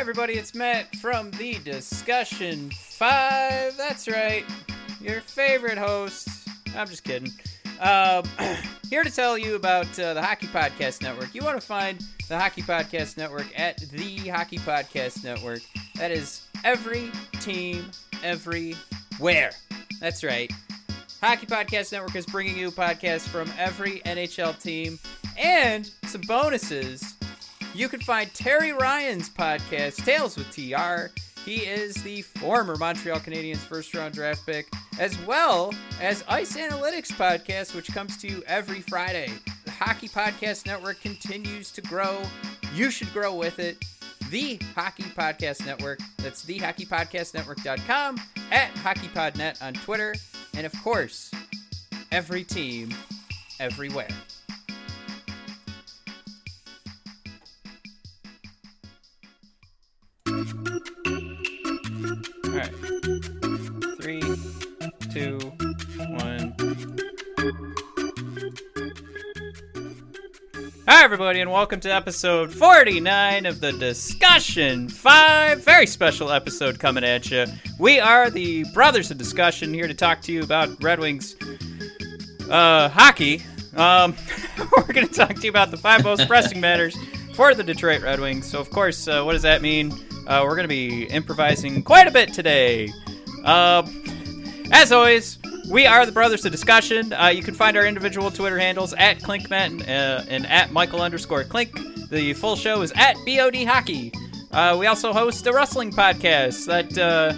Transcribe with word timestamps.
everybody, 0.00 0.32
it's 0.32 0.54
Matt 0.54 0.96
from 0.96 1.30
the 1.32 1.58
Discussion 1.62 2.70
5. 2.70 3.76
That's 3.76 4.08
right, 4.08 4.46
your 4.98 5.20
favorite 5.20 5.76
host. 5.76 6.48
I'm 6.74 6.86
just 6.86 7.04
kidding. 7.04 7.30
Um, 7.82 8.24
here 8.88 9.04
to 9.04 9.10
tell 9.10 9.36
you 9.36 9.56
about 9.56 9.86
uh, 9.98 10.14
the 10.14 10.22
Hockey 10.22 10.46
Podcast 10.46 11.02
Network. 11.02 11.34
You 11.34 11.42
want 11.42 11.60
to 11.60 11.66
find 11.66 12.02
the 12.30 12.38
Hockey 12.38 12.62
Podcast 12.62 13.18
Network 13.18 13.46
at 13.60 13.76
the 13.92 14.28
Hockey 14.28 14.56
Podcast 14.56 15.22
Network. 15.22 15.60
That 15.96 16.10
is 16.10 16.46
every 16.64 17.10
team, 17.40 17.84
everywhere. 18.24 19.50
That's 20.00 20.24
right. 20.24 20.50
Hockey 21.20 21.44
Podcast 21.44 21.92
Network 21.92 22.16
is 22.16 22.24
bringing 22.24 22.56
you 22.56 22.70
podcasts 22.70 23.28
from 23.28 23.52
every 23.58 24.00
NHL 24.06 24.58
team 24.62 24.98
and 25.36 25.90
some 26.04 26.22
bonuses. 26.22 27.09
You 27.74 27.88
can 27.88 28.00
find 28.00 28.32
Terry 28.34 28.72
Ryan's 28.72 29.30
podcast, 29.30 30.04
Tales 30.04 30.36
with 30.36 30.50
TR. 30.50 31.12
He 31.44 31.58
is 31.66 31.94
the 32.02 32.22
former 32.22 32.76
Montreal 32.76 33.20
Canadiens 33.20 33.58
first 33.58 33.94
round 33.94 34.12
draft 34.12 34.44
pick, 34.44 34.66
as 34.98 35.16
well 35.24 35.72
as 36.00 36.24
Ice 36.28 36.56
Analytics 36.56 37.12
podcast, 37.12 37.74
which 37.74 37.86
comes 37.92 38.16
to 38.18 38.28
you 38.28 38.42
every 38.46 38.80
Friday. 38.80 39.32
The 39.64 39.70
Hockey 39.70 40.08
Podcast 40.08 40.66
Network 40.66 41.00
continues 41.00 41.70
to 41.72 41.80
grow. 41.82 42.20
You 42.74 42.90
should 42.90 43.12
grow 43.12 43.34
with 43.34 43.58
it. 43.58 43.82
The 44.30 44.58
Hockey 44.74 45.04
Podcast 45.04 45.64
Network. 45.64 46.00
That's 46.18 46.44
thehockeypodcastnetwork.com, 46.44 48.20
at 48.50 48.74
HockeyPodNet 48.74 49.62
on 49.62 49.74
Twitter, 49.74 50.14
and 50.54 50.66
of 50.66 50.72
course, 50.82 51.30
every 52.12 52.44
team, 52.44 52.90
everywhere. 53.58 54.08
Everybody, 71.12 71.40
and 71.40 71.50
welcome 71.50 71.80
to 71.80 71.92
episode 71.92 72.52
49 72.52 73.44
of 73.44 73.58
the 73.58 73.72
Discussion 73.72 74.88
5. 74.88 75.64
Very 75.64 75.84
special 75.84 76.30
episode 76.30 76.78
coming 76.78 77.02
at 77.02 77.28
you. 77.32 77.46
We 77.80 77.98
are 77.98 78.30
the 78.30 78.62
Brothers 78.72 79.10
of 79.10 79.18
Discussion 79.18 79.74
here 79.74 79.88
to 79.88 79.92
talk 79.92 80.20
to 80.22 80.32
you 80.32 80.44
about 80.44 80.80
Red 80.80 81.00
Wings 81.00 81.34
uh, 82.48 82.88
hockey. 82.90 83.42
Um, 83.74 84.14
we're 84.76 84.84
going 84.84 85.08
to 85.08 85.12
talk 85.12 85.34
to 85.34 85.42
you 85.42 85.50
about 85.50 85.72
the 85.72 85.76
five 85.76 86.04
most 86.04 86.28
pressing 86.28 86.60
matters 86.60 86.96
for 87.34 87.56
the 87.56 87.64
Detroit 87.64 88.02
Red 88.02 88.20
Wings. 88.20 88.48
So, 88.48 88.60
of 88.60 88.70
course, 88.70 89.08
uh, 89.08 89.24
what 89.24 89.32
does 89.32 89.42
that 89.42 89.62
mean? 89.62 89.90
Uh, 90.28 90.44
we're 90.44 90.54
going 90.54 90.62
to 90.62 90.68
be 90.68 91.06
improvising 91.06 91.82
quite 91.82 92.06
a 92.06 92.12
bit 92.12 92.32
today. 92.32 92.88
Uh, 93.44 93.84
as 94.70 94.92
always, 94.92 95.39
we 95.70 95.86
are 95.86 96.04
the 96.04 96.12
Brothers 96.12 96.44
of 96.44 96.50
Discussion. 96.50 97.12
Uh, 97.12 97.28
you 97.28 97.42
can 97.42 97.54
find 97.54 97.76
our 97.76 97.86
individual 97.86 98.30
Twitter 98.30 98.58
handles 98.58 98.92
at 98.94 99.18
Clinkmat 99.18 99.52
and, 99.52 99.82
uh, 99.82 100.24
and 100.28 100.44
at 100.46 100.72
Michael 100.72 101.00
underscore 101.00 101.44
Clink. 101.44 101.78
The 102.10 102.32
full 102.34 102.56
show 102.56 102.82
is 102.82 102.92
at 102.96 103.14
BOD 103.24 103.64
Hockey. 103.64 104.12
Uh, 104.50 104.76
we 104.78 104.86
also 104.86 105.12
host 105.12 105.46
a 105.46 105.52
wrestling 105.52 105.92
podcast 105.92 106.66
that, 106.66 106.98
uh, 106.98 107.34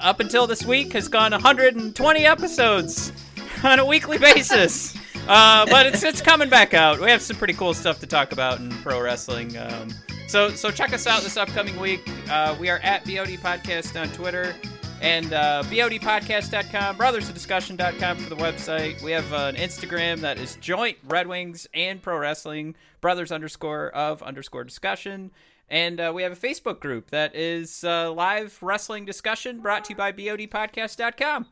up 0.00 0.20
until 0.20 0.46
this 0.46 0.64
week, 0.64 0.92
has 0.92 1.08
gone 1.08 1.32
120 1.32 2.24
episodes 2.24 3.12
on 3.64 3.80
a 3.80 3.84
weekly 3.84 4.18
basis. 4.18 4.96
Uh, 5.26 5.66
but 5.66 5.86
it's 5.86 6.02
it's 6.02 6.20
coming 6.20 6.48
back 6.48 6.74
out. 6.74 7.00
We 7.00 7.10
have 7.10 7.22
some 7.22 7.36
pretty 7.36 7.54
cool 7.54 7.74
stuff 7.74 8.00
to 8.00 8.06
talk 8.06 8.32
about 8.32 8.58
in 8.58 8.70
pro 8.70 9.00
wrestling. 9.00 9.56
Um, 9.56 9.88
so 10.26 10.50
so 10.50 10.70
check 10.70 10.92
us 10.92 11.06
out 11.06 11.22
this 11.22 11.36
upcoming 11.36 11.78
week. 11.78 12.08
Uh, 12.28 12.56
we 12.58 12.70
are 12.70 12.78
at 12.78 13.04
BOD 13.04 13.38
Podcast 13.38 14.00
on 14.00 14.08
Twitter 14.08 14.54
and 15.02 15.32
uh, 15.32 15.64
BODpodcast.com, 15.66 16.96
brothersofdiscussion.com 16.96 18.16
for 18.18 18.30
the 18.30 18.36
website. 18.36 19.02
We 19.02 19.10
have 19.10 19.32
an 19.32 19.56
Instagram 19.56 20.20
that 20.20 20.38
is 20.38 20.56
joint 20.60 20.96
Red 21.08 21.26
Wings 21.26 21.66
and 21.74 22.00
pro 22.00 22.16
wrestling, 22.16 22.76
brothers 23.00 23.32
underscore 23.32 23.90
of 23.90 24.22
underscore 24.22 24.62
discussion. 24.62 25.32
And 25.68 26.00
uh, 26.00 26.12
we 26.14 26.22
have 26.22 26.32
a 26.32 26.36
Facebook 26.36 26.78
group 26.78 27.10
that 27.10 27.34
is 27.34 27.82
uh, 27.82 28.12
live 28.12 28.56
wrestling 28.62 29.04
discussion 29.04 29.60
brought 29.60 29.84
to 29.86 29.90
you 29.90 29.96
by 29.96 30.12
BODpodcast.com. 30.12 31.46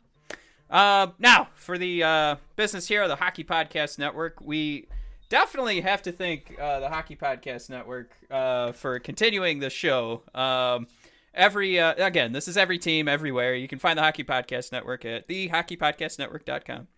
Uh, 0.70 1.08
now, 1.18 1.48
for 1.56 1.76
the 1.76 2.04
uh, 2.04 2.36
business 2.54 2.86
here, 2.86 3.08
the 3.08 3.16
Hockey 3.16 3.42
Podcast 3.42 3.98
Network, 3.98 4.40
we 4.40 4.86
definitely 5.28 5.80
have 5.80 6.02
to 6.02 6.12
thank 6.12 6.56
uh, 6.60 6.78
the 6.78 6.88
Hockey 6.88 7.16
Podcast 7.16 7.68
Network 7.68 8.12
uh, 8.30 8.70
for 8.72 9.00
continuing 9.00 9.58
the 9.58 9.70
show. 9.70 10.22
Um, 10.34 10.86
every 11.34 11.78
uh, 11.78 11.94
again, 11.96 12.32
this 12.32 12.48
is 12.48 12.56
every 12.56 12.78
team 12.78 13.08
everywhere. 13.08 13.54
You 13.54 13.68
can 13.68 13.78
find 13.78 13.98
the 13.98 14.02
Hockey 14.02 14.24
Podcast 14.24 14.72
Network 14.72 15.04
at 15.04 15.28
thehockeypodcastnetwork.com. 15.28 16.88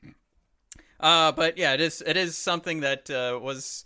Uh, 1.01 1.33
but 1.33 1.59
yeah, 1.59 1.75
it 1.75 1.81
is 1.81 2.03
it 2.07 2.17
is 2.17 2.39
something 2.39 2.81
that 2.81 3.11
uh, 3.11 3.39
was 3.41 3.85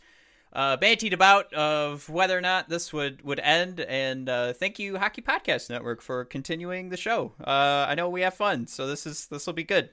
uh, 0.53 0.77
bantied 0.77 1.13
about 1.13 1.53
of 1.53 2.09
whether 2.09 2.37
or 2.37 2.41
not 2.41 2.69
this 2.69 2.93
would 2.93 3.23
would 3.23 3.41
end. 3.41 3.81
And 3.81 4.29
uh, 4.29 4.53
thank 4.53 4.79
you, 4.79 4.99
Hockey 4.99 5.23
Podcast 5.23 5.71
Network, 5.71 6.01
for 6.01 6.25
continuing 6.25 6.91
the 6.91 6.97
show. 6.97 7.33
Uh, 7.41 7.87
I 7.89 7.95
know 7.95 8.09
we 8.09 8.23
have 8.23 8.35
fun, 8.35 8.67
so 8.67 8.87
this 8.87 9.07
is 9.07 9.27
this 9.29 9.47
will 9.47 9.55
be 9.55 9.65
good. 9.65 9.91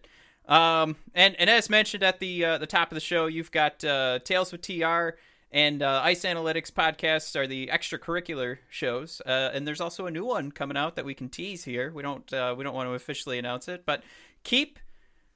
Um, 0.47 0.97
and 1.15 1.35
and 1.39 1.49
as 1.49 1.69
mentioned 1.69 2.03
at 2.03 2.19
the 2.19 2.43
uh, 2.43 2.57
the 2.57 2.67
top 2.67 2.91
of 2.91 2.95
the 2.95 3.01
show, 3.01 3.27
you've 3.27 3.51
got 3.51 3.83
uh, 3.83 4.19
Tales 4.23 4.51
with 4.51 4.61
TR 4.61 5.17
and 5.53 5.83
uh, 5.83 6.01
Ice 6.03 6.23
Analytics 6.23 6.71
podcasts 6.71 7.35
are 7.35 7.45
the 7.45 7.67
extracurricular 7.67 8.57
shows. 8.69 9.21
Uh, 9.23 9.51
and 9.53 9.67
there's 9.67 9.79
also 9.79 10.07
a 10.07 10.11
new 10.11 10.25
one 10.25 10.51
coming 10.51 10.75
out 10.75 10.95
that 10.95 11.05
we 11.05 11.13
can 11.13 11.29
tease 11.29 11.63
here. 11.63 11.91
We 11.93 12.01
don't 12.01 12.33
uh, 12.33 12.55
we 12.57 12.63
don't 12.63 12.73
want 12.73 12.89
to 12.89 12.93
officially 12.93 13.37
announce 13.37 13.67
it, 13.67 13.85
but 13.85 14.03
keep 14.43 14.79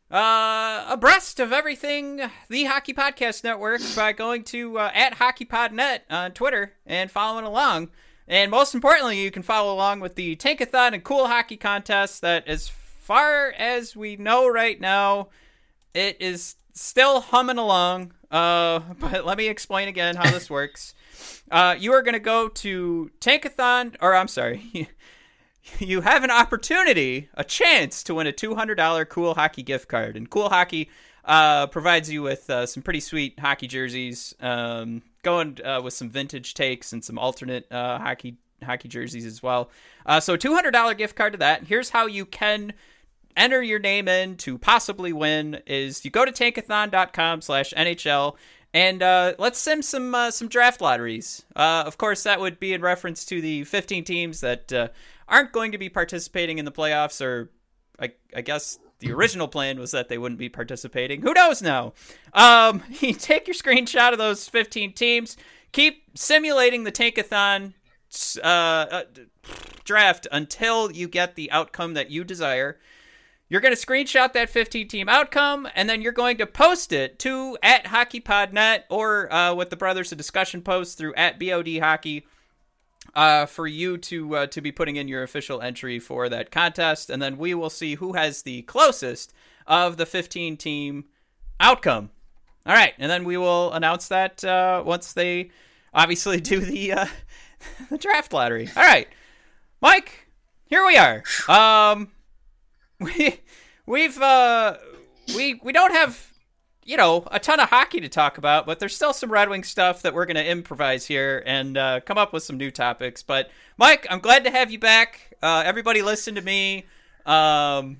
uh, 0.10 0.86
abreast 0.90 1.40
of 1.40 1.54
everything 1.54 2.22
the 2.50 2.64
Hockey 2.64 2.94
Podcast 2.94 3.44
Network 3.44 3.82
by 3.96 4.12
going 4.12 4.44
to 4.46 4.80
uh, 4.80 4.92
at 4.94 5.18
HockeyPodNet 5.18 6.00
on 6.10 6.32
Twitter 6.32 6.74
and 6.86 7.12
following 7.12 7.46
along. 7.46 7.90
And 8.28 8.50
most 8.52 8.74
importantly, 8.74 9.22
you 9.22 9.32
can 9.32 9.44
follow 9.44 9.74
along 9.74 10.00
with 10.00 10.16
the 10.16 10.36
Tankathon 10.36 10.94
and 10.94 11.04
Cool 11.04 11.28
Hockey 11.28 11.58
contest 11.58 12.22
that, 12.22 12.46
as 12.48 12.68
far 12.68 13.54
as 13.58 13.96
we 13.96 14.18
know 14.18 14.48
right 14.50 14.82
now, 14.82 15.30
it 15.94 16.18
is 16.20 16.56
still 16.74 17.22
humming 17.22 17.58
along. 17.58 18.14
Uh, 18.32 18.80
but 19.00 19.26
let 19.26 19.38
me 19.38 19.48
explain 19.48 19.88
again 19.88 20.16
how 20.16 20.30
this 20.32 20.50
works. 20.50 20.94
Uh, 21.50 21.76
you 21.78 21.94
are 21.94 22.02
going 22.02 22.14
to 22.14 22.20
go 22.20 22.48
to 22.50 23.12
Tankathon, 23.20 23.96
or 24.02 24.16
I'm 24.16 24.28
sorry, 24.28 24.90
you 25.80 26.02
have 26.02 26.24
an 26.24 26.32
opportunity, 26.32 27.30
a 27.34 27.44
chance 27.44 28.04
to 28.04 28.16
win 28.16 28.28
a 28.28 28.34
$200 28.34 29.10
Cool 29.10 29.34
Hockey 29.34 29.64
gift 29.64 29.88
card. 29.88 30.16
And 30.16 30.30
Cool 30.30 30.50
Hockey 30.50 30.90
uh, 31.26 31.68
provides 31.68 32.10
you 32.10 32.22
with 32.22 32.50
uh, 32.50 32.66
some 32.66 32.84
pretty 32.84 33.00
sweet 33.00 33.40
hockey 33.40 33.68
jerseys, 33.68 34.34
um, 34.40 35.02
going 35.24 35.60
uh, 35.64 35.82
with 35.84 35.94
some 35.94 36.10
vintage 36.10 36.54
takes 36.54 36.94
and 36.94 37.04
some 37.04 37.20
alternate 37.20 37.70
uh, 37.72 38.00
hockey 38.00 38.38
hockey 38.64 38.88
jerseys 38.88 39.26
as 39.26 39.44
well. 39.44 39.70
Uh, 40.06 40.20
so 40.20 40.36
$200 40.36 40.98
gift 40.98 41.16
card 41.16 41.34
to 41.34 41.40
that. 41.40 41.66
Here's 41.66 41.90
how 41.90 42.08
you 42.08 42.26
can 42.26 42.74
enter 43.38 43.62
your 43.62 43.80
name 43.80 44.08
in 44.08 44.36
to 44.38 44.58
possibly 44.58 45.14
win 45.14 45.62
is 45.66 46.04
you 46.04 46.12
go 46.12 46.26
to 46.26 46.32
tankathon.com 46.32 47.42
slash 47.42 47.74
NHL 47.76 48.36
and 48.74 49.02
uh, 49.02 49.34
let's 49.40 49.60
sim 49.60 49.82
some 49.82 50.14
uh, 50.14 50.32
some 50.32 50.48
draft 50.48 50.82
lotteries. 50.82 51.46
Uh, 51.56 51.84
of 51.86 51.98
course, 51.98 52.24
that 52.24 52.40
would 52.40 52.60
be 52.60 52.74
in 52.74 52.82
reference 52.82 53.26
to 53.26 53.42
the 53.42 53.64
15 53.64 54.04
teams 54.04 54.42
that 54.42 54.72
uh, 54.74 54.90
aren't 55.28 55.52
going 55.52 55.72
to 55.72 55.78
be 55.78 55.90
participating 55.90 56.58
in 56.58 56.66
the 56.66 56.72
playoffs, 56.72 57.24
or 57.24 57.50
I, 58.00 58.12
I 58.36 58.42
guess 58.42 58.78
the 59.00 59.12
original 59.14 59.48
plan 59.48 59.80
was 59.80 59.92
that 59.92 60.10
they 60.10 60.18
wouldn't 60.18 60.40
be 60.40 60.50
participating. 60.50 61.22
Who 61.22 61.34
knows 61.34 61.62
now? 61.62 61.94
Um, 62.34 62.84
you 63.00 63.14
take 63.14 63.48
your 63.48 63.56
screenshot 63.56 64.12
of 64.12 64.18
those 64.18 64.48
15 64.48 64.94
teams, 64.94 65.38
keep 65.72 66.04
simulating 66.16 66.84
the 66.84 66.92
Tankathon 66.92 67.74
uh, 68.44 68.48
uh, 68.48 69.04
draft 69.84 70.28
until 70.32 70.92
you 70.92 71.08
get 71.08 71.36
the 71.36 71.52
outcome 71.52 71.94
that 71.94 72.10
you 72.12 72.24
desire. 72.24 72.80
You're 73.50 73.62
going 73.62 73.76
to 73.76 73.86
screenshot 73.86 74.34
that 74.34 74.50
15 74.50 74.90
team 74.90 75.08
outcome, 75.08 75.70
and 75.74 75.90
then 75.90 76.02
you're 76.02 76.12
going 76.12 76.38
to 76.38 76.46
post 76.46 76.92
it 76.92 77.18
to 77.20 77.58
at 77.64 77.86
HockeyPodNet 77.86 78.84
or 78.90 79.32
uh, 79.32 79.54
with 79.54 79.70
the 79.70 79.78
Brothers 79.78 80.12
of 80.12 80.18
Discussion 80.18 80.62
post 80.62 80.98
through 80.98 81.14
at 81.16 81.40
BOD 81.40 81.78
Hockey 81.80 82.26
uh, 83.16 83.46
for 83.46 83.66
you 83.66 83.98
to 83.98 84.36
uh, 84.36 84.48
to 84.48 84.60
be 84.60 84.72
putting 84.72 84.98
in 84.98 85.08
your 85.08 85.24
official 85.24 85.62
entry 85.62 85.98
for 85.98 86.28
that 86.28 86.52
contest, 86.52 87.10
and 87.10 87.22
then 87.22 87.38
we 87.38 87.54
will 87.54 87.70
see 87.70 87.96
who 87.96 88.14
has 88.14 88.42
the 88.42 88.64
closest 88.64 89.34
of 89.66 89.96
the 89.96 90.06
15 90.06 90.58
team 90.58 91.06
outcome. 91.60 92.10
All 92.66 92.74
right, 92.74 92.94
and 92.98 93.10
then 93.10 93.24
we 93.24 93.38
will 93.38 93.72
announce 93.72 94.10
that 94.10 94.44
uh, 94.44 94.84
once 94.86 95.14
they 95.14 95.52
obviously 95.94 96.42
do 96.42 96.60
the 96.60 96.92
uh, 96.92 97.06
the 97.90 97.98
draft 97.98 98.34
lottery. 98.34 98.70
All 98.76 98.84
right, 98.84 99.08
Mike, 99.80 100.28
here 100.66 100.86
we 100.86 100.98
are. 100.98 101.24
Um, 101.48 102.12
we 103.00 103.40
we've 103.86 104.22
uh 104.22 104.78
we 105.36 105.60
we 105.64 105.72
don't 105.72 105.94
have 105.94 106.34
you 106.88 106.96
know, 106.96 107.28
a 107.32 107.40
ton 107.40 107.60
of 107.60 107.70
hockey 107.70 108.00
to 108.00 108.08
talk 108.08 108.38
about, 108.38 108.66
but 108.66 108.80
there's 108.80 108.96
still 108.96 109.12
some 109.12 109.30
Red 109.30 109.50
Wing 109.50 109.66
stuff 109.66 110.04
that 110.04 110.14
we're 110.14 110.26
going 110.26 110.38
to 110.38 110.50
improvise 110.50 111.06
here 111.06 111.44
and 111.46 111.78
uh, 111.78 112.00
come 112.00 112.18
up 112.18 112.32
with 112.32 112.44
some 112.44 112.56
new 112.56 112.72
topics. 112.72 113.22
But 113.22 113.52
Mike, 113.76 114.08
I'm 114.10 114.20
glad 114.20 114.46
to 114.46 114.52
have 114.52 114.72
you 114.72 114.80
back. 114.80 115.34
Uh, 115.44 115.64
everybody, 115.66 116.02
listen 116.02 116.36
to 116.36 116.42
me. 116.42 116.86
Um, 117.26 117.98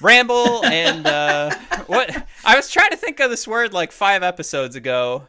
ramble 0.00 0.64
and 0.64 1.06
uh, 1.08 1.52
what 1.88 2.24
I 2.44 2.54
was 2.54 2.70
trying 2.70 2.90
to 2.90 2.96
think 2.96 3.18
of 3.18 3.30
this 3.30 3.48
word 3.48 3.72
like 3.72 3.90
five 3.90 4.22
episodes 4.22 4.76
ago. 4.76 5.26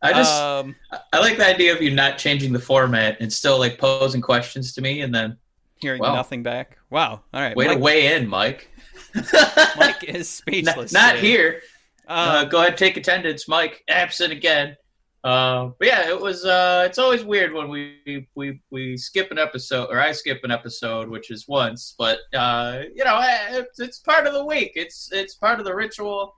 I 0.00 0.12
just 0.14 0.32
um, 0.32 0.74
I 1.12 1.20
like 1.20 1.36
the 1.36 1.46
idea 1.46 1.74
of 1.74 1.80
you 1.80 1.90
not 1.90 2.18
changing 2.18 2.52
the 2.52 2.58
format 2.58 3.18
and 3.20 3.32
still 3.32 3.58
like 3.58 3.78
posing 3.78 4.20
questions 4.20 4.72
to 4.72 4.80
me 4.80 5.02
and 5.02 5.14
then 5.14 5.36
hearing 5.82 6.00
well, 6.00 6.14
nothing 6.14 6.42
back. 6.42 6.78
Wow. 6.88 7.20
All 7.34 7.40
right. 7.40 7.54
Way 7.54 7.66
Mike, 7.66 7.76
to 7.76 7.82
weigh 7.82 8.16
in, 8.16 8.28
Mike. 8.28 8.70
Mike 9.76 10.04
is 10.04 10.28
speechless. 10.30 10.92
not, 10.92 11.14
not 11.14 11.22
here. 11.22 11.60
Uh, 12.08 12.12
uh, 12.12 12.44
go 12.44 12.60
ahead, 12.62 12.78
take 12.78 12.96
attendance, 12.96 13.46
Mike. 13.46 13.82
Absent 13.88 14.32
again. 14.32 14.76
Uh, 15.24 15.70
but 15.78 15.88
yeah, 15.88 16.08
it 16.08 16.20
was. 16.20 16.44
Uh, 16.44 16.84
it's 16.86 16.98
always 16.98 17.24
weird 17.24 17.52
when 17.52 17.68
we 17.68 18.26
we 18.34 18.60
we 18.70 18.96
skip 18.96 19.30
an 19.30 19.38
episode, 19.38 19.88
or 19.90 20.00
I 20.00 20.10
skip 20.12 20.40
an 20.42 20.50
episode, 20.50 21.08
which 21.08 21.30
is 21.30 21.46
once. 21.46 21.94
But 21.96 22.18
uh, 22.34 22.82
you 22.94 23.04
know, 23.04 23.18
eh, 23.18 23.58
it's, 23.58 23.78
it's 23.78 23.98
part 23.98 24.26
of 24.26 24.32
the 24.32 24.44
week. 24.44 24.72
It's 24.74 25.10
it's 25.12 25.34
part 25.34 25.60
of 25.60 25.64
the 25.64 25.74
ritual. 25.74 26.34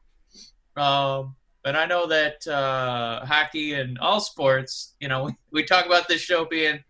Um, 0.77 1.35
and 1.65 1.79
I 1.79 1.87
know 1.87 2.07
that 2.07 2.47
uh, 2.47 3.25
hockey 3.25 3.75
and 3.75 3.99
all 3.99 4.21
sports, 4.21 4.95
you 5.01 5.09
know, 5.09 5.25
we, 5.25 5.33
we 5.53 5.65
talk 5.65 5.87
about 5.87 6.09
this 6.09 6.21
show 6.21 6.45
being 6.45 6.85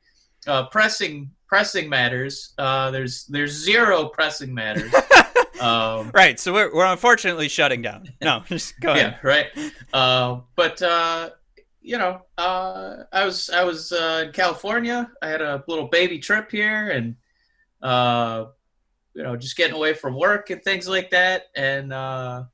uh, 0.46 0.66
pressing 0.66 1.30
pressing 1.54 1.88
matters. 1.88 2.52
Uh, 2.58 2.90
there's 2.90 3.26
there's 3.26 3.52
zero 3.52 4.08
pressing 4.08 4.52
matters. 4.52 4.92
um, 5.60 6.10
right. 6.12 6.40
So 6.40 6.52
we're 6.52 6.74
we're 6.74 6.84
unfortunately 6.84 7.46
shutting 7.46 7.80
down. 7.80 8.08
No, 8.20 8.42
just 8.48 8.80
go 8.80 8.90
ahead. 8.90 9.18
Yeah. 9.22 9.28
Right. 9.28 9.46
Uh, 9.92 10.40
but 10.56 10.82
uh, 10.82 11.30
you 11.80 11.96
know, 11.96 12.22
uh, 12.36 13.04
I 13.12 13.24
was 13.24 13.50
I 13.50 13.62
was 13.62 13.92
uh, 13.92 14.24
in 14.26 14.32
California. 14.32 15.08
I 15.22 15.28
had 15.28 15.42
a 15.42 15.62
little 15.68 15.86
baby 15.86 16.18
trip 16.18 16.50
here, 16.50 16.90
and 16.90 17.14
uh, 17.80 18.46
you 19.14 19.22
know, 19.22 19.36
just 19.36 19.56
getting 19.56 19.76
away 19.76 19.94
from 19.94 20.18
work 20.18 20.50
and 20.50 20.60
things 20.60 20.88
like 20.88 21.10
that. 21.10 21.44
And 21.54 21.92
uh, 21.92 22.46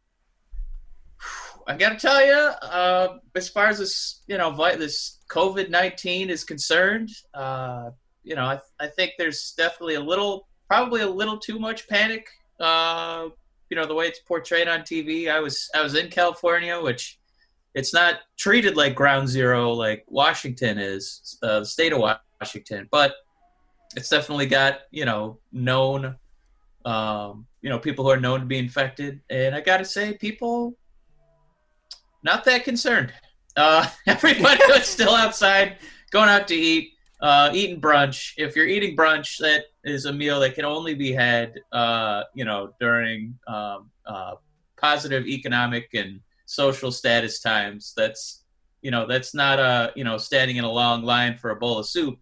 I 1.67 1.77
got 1.79 1.89
to 1.89 1.97
tell 1.97 2.23
you, 2.23 2.35
uh, 2.35 3.17
as 3.35 3.49
far 3.49 3.69
as 3.69 3.79
this, 3.79 4.21
you 4.27 4.37
know, 4.37 4.55
this 4.77 5.21
COVID 5.31 5.71
nineteen 5.71 6.29
is 6.29 6.45
concerned, 6.45 7.09
uh, 7.33 7.93
you 8.23 8.35
know, 8.35 8.45
I, 8.45 8.61
I 8.79 8.87
think 8.87 9.13
there's 9.19 9.53
definitely 9.57 9.95
a 9.95 10.01
little, 10.01 10.49
probably 10.69 11.03
a 11.03 11.09
little 11.09 11.39
too 11.39 11.59
much 11.59 11.89
panic. 11.89 12.29
Uh, 12.59 13.29
you 13.71 13.77
know, 13.77 13.87
the 13.87 13.95
way 13.95 14.07
it's 14.07 14.19
portrayed 14.21 14.69
on 14.69 14.81
TV. 14.81 15.31
I 15.31 15.41
was 15.41 15.71
I 15.75 15.83
was 15.83 15.95
in 15.95 16.09
California, 16.09 16.79
which 16.81 17.19
it's 17.75 17.95
not 17.95 18.17
treated 18.37 18.77
like 18.77 18.95
ground 18.95 19.29
zero 19.29 19.73
like 19.73 20.05
Washington 20.09 20.79
is, 20.79 21.39
uh, 21.43 21.61
the 21.61 21.67
state 21.67 21.93
of 21.93 22.01
Washington, 22.41 22.89
but 22.91 23.15
it's 23.97 24.09
definitely 24.09 24.47
got 24.47 24.81
you 24.91 25.05
know 25.05 25.39
known, 25.53 26.17
um, 26.85 27.47
you 27.63 27.71
know 27.71 27.79
people 27.79 28.05
who 28.05 28.11
are 28.11 28.21
known 28.21 28.41
to 28.41 28.47
be 28.47 28.59
infected, 28.59 29.21
and 29.31 29.55
I 29.55 29.61
got 29.61 29.79
to 29.79 29.85
say, 29.85 30.15
people 30.15 30.77
not 32.23 32.45
that 32.45 32.65
concerned. 32.65 33.13
Uh, 33.57 33.89
everybody 34.07 34.61
was 34.69 34.87
still 34.87 35.15
outside, 35.15 35.79
going 36.11 36.29
out 36.29 36.49
to 36.49 36.55
eat, 36.55 36.95
uh, 37.21 37.51
eating 37.53 37.81
brunch. 37.81 38.33
If 38.37 38.57
you're 38.57 38.67
eating 38.67 38.97
brunch, 38.97 39.39
that 39.39 39.65
is 39.85 40.07
a 40.07 40.13
meal 40.13 40.41
that 40.41 40.55
can 40.55 40.65
only 40.65 40.95
be 40.95 41.13
had, 41.13 41.55
uh, 41.73 42.25
you 42.35 42.45
know, 42.45 42.73
during 42.81 43.39
um, 43.47 43.91
uh, 44.07 44.35
positive 44.77 45.27
economic 45.27 45.91
and 45.95 46.21
social 46.47 46.91
status 46.91 47.41
times. 47.41 47.93
That's 47.97 48.45
you 48.83 48.91
know 48.91 49.07
that's 49.07 49.35
not 49.35 49.59
a 49.59 49.93
you 49.95 50.05
know 50.05 50.17
standing 50.17 50.57
in 50.57 50.65
a 50.65 50.71
long 50.71 51.03
line 51.03 51.37
for 51.37 51.51
a 51.51 51.57
bowl 51.57 51.79
of 51.79 51.87
soup. 51.87 52.19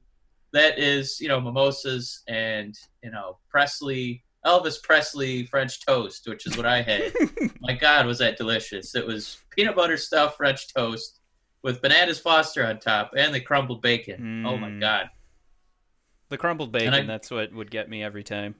That 0.52 0.78
is 0.78 1.20
you 1.20 1.28
know 1.28 1.40
mimosas 1.40 2.22
and 2.28 2.74
you 3.02 3.10
know 3.10 3.38
Presley 3.48 4.24
Elvis 4.44 4.82
Presley 4.82 5.46
French 5.46 5.84
toast, 5.84 6.28
which 6.28 6.46
is 6.46 6.56
what 6.56 6.66
I 6.66 6.82
had. 6.82 7.12
My 7.60 7.74
God, 7.74 8.06
was 8.06 8.18
that 8.18 8.36
delicious! 8.36 8.94
It 8.94 9.06
was 9.06 9.38
peanut 9.50 9.76
butter 9.76 9.96
stuffed 9.96 10.36
French 10.36 10.72
toast 10.74 11.17
with 11.62 11.82
bananas 11.82 12.18
Foster 12.18 12.66
on 12.66 12.78
top 12.78 13.12
and 13.16 13.34
the 13.34 13.40
crumbled 13.40 13.82
bacon. 13.82 14.44
Mm. 14.44 14.48
Oh 14.48 14.56
my 14.56 14.68
mm. 14.68 14.80
God! 14.80 15.10
The 16.28 16.38
crumbled 16.38 16.72
bacon—that's 16.72 17.30
what 17.30 17.52
would 17.52 17.70
get 17.70 17.88
me 17.88 18.02
every 18.02 18.24
time. 18.24 18.54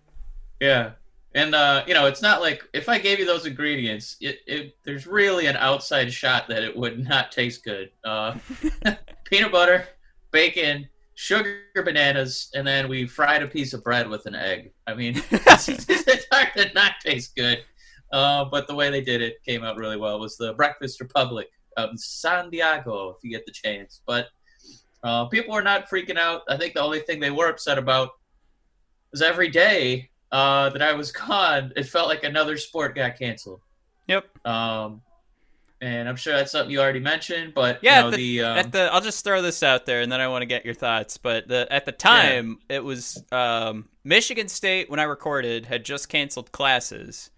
Yeah, 0.61 0.93
and 1.35 1.55
uh, 1.55 1.85
you 1.87 1.95
know, 1.95 2.07
it's 2.07 2.23
not 2.23 2.41
like 2.41 2.63
if 2.73 2.89
I 2.89 2.99
gave 2.99 3.19
you 3.19 3.27
those 3.27 3.47
ingredients, 3.47 4.17
it, 4.21 4.39
it 4.47 4.77
there's 4.85 5.07
really 5.07 5.47
an 5.47 5.57
outside 5.57 6.13
shot 6.13 6.49
that 6.49 6.63
it 6.63 6.77
would 6.77 7.07
not 7.07 7.33
taste 7.33 7.65
good. 7.65 7.91
Uh, 8.05 8.37
peanut 9.25 9.53
butter, 9.53 9.87
bacon, 10.33 10.89
sugar, 11.15 11.61
bananas, 11.75 12.51
and 12.55 12.67
then 12.67 12.89
we 12.89 13.07
fried 13.07 13.43
a 13.43 13.47
piece 13.47 13.75
of 13.75 13.85
bread 13.85 14.09
with 14.09 14.25
an 14.27 14.35
egg. 14.35 14.73
I 14.87 14.95
mean, 14.95 15.17
it's, 15.31 15.69
it's 15.69 16.27
hard 16.33 16.49
to 16.57 16.73
not 16.75 16.93
taste 17.05 17.37
good. 17.37 17.59
Uh, 18.11 18.47
but 18.47 18.67
the 18.67 18.75
way 18.75 18.89
they 18.89 19.03
did 19.03 19.21
it 19.21 19.43
came 19.45 19.63
out 19.63 19.77
really 19.77 19.99
well. 19.99 20.17
It 20.17 20.21
was 20.21 20.39
the 20.39 20.55
Breakfast 20.55 20.99
Republic 20.99 21.49
out 21.79 21.91
in 21.91 21.99
San 21.99 22.51
Diego, 22.51 23.11
if 23.11 23.23
you 23.23 23.31
get 23.31 23.47
the 23.47 23.53
chance. 23.53 24.03
But 24.07 24.29
uh, 25.03 25.27
people 25.27 25.55
were 25.55 25.63
not 25.63 25.89
freaking 25.89 26.19
out. 26.19 26.43
I 26.49 26.57
think 26.57 26.75
the 26.75 26.83
only 26.83 27.01
thing 27.01 27.21
they 27.21 27.31
were 27.31 27.49
upset 27.49 27.79
about 27.79 28.11
was 29.11 29.23
every 29.23 29.49
day 29.49 30.11
uh, 30.33 30.71
that 30.71 30.83
I 30.83 30.93
was 30.93 31.13
gone, 31.29 31.73
it 31.77 31.85
felt 31.85 32.09
like 32.09 32.25
another 32.25 32.57
sport 32.57 32.95
got 32.95 33.19
canceled. 33.19 33.61
Yep. 34.09 34.47
Um, 34.47 35.03
and 35.81 36.09
I'm 36.09 36.17
sure 36.17 36.35
that's 36.35 36.53
something 36.53 36.71
you 36.71 36.81
already 36.81 37.01
mentioned, 37.01 37.55
but 37.55 37.79
yeah, 37.83 37.99
you 37.99 38.05
know, 38.05 38.11
the, 38.11 38.17
the 38.17 38.43
um, 38.43 38.59
at 38.59 38.73
the 38.73 38.93
I'll 38.93 39.01
just 39.01 39.23
throw 39.25 39.43
this 39.43 39.63
out 39.63 39.87
there, 39.87 40.01
and 40.01 40.11
then 40.11 40.21
I 40.21 40.27
want 40.27 40.43
to 40.43 40.47
get 40.47 40.65
your 40.65 40.75
thoughts. 40.75 41.19
But 41.19 41.47
the 41.47 41.69
at 41.71 41.85
the 41.85 41.93
time, 41.93 42.59
yeah. 42.69 42.77
it 42.77 42.85
was 42.85 43.23
um, 43.31 43.89
Michigan 44.03 44.49
State 44.49 44.91
when 44.91 44.99
I 44.99 45.05
recorded 45.05 45.67
had 45.67 45.85
just 45.85 46.09
canceled 46.09 46.51
classes, 46.51 47.31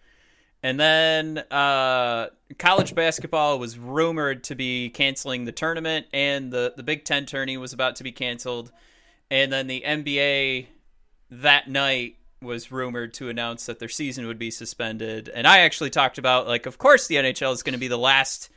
and 0.62 0.78
then 0.78 1.38
uh, 1.50 2.28
college 2.58 2.94
basketball 2.94 3.58
was 3.58 3.78
rumored 3.78 4.44
to 4.44 4.54
be 4.54 4.90
canceling 4.90 5.44
the 5.44 5.52
tournament, 5.52 6.06
and 6.12 6.52
the 6.52 6.74
the 6.76 6.82
Big 6.82 7.04
Ten 7.04 7.26
tourney 7.26 7.56
was 7.56 7.72
about 7.72 7.96
to 7.96 8.04
be 8.04 8.12
canceled, 8.12 8.72
and 9.30 9.52
then 9.52 9.66
the 9.66 9.82
NBA 9.86 10.66
that 11.30 11.68
night 11.68 12.16
was 12.42 12.72
rumored 12.72 13.12
to 13.14 13.28
announce 13.28 13.66
that 13.66 13.78
their 13.78 13.88
season 13.88 14.26
would 14.26 14.38
be 14.38 14.50
suspended. 14.50 15.28
And 15.28 15.46
I 15.46 15.58
actually 15.58 15.90
talked 15.90 16.18
about 16.18 16.46
like 16.46 16.66
of 16.66 16.78
course 16.78 17.06
the 17.06 17.16
NHL 17.16 17.52
is 17.52 17.62
going 17.62 17.74
to 17.74 17.78
be 17.78 17.88
the 17.88 17.98
last 17.98 18.50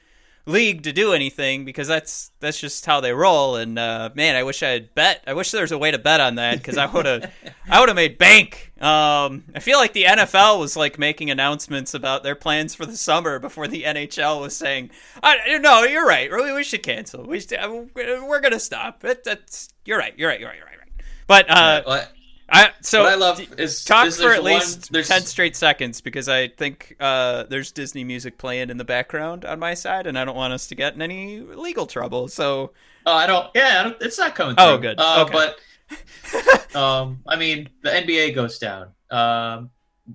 league 0.46 0.84
to 0.84 0.92
do 0.92 1.14
anything 1.14 1.66
because 1.66 1.88
that's 1.88 2.32
that's 2.40 2.60
just 2.60 2.86
how 2.86 3.00
they 3.00 3.14
roll 3.14 3.56
and 3.56 3.80
uh, 3.80 4.10
man 4.14 4.36
I 4.36 4.44
wish 4.44 4.62
I 4.62 4.70
had 4.70 4.94
bet 4.94 5.24
I 5.26 5.34
wish 5.34 5.52
there 5.52 5.62
was 5.62 5.72
a 5.72 5.78
way 5.78 5.92
to 5.92 5.98
bet 5.98 6.20
on 6.20 6.36
that 6.36 6.58
because 6.58 6.78
I 6.78 6.86
would 6.86 7.06
have 7.06 7.32
I 7.70 7.80
would 7.80 7.90
have 7.90 7.96
made 7.96 8.18
bank 8.18 8.72
um, 8.82 9.46
I 9.56 9.60
feel 9.60 9.78
like 9.78 9.94
the 9.94 10.04
NFL 10.04 10.60
was 10.60 10.76
like 10.76 11.00
making 11.00 11.30
announcements 11.30 11.94
about 11.94 12.24
their 12.24 12.36
plans 12.36 12.76
for 12.76 12.86
the 12.86 12.98
summer 12.98 13.40
before 13.40 13.68
the 13.68 13.84
NHL 13.84 14.42
was 14.42 14.56
saying 14.56 14.92
no 15.24 15.84
you're 15.84 16.06
right 16.06 16.32
we, 16.32 16.54
we 16.54 16.64
should 16.64 16.84
cancel 16.84 17.24
we 17.26 17.40
should, 17.40 17.60
we're 17.96 18.42
gonna 18.42 18.60
stop 18.60 19.04
it, 19.06 19.24
that's 19.24 19.70
you're 19.86 19.98
right 19.98 20.14
you're 20.18 20.30
right 20.30 20.40
you're 20.40 20.50
right 20.50 20.58
you're 20.58 20.66
right, 20.66 20.78
right. 20.80 21.06
but 21.28 21.50
uh, 21.50 22.06
I 22.50 22.72
so 22.82 23.04
what 23.04 23.14
I 23.14 23.16
love 23.16 23.40
is 23.58 23.84
talk 23.84 24.06
is 24.06 24.22
for 24.22 24.32
at 24.32 24.44
least 24.44 24.92
ten 24.94 25.24
straight 25.24 25.56
seconds 25.56 26.02
because 26.02 26.30
I 26.30 26.50
think 26.50 26.96
uh, 27.00 27.44
there's 27.44 27.72
Disney 27.72 28.04
music 28.04 28.38
playing 28.38 28.70
in 28.70 28.78
the 28.78 28.84
background 28.84 29.44
on 29.44 29.60
my 29.60 29.74
side, 29.74 30.08
and 30.08 30.20
I 30.20 30.26
don't 30.26 30.36
want 30.36 30.54
us 30.54 30.68
to 30.68 30.76
get 30.76 30.94
in 30.94 31.02
any 31.02 31.40
legal 31.40 31.88
trouble. 31.88 32.28
So, 32.28 32.72
oh, 33.06 33.14
I 33.14 33.26
don't. 33.26 33.50
Yeah, 33.56 33.80
I 33.80 33.84
don't, 33.84 34.02
it's 34.02 34.20
not 34.20 34.36
coming. 34.36 34.56
Oh, 34.58 34.78
good. 34.78 35.00
Uh, 35.00 35.24
okay. 35.26 35.34
But 35.34 35.60
um, 36.76 37.22
I 37.28 37.36
mean, 37.36 37.70
the 37.82 37.90
NBA 37.90 38.36
goes 38.36 38.58
down. 38.60 38.90
Um, 39.12 39.70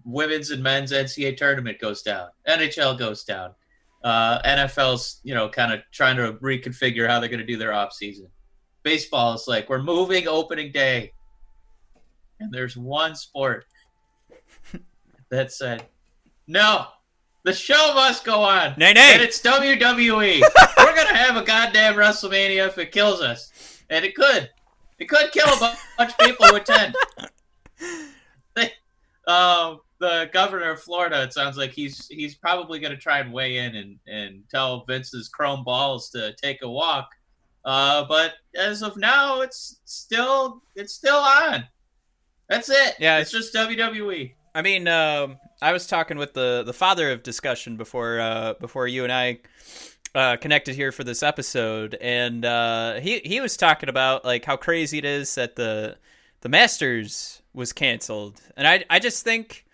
women's 0.05 0.51
and 0.51 0.63
men's 0.63 0.93
NCAA 0.93 1.37
tournament 1.37 1.79
goes 1.79 2.03
down. 2.03 2.29
NHL 2.49 2.99
goes 2.99 3.25
down. 3.25 3.55
Uh, 4.05 4.41
NFL's 4.43 5.21
you 5.25 5.35
know 5.35 5.49
kind 5.49 5.73
of 5.73 5.81
trying 5.93 6.17
to 6.17 6.35
reconfigure 6.35 7.09
how 7.09 7.19
they're 7.19 7.29
going 7.29 7.41
to 7.41 7.47
do 7.47 7.57
their 7.57 7.73
off 7.73 7.93
season. 7.93 8.29
Baseball 8.83 9.35
is 9.35 9.45
like 9.49 9.69
we're 9.69 9.83
moving 9.83 10.29
opening 10.29 10.71
day 10.71 11.13
and 12.41 12.53
there's 12.53 12.77
one 12.77 13.15
sport 13.15 13.67
that 15.31 15.53
said, 15.53 15.85
no, 16.47 16.87
the 17.45 17.53
show 17.53 17.93
must 17.95 18.25
go 18.25 18.43
on. 18.43 18.75
Nay, 18.79 18.93
nay. 18.93 19.13
And 19.15 19.23
it's 19.23 19.41
WWE. 19.43 20.41
We're 20.79 20.95
going 20.95 21.09
to 21.09 21.17
have 21.17 21.37
a 21.37 21.45
goddamn 21.45 21.95
WrestleMania 21.95 22.67
if 22.69 22.79
it 22.79 22.93
kills 22.93 23.21
us. 23.21 23.83
And 23.91 24.05
it 24.05 24.15
could. 24.15 24.51
It 24.99 25.09
could 25.09 25.31
kill 25.33 25.49
a 25.49 25.77
bunch 25.97 26.11
of 26.11 26.19
people 26.19 26.47
who 26.47 26.57
attend. 26.57 26.95
um, 29.27 29.81
the 29.99 30.31
governor 30.33 30.71
of 30.71 30.81
Florida, 30.81 31.23
it 31.23 31.33
sounds 31.33 31.57
like 31.57 31.71
he's 31.71 32.07
he's 32.09 32.35
probably 32.35 32.79
going 32.79 32.93
to 32.93 32.99
try 32.99 33.19
and 33.19 33.33
weigh 33.33 33.59
in 33.59 33.77
and, 33.77 33.99
and 34.07 34.43
tell 34.51 34.85
Vince's 34.87 35.29
chrome 35.29 35.65
balls 35.65 36.11
to 36.11 36.35
take 36.35 36.63
a 36.63 36.69
walk. 36.69 37.11
Uh, 37.65 38.05
but 38.09 38.35
as 38.57 38.83
of 38.83 38.97
now, 38.97 39.41
it's 39.41 39.81
still 39.85 40.63
it's 40.75 40.95
still 40.95 41.17
on. 41.19 41.65
That's 42.49 42.71
it. 42.71 42.95
Yeah, 42.99 43.19
it's, 43.19 43.35
it's 43.35 43.53
just 43.53 43.55
WWE. 43.55 44.33
I 44.55 44.63
mean, 44.63 44.89
um, 44.89 45.37
I 45.61 45.73
was 45.73 45.87
talking 45.87 46.17
with 46.17 46.33
the 46.35 46.63
the 46.65 46.73
father 46.73 47.11
of 47.13 47.23
discussion 47.23 47.77
before 47.77 48.21
uh, 48.21 48.55
before 48.55 48.89
you 48.89 49.05
and 49.05 49.13
I 49.13 49.41
uh, 50.15 50.37
connected 50.37 50.75
here 50.75 50.93
for 50.93 51.05
this 51.05 51.23
episode, 51.23 51.95
and 52.01 52.45
uh, 52.45 53.01
he 53.01 53.21
he 53.25 53.41
was 53.41 53.57
talking 53.57 53.89
about 53.89 54.25
like 54.25 54.45
how 54.45 54.57
crazy 54.57 54.99
it 54.99 55.05
is 55.05 55.35
that 55.35 55.57
the 55.57 55.97
the 56.41 56.49
Masters 56.49 57.43
was 57.53 57.73
canceled, 57.73 58.41
and 58.57 58.67
I 58.67 58.85
I 58.91 58.99
just 58.99 59.25
think 59.25 59.65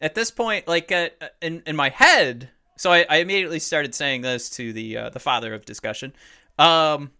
at 0.00 0.14
this 0.14 0.30
point, 0.30 0.66
like 0.68 0.90
uh, 0.92 1.08
in 1.40 1.62
in 1.66 1.76
my 1.76 1.88
head, 1.88 2.50
so 2.76 2.92
I, 2.92 3.06
I 3.08 3.16
immediately 3.16 3.58
started 3.58 3.94
saying 3.94 4.22
this 4.22 4.50
to 4.50 4.72
the 4.72 4.96
uh, 4.96 5.10
the 5.10 5.20
father 5.20 5.54
of 5.54 5.64
discussion. 5.64 6.12
Um, 6.58 7.10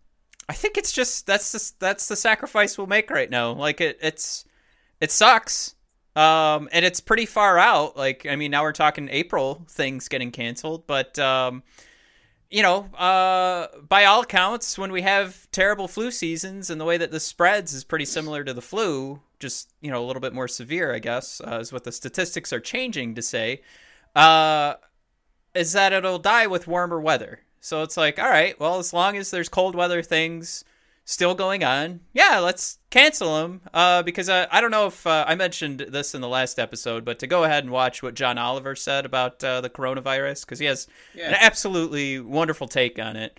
I 0.49 0.53
think 0.53 0.77
it's 0.77 0.93
just 0.93 1.27
that's 1.27 1.53
the, 1.53 1.73
that's 1.79 2.09
the 2.09 2.17
sacrifice 2.17 2.77
we'll 2.77 2.87
make 2.87 3.11
right 3.11 3.31
now. 3.31 3.53
Like 3.53 3.81
it 3.81 3.99
it's 4.01 4.45
it 5.01 5.11
sucks. 5.11 5.75
Um, 6.17 6.69
and 6.71 6.85
it's 6.85 7.01
pretty 7.01 7.27
far 7.27 7.59
out. 7.59 7.97
Like 7.97 8.27
I 8.29 8.37
mean, 8.37 8.51
now 8.51 8.63
we're 8.63 8.73
talking 8.73 9.09
April 9.11 9.65
things 9.69 10.09
getting 10.09 10.31
canceled, 10.31 10.87
but 10.87 11.19
um, 11.19 11.65
you 12.55 12.63
know, 12.63 12.85
uh, 12.95 13.67
by 13.89 14.05
all 14.05 14.23
accounts, 14.23 14.79
when 14.79 14.93
we 14.93 15.03
have 15.03 15.51
terrible 15.51 15.89
flu 15.89 16.13
seasons 16.13 16.71
and 16.71 16.81
the 16.81 16.85
way 16.85 16.97
that 16.97 17.11
this 17.11 17.25
spreads 17.25 17.75
is 17.75 17.83
pretty 17.83 18.05
similar 18.05 18.45
to 18.45 18.55
the 18.55 18.63
flu, 18.63 19.21
just 19.41 19.73
you 19.81 19.91
know 19.91 20.05
a 20.05 20.07
little 20.07 20.21
bit 20.21 20.33
more 20.33 20.47
severe, 20.47 20.95
I 20.95 21.01
guess, 21.01 21.41
uh, 21.41 21.59
is 21.59 21.73
what 21.73 21.83
the 21.83 21.91
statistics 21.91 22.53
are 22.53 22.61
changing 22.61 23.17
to 23.17 23.23
say. 23.23 23.63
Uh, 24.15 24.75
is 25.53 25.73
that 25.73 25.93
it'll 25.93 26.21
die 26.21 26.47
with 26.47 26.69
warmer 26.69 27.01
weather. 27.01 27.41
So 27.61 27.83
it's 27.83 27.97
like, 27.97 28.21
all 28.21 28.31
right, 28.31 28.59
well, 28.61 28.79
as 28.79 28.93
long 28.93 29.17
as 29.17 29.33
there's 29.33 29.49
cold 29.49 29.75
weather 29.75 30.01
things 30.01 30.65
still 31.05 31.35
going 31.35 31.63
on, 31.63 32.01
yeah, 32.13 32.39
let's 32.39 32.79
cancel 32.91 33.37
them. 33.37 33.61
Uh, 33.73 34.03
because 34.03 34.29
I, 34.29 34.47
I 34.51 34.61
don't 34.61 34.71
know 34.71 34.87
if 34.87 35.07
uh, 35.07 35.25
I 35.27 35.35
mentioned 35.35 35.87
this 35.89 36.15
in 36.15 36.21
the 36.21 36.29
last 36.29 36.59
episode, 36.59 37.05
but 37.05 37.19
to 37.19 37.27
go 37.27 37.45
ahead 37.45 37.65
and 37.65 37.73
watch 37.73 38.03
what 38.03 38.15
John 38.15 38.39
Oliver 38.39 38.75
said 38.75 39.05
about 39.05 39.43
uh, 39.45 39.61
the 39.61 39.71
coronavirus, 39.71 40.45
because 40.45 40.59
he 40.59 40.67
has 40.67 40.87
yeah. 41.15 41.29
an 41.29 41.37
absolutely 41.39 42.21
wonderful 42.21 42.69
take 42.69 42.99
on 42.99 43.17
it. 43.17 43.39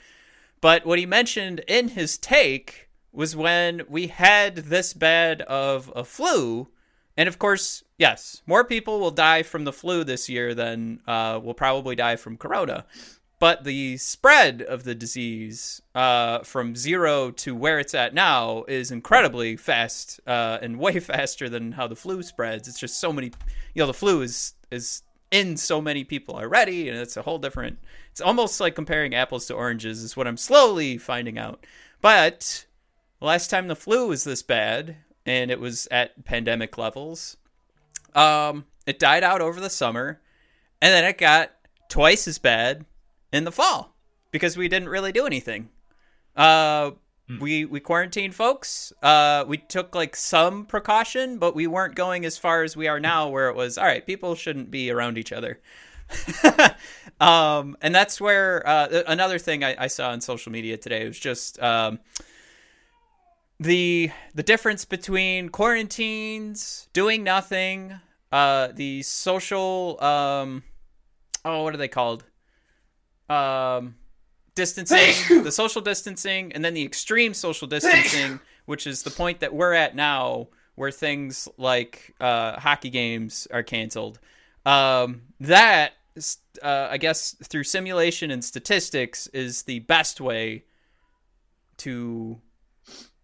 But 0.61 0.85
what 0.85 0.99
he 0.99 1.05
mentioned 1.05 1.61
in 1.67 1.89
his 1.89 2.17
take 2.17 2.89
was 3.11 3.35
when 3.35 3.83
we 3.87 4.07
had 4.07 4.55
this 4.55 4.93
bad 4.93 5.41
of 5.43 5.91
a 5.95 6.03
flu. 6.03 6.67
And 7.17 7.29
of 7.29 7.39
course, 7.39 7.83
yes, 7.97 8.41
more 8.45 8.65
people 8.65 8.99
will 8.99 9.11
die 9.11 9.43
from 9.43 9.63
the 9.63 9.71
flu 9.71 10.03
this 10.03 10.27
year 10.27 10.53
than 10.53 10.99
uh, 11.07 11.39
will 11.41 11.53
probably 11.53 11.95
die 11.95 12.17
from 12.17 12.37
corona 12.37 12.85
but 13.39 13.63
the 13.63 13.97
spread 13.97 14.61
of 14.61 14.83
the 14.83 14.95
disease 14.95 15.81
uh, 15.93 16.39
from 16.39 16.75
zero 16.75 17.31
to 17.31 17.53
where 17.53 17.79
it's 17.79 17.93
at 17.93 18.13
now 18.13 18.63
is 18.67 18.91
incredibly 18.91 19.57
fast 19.57 20.19
uh, 20.25 20.57
and 20.61 20.79
way 20.79 20.99
faster 20.99 21.49
than 21.49 21.73
how 21.73 21.87
the 21.87 21.95
flu 21.95 22.23
spreads. 22.23 22.67
It's 22.67 22.79
just 22.79 22.99
so 22.99 23.11
many, 23.11 23.31
you 23.73 23.81
know, 23.81 23.87
the 23.87 23.93
flu 23.93 24.21
is 24.21 24.53
is 24.71 25.03
in 25.31 25.57
so 25.57 25.81
many 25.81 26.03
people 26.03 26.35
already, 26.35 26.87
and 26.87 26.97
it's 26.97 27.17
a 27.17 27.21
whole 27.21 27.39
different. 27.39 27.77
It's 28.11 28.21
almost 28.21 28.61
like 28.61 28.75
comparing 28.75 29.13
apples 29.13 29.47
to 29.47 29.53
oranges, 29.53 30.01
is 30.01 30.15
what 30.15 30.27
I'm 30.27 30.37
slowly 30.37 30.97
finding 30.97 31.37
out. 31.37 31.65
But 31.99 32.65
last 33.19 33.49
time 33.49 33.67
the 33.67 33.75
flu 33.75 34.07
was 34.07 34.23
this 34.23 34.43
bad, 34.43 34.97
and 35.25 35.51
it 35.51 35.59
was 35.59 35.87
at 35.91 36.23
pandemic 36.23 36.77
levels, 36.77 37.35
um, 38.13 38.65
it 38.85 38.97
died 38.97 39.23
out 39.23 39.41
over 39.41 39.59
the 39.59 39.69
summer, 39.69 40.21
and 40.81 40.93
then 40.93 41.03
it 41.03 41.17
got 41.17 41.51
twice 41.89 42.27
as 42.27 42.37
bad 42.37 42.85
in 43.35 43.43
the 43.43 43.51
fall 43.51 43.95
because 44.31 44.57
we 44.57 44.67
didn't 44.67 44.89
really 44.89 45.11
do 45.11 45.25
anything. 45.25 45.69
Uh, 46.35 46.91
hmm. 47.27 47.39
we 47.39 47.65
we 47.65 47.79
quarantined 47.79 48.33
folks. 48.33 48.93
Uh, 49.03 49.43
we 49.47 49.57
took 49.57 49.93
like 49.93 50.15
some 50.15 50.65
precaution, 50.65 51.37
but 51.37 51.55
we 51.55 51.67
weren't 51.67 51.95
going 51.95 52.25
as 52.25 52.37
far 52.37 52.63
as 52.63 52.75
we 52.75 52.87
are 52.87 52.99
now, 52.99 53.29
where 53.29 53.49
it 53.49 53.55
was 53.55 53.77
all 53.77 53.85
right. 53.85 54.05
People 54.05 54.35
shouldn't 54.35 54.71
be 54.71 54.89
around 54.89 55.17
each 55.17 55.31
other. 55.31 55.59
um, 57.19 57.75
and 57.81 57.93
that's 57.93 58.21
where 58.21 58.65
uh, 58.67 59.03
another 59.07 59.39
thing 59.39 59.63
I, 59.63 59.75
I, 59.85 59.87
saw 59.87 60.11
on 60.11 60.21
social 60.21 60.51
media 60.51 60.77
today 60.77 61.07
was 61.07 61.17
just 61.17 61.59
um, 61.63 61.99
the 63.59 64.11
the 64.35 64.43
difference 64.43 64.85
between 64.85 65.49
quarantines, 65.49 66.89
doing 66.93 67.23
nothing, 67.23 67.99
uh, 68.31 68.67
the 68.75 69.01
social 69.01 70.01
um, 70.03 70.61
oh, 71.43 71.63
what 71.63 71.73
are 71.73 71.77
they 71.77 71.87
called? 71.87 72.23
Um, 73.29 73.95
distancing, 74.55 75.43
the 75.43 75.51
social 75.51 75.81
distancing, 75.81 76.51
and 76.53 76.63
then 76.63 76.73
the 76.73 76.83
extreme 76.83 77.33
social 77.33 77.67
distancing, 77.67 78.39
which 78.65 78.87
is 78.87 79.03
the 79.03 79.11
point 79.11 79.39
that 79.41 79.53
we're 79.53 79.73
at 79.73 79.95
now, 79.95 80.47
where 80.75 80.91
things 80.91 81.47
like 81.57 82.15
uh, 82.19 82.59
hockey 82.59 82.89
games 82.89 83.47
are 83.51 83.63
canceled. 83.63 84.19
Um, 84.65 85.21
that, 85.39 85.93
uh, 86.63 86.87
I 86.89 86.97
guess, 86.97 87.35
through 87.43 87.63
simulation 87.63 88.31
and 88.31 88.43
statistics, 88.43 89.27
is 89.27 89.63
the 89.63 89.79
best 89.79 90.19
way 90.19 90.63
to 91.77 92.39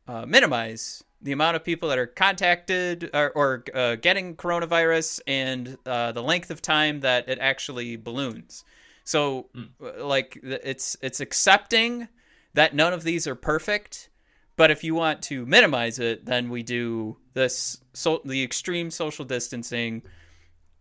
uh, 0.07 0.25
minimize 0.25 1.03
the 1.21 1.31
amount 1.31 1.55
of 1.55 1.63
people 1.63 1.89
that 1.89 1.99
are 1.99 2.07
contacted 2.07 3.09
or, 3.13 3.31
or 3.31 3.63
uh, 3.75 3.95
getting 3.95 4.35
coronavirus 4.35 5.21
and 5.27 5.77
uh, 5.85 6.11
the 6.11 6.23
length 6.23 6.49
of 6.49 6.61
time 6.61 7.01
that 7.01 7.29
it 7.29 7.37
actually 7.39 7.95
balloons. 7.95 8.63
So 9.03 9.47
mm. 9.55 9.69
like 9.99 10.39
it's 10.43 10.97
it's 11.01 11.19
accepting 11.19 12.07
that 12.53 12.75
none 12.75 12.93
of 12.93 13.03
these 13.03 13.27
are 13.27 13.35
perfect, 13.35 14.09
but 14.55 14.71
if 14.71 14.83
you 14.83 14.93
want 14.93 15.21
to 15.23 15.45
minimize 15.45 15.99
it, 15.99 16.25
then 16.25 16.49
we 16.49 16.63
do 16.63 17.17
this 17.33 17.81
so 17.93 18.21
the 18.25 18.43
extreme 18.43 18.91
social 18.91 19.25
distancing. 19.25 20.03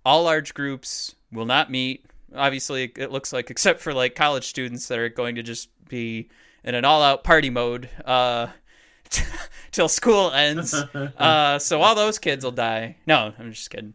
All 0.05 0.25
large 0.25 0.55
groups 0.55 1.15
will 1.31 1.45
not 1.45 1.71
meet. 1.71 2.07
Obviously, 2.35 2.93
it 2.97 3.11
looks 3.11 3.33
like 3.33 3.51
except 3.51 3.81
for 3.81 3.93
like 3.93 4.15
college 4.15 4.47
students 4.47 4.89
that 4.89 4.99
are 4.99 5.09
going 5.09 5.35
to 5.35 5.43
just 5.43 5.69
be 5.89 6.29
in 6.65 6.75
an 6.75 6.85
all-out 6.85 7.25
party 7.25 7.51
mode 7.51 7.89
uh, 8.05 8.49
t- 9.11 9.25
till 9.73 9.89
school 9.89 10.31
ends. 10.31 10.75
uh, 10.95 11.59
so 11.59 11.83
all 11.83 11.95
those 11.95 12.19
kids 12.19 12.45
will 12.45 12.53
die. 12.53 12.97
No, 13.07 13.33
I'm 13.39 13.53
just 13.53 13.71
kidding. 13.71 13.95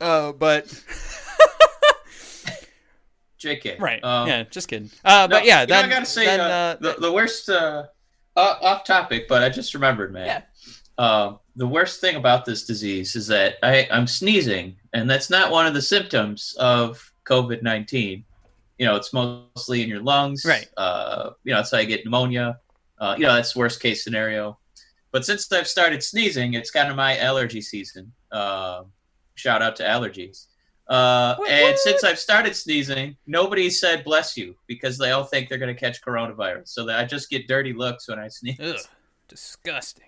Uh, 0.00 0.32
but 0.32 0.66
JK. 3.42 3.80
Right. 3.80 4.02
Um, 4.02 4.28
yeah, 4.28 4.44
just 4.44 4.68
kidding. 4.68 4.90
Uh, 5.04 5.26
no, 5.28 5.36
but 5.36 5.44
yeah, 5.44 5.64
then, 5.64 5.88
know, 5.88 5.94
I 5.94 5.98
gotta 5.98 6.06
say 6.06 6.24
then, 6.26 6.40
uh, 6.40 6.44
uh, 6.44 6.76
the, 6.80 7.00
the 7.00 7.12
worst 7.12 7.48
uh, 7.48 7.84
off 8.36 8.84
topic, 8.84 9.28
but 9.28 9.42
I 9.42 9.48
just 9.48 9.74
remembered, 9.74 10.12
man. 10.12 10.26
Yeah. 10.26 10.42
Uh, 10.98 11.36
the 11.56 11.66
worst 11.66 12.00
thing 12.00 12.16
about 12.16 12.44
this 12.44 12.64
disease 12.64 13.16
is 13.16 13.26
that 13.26 13.56
I, 13.62 13.88
I'm 13.90 14.06
sneezing, 14.06 14.76
and 14.92 15.08
that's 15.10 15.30
not 15.30 15.50
one 15.50 15.66
of 15.66 15.74
the 15.74 15.82
symptoms 15.82 16.54
of 16.58 17.12
COVID 17.24 17.62
nineteen. 17.62 18.24
You 18.78 18.86
know, 18.86 18.96
it's 18.96 19.12
mostly 19.12 19.82
in 19.82 19.88
your 19.88 20.02
lungs. 20.02 20.44
Right. 20.44 20.68
Uh, 20.76 21.30
you 21.44 21.52
know, 21.52 21.58
that's 21.58 21.70
how 21.70 21.78
you 21.78 21.86
get 21.86 22.04
pneumonia. 22.04 22.58
Uh, 22.98 23.14
you 23.18 23.24
know, 23.24 23.34
that's 23.34 23.54
worst 23.56 23.80
case 23.80 24.04
scenario. 24.04 24.58
But 25.10 25.26
since 25.26 25.50
I've 25.52 25.68
started 25.68 26.02
sneezing, 26.02 26.54
it's 26.54 26.70
kind 26.70 26.88
of 26.88 26.96
my 26.96 27.18
allergy 27.18 27.60
season. 27.60 28.12
Uh, 28.30 28.84
shout 29.34 29.60
out 29.60 29.76
to 29.76 29.82
allergies. 29.82 30.46
Uh, 30.88 31.36
and 31.48 31.78
since 31.78 32.04
I've 32.04 32.18
started 32.18 32.56
sneezing, 32.56 33.16
nobody 33.26 33.70
said 33.70 34.04
bless 34.04 34.36
you 34.36 34.56
because 34.66 34.98
they 34.98 35.12
all 35.12 35.24
think 35.24 35.48
they're 35.48 35.58
going 35.58 35.74
to 35.74 35.80
catch 35.80 36.02
coronavirus. 36.02 36.68
So 36.68 36.84
that 36.86 36.98
I 36.98 37.04
just 37.04 37.30
get 37.30 37.48
dirty 37.48 37.72
looks 37.72 38.08
when 38.08 38.18
I 38.18 38.28
sneeze. 38.28 38.60
Ugh, 38.60 38.76
disgusting. 39.28 40.04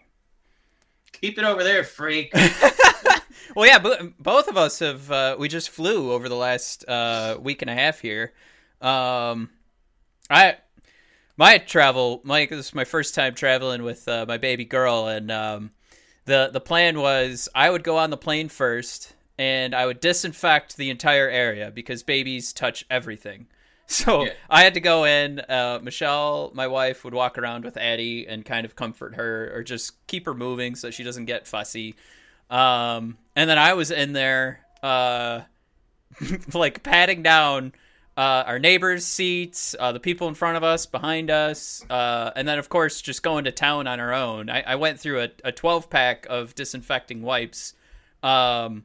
Keep 1.12 1.38
it 1.38 1.44
over 1.44 1.62
there, 1.62 1.84
freak. 1.84 2.32
well, 3.56 3.66
yeah, 3.66 3.78
both 4.18 4.48
of 4.48 4.56
us 4.56 4.80
have. 4.80 5.10
Uh, 5.10 5.36
we 5.38 5.48
just 5.48 5.70
flew 5.70 6.12
over 6.12 6.28
the 6.28 6.36
last 6.36 6.86
uh, 6.88 7.38
week 7.40 7.62
and 7.62 7.70
a 7.70 7.74
half 7.74 8.00
here. 8.00 8.32
Um, 8.82 9.50
I 10.28 10.56
my 11.36 11.58
travel, 11.58 12.20
Mike. 12.24 12.50
This 12.50 12.66
is 12.66 12.74
my 12.74 12.84
first 12.84 13.14
time 13.14 13.34
traveling 13.34 13.84
with 13.84 14.06
uh, 14.08 14.24
my 14.26 14.38
baby 14.38 14.64
girl, 14.64 15.06
and 15.06 15.30
um, 15.30 15.70
the 16.24 16.50
the 16.52 16.60
plan 16.60 16.98
was 17.00 17.48
I 17.54 17.70
would 17.70 17.84
go 17.84 17.96
on 17.96 18.10
the 18.10 18.16
plane 18.16 18.48
first 18.48 19.14
and 19.38 19.74
I 19.74 19.86
would 19.86 20.00
disinfect 20.00 20.76
the 20.76 20.90
entire 20.90 21.28
area 21.28 21.70
because 21.70 22.02
babies 22.02 22.52
touch 22.52 22.84
everything. 22.90 23.46
So 23.86 24.24
yeah. 24.24 24.32
I 24.48 24.62
had 24.62 24.72
to 24.74 24.80
go 24.80 25.04
in. 25.04 25.40
Uh, 25.40 25.78
Michelle, 25.82 26.50
my 26.54 26.66
wife, 26.66 27.04
would 27.04 27.12
walk 27.12 27.36
around 27.36 27.66
with 27.66 27.76
Addie 27.76 28.26
and 28.26 28.42
kind 28.42 28.64
of 28.64 28.74
comfort 28.74 29.16
her 29.16 29.54
or 29.54 29.62
just 29.62 30.06
keep 30.06 30.24
her 30.24 30.32
moving 30.32 30.74
so 30.74 30.90
she 30.90 31.04
doesn't 31.04 31.26
get 31.26 31.46
fussy. 31.46 31.94
Um, 32.48 33.18
and 33.36 33.48
then 33.48 33.58
I 33.58 33.74
was 33.74 33.90
in 33.90 34.14
there, 34.14 34.60
uh, 34.82 35.42
like 36.54 36.82
patting 36.82 37.22
down 37.22 37.74
uh, 38.16 38.44
our 38.46 38.58
neighbors' 38.58 39.04
seats, 39.04 39.74
uh, 39.78 39.92
the 39.92 40.00
people 40.00 40.28
in 40.28 40.34
front 40.34 40.56
of 40.56 40.62
us, 40.62 40.86
behind 40.86 41.30
us, 41.30 41.84
uh, 41.90 42.30
and 42.36 42.46
then 42.46 42.58
of 42.58 42.68
course 42.68 43.02
just 43.02 43.22
going 43.22 43.44
to 43.44 43.52
town 43.52 43.86
on 43.86 43.98
our 44.00 44.12
own. 44.12 44.48
I, 44.48 44.62
I 44.62 44.74
went 44.76 45.00
through 45.00 45.22
a, 45.22 45.28
a 45.44 45.52
12 45.52 45.90
pack 45.90 46.26
of 46.30 46.54
disinfecting 46.54 47.22
wipes. 47.22 47.74
Um, 48.22 48.84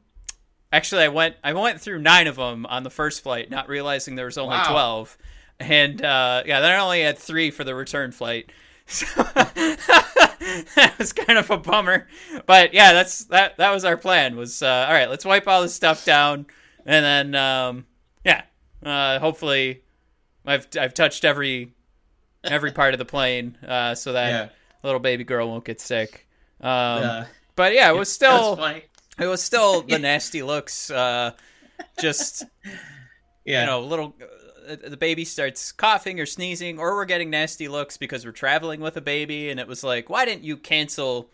Actually, 0.72 1.02
I 1.02 1.08
went 1.08 1.36
I 1.42 1.52
went 1.52 1.80
through 1.80 1.98
nine 1.98 2.26
of 2.26 2.36
them 2.36 2.64
on 2.66 2.84
the 2.84 2.90
first 2.90 3.22
flight, 3.22 3.50
not 3.50 3.68
realizing 3.68 4.14
there 4.14 4.26
was 4.26 4.38
only 4.38 4.56
wow. 4.56 4.70
twelve. 4.70 5.18
And 5.58 6.02
uh, 6.02 6.42
yeah, 6.46 6.60
then 6.60 6.70
I 6.70 6.78
only 6.78 7.02
had 7.02 7.18
three 7.18 7.50
for 7.50 7.64
the 7.64 7.74
return 7.74 8.12
flight. 8.12 8.50
So 8.92 9.06
that 10.74 10.94
was 10.98 11.12
kind 11.12 11.38
of 11.38 11.48
a 11.48 11.56
bummer. 11.58 12.08
But 12.46 12.74
yeah, 12.74 12.92
that's 12.92 13.26
that. 13.26 13.56
That 13.58 13.70
was 13.70 13.84
our 13.84 13.96
plan. 13.96 14.34
Was 14.34 14.62
uh, 14.62 14.86
all 14.88 14.92
right. 14.92 15.08
Let's 15.08 15.24
wipe 15.24 15.46
all 15.46 15.62
this 15.62 15.74
stuff 15.74 16.04
down, 16.04 16.46
and 16.84 17.04
then 17.04 17.34
um, 17.36 17.86
yeah, 18.24 18.42
uh, 18.84 19.20
hopefully, 19.20 19.82
I've 20.44 20.66
I've 20.76 20.92
touched 20.94 21.24
every 21.24 21.72
every 22.42 22.72
part 22.72 22.94
of 22.94 22.98
the 22.98 23.04
plane 23.04 23.58
uh, 23.64 23.94
so 23.94 24.12
that 24.14 24.28
Yeah. 24.30 24.48
little 24.82 24.98
baby 24.98 25.22
girl 25.22 25.48
won't 25.48 25.64
get 25.64 25.80
sick. 25.80 26.26
Um, 26.60 27.26
but 27.54 27.72
yeah, 27.74 27.90
it 27.90 27.96
was 27.96 28.10
still. 28.10 28.56
It 29.20 29.26
was 29.26 29.42
still 29.42 29.82
the 29.82 29.98
nasty 30.00 30.42
looks. 30.42 30.90
Uh, 30.90 31.32
just 32.00 32.44
Yeah. 33.44 33.60
you 33.60 33.66
know, 33.66 33.80
little 33.80 34.14
uh, 34.68 34.76
the 34.88 34.96
baby 34.96 35.24
starts 35.24 35.72
coughing 35.72 36.20
or 36.20 36.26
sneezing, 36.26 36.78
or 36.78 36.94
we're 36.94 37.04
getting 37.04 37.30
nasty 37.30 37.68
looks 37.68 37.96
because 37.96 38.24
we're 38.24 38.32
traveling 38.32 38.80
with 38.80 38.96
a 38.96 39.00
baby, 39.00 39.50
and 39.50 39.58
it 39.60 39.66
was 39.66 39.82
like, 39.82 40.08
why 40.10 40.24
didn't 40.24 40.44
you 40.44 40.56
cancel 40.56 41.30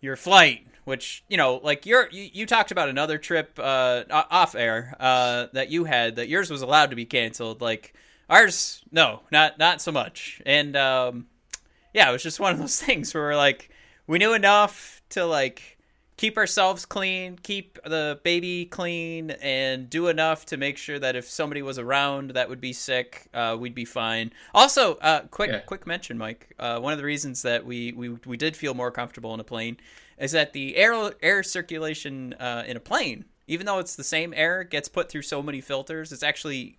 your 0.00 0.16
flight? 0.16 0.66
Which 0.84 1.22
you 1.28 1.36
know, 1.36 1.60
like 1.62 1.86
you're 1.86 2.08
you, 2.10 2.28
you 2.32 2.46
talked 2.46 2.72
about 2.72 2.88
another 2.88 3.16
trip 3.18 3.58
uh, 3.62 4.02
off 4.10 4.54
air 4.56 4.96
uh, 4.98 5.46
that 5.52 5.70
you 5.70 5.84
had 5.84 6.16
that 6.16 6.28
yours 6.28 6.50
was 6.50 6.62
allowed 6.62 6.90
to 6.90 6.96
be 6.96 7.04
canceled. 7.04 7.60
Like 7.60 7.94
ours, 8.28 8.82
no, 8.90 9.20
not 9.30 9.58
not 9.60 9.80
so 9.80 9.92
much. 9.92 10.42
And 10.44 10.76
um, 10.76 11.26
yeah, 11.94 12.08
it 12.08 12.12
was 12.12 12.22
just 12.24 12.40
one 12.40 12.52
of 12.52 12.58
those 12.58 12.80
things 12.82 13.14
where 13.14 13.22
we're 13.22 13.36
like, 13.36 13.70
we 14.08 14.18
knew 14.18 14.32
enough 14.34 15.02
to 15.10 15.24
like 15.24 15.78
keep 16.22 16.36
ourselves 16.38 16.86
clean, 16.86 17.36
keep 17.42 17.80
the 17.84 18.20
baby 18.22 18.64
clean, 18.64 19.32
and 19.42 19.90
do 19.90 20.06
enough 20.06 20.46
to 20.46 20.56
make 20.56 20.78
sure 20.78 20.96
that 20.96 21.16
if 21.16 21.28
somebody 21.28 21.60
was 21.62 21.80
around 21.80 22.30
that 22.30 22.48
would 22.48 22.60
be 22.60 22.72
sick, 22.72 23.26
uh, 23.34 23.56
we'd 23.58 23.74
be 23.74 23.84
fine. 23.84 24.32
Also, 24.54 24.94
uh, 24.98 25.22
quick 25.32 25.50
Yeah. 25.50 25.58
quick 25.58 25.84
mention, 25.84 26.16
Mike. 26.16 26.54
Uh, 26.60 26.78
one 26.78 26.92
of 26.92 26.98
the 27.00 27.04
reasons 27.04 27.42
that 27.42 27.66
we, 27.66 27.90
we 27.90 28.10
we 28.24 28.36
did 28.36 28.56
feel 28.56 28.72
more 28.72 28.92
comfortable 28.92 29.34
in 29.34 29.40
a 29.40 29.44
plane 29.44 29.78
is 30.16 30.30
that 30.30 30.52
the 30.52 30.76
air 30.76 30.94
air 31.22 31.42
circulation 31.42 32.34
uh, 32.34 32.62
in 32.68 32.76
a 32.76 32.80
plane, 32.80 33.24
even 33.48 33.66
though 33.66 33.80
it's 33.80 33.96
the 33.96 34.04
same 34.04 34.32
air, 34.36 34.62
gets 34.62 34.86
put 34.88 35.08
through 35.10 35.22
so 35.22 35.42
many 35.42 35.60
filters. 35.60 36.12
It's 36.12 36.22
actually 36.22 36.78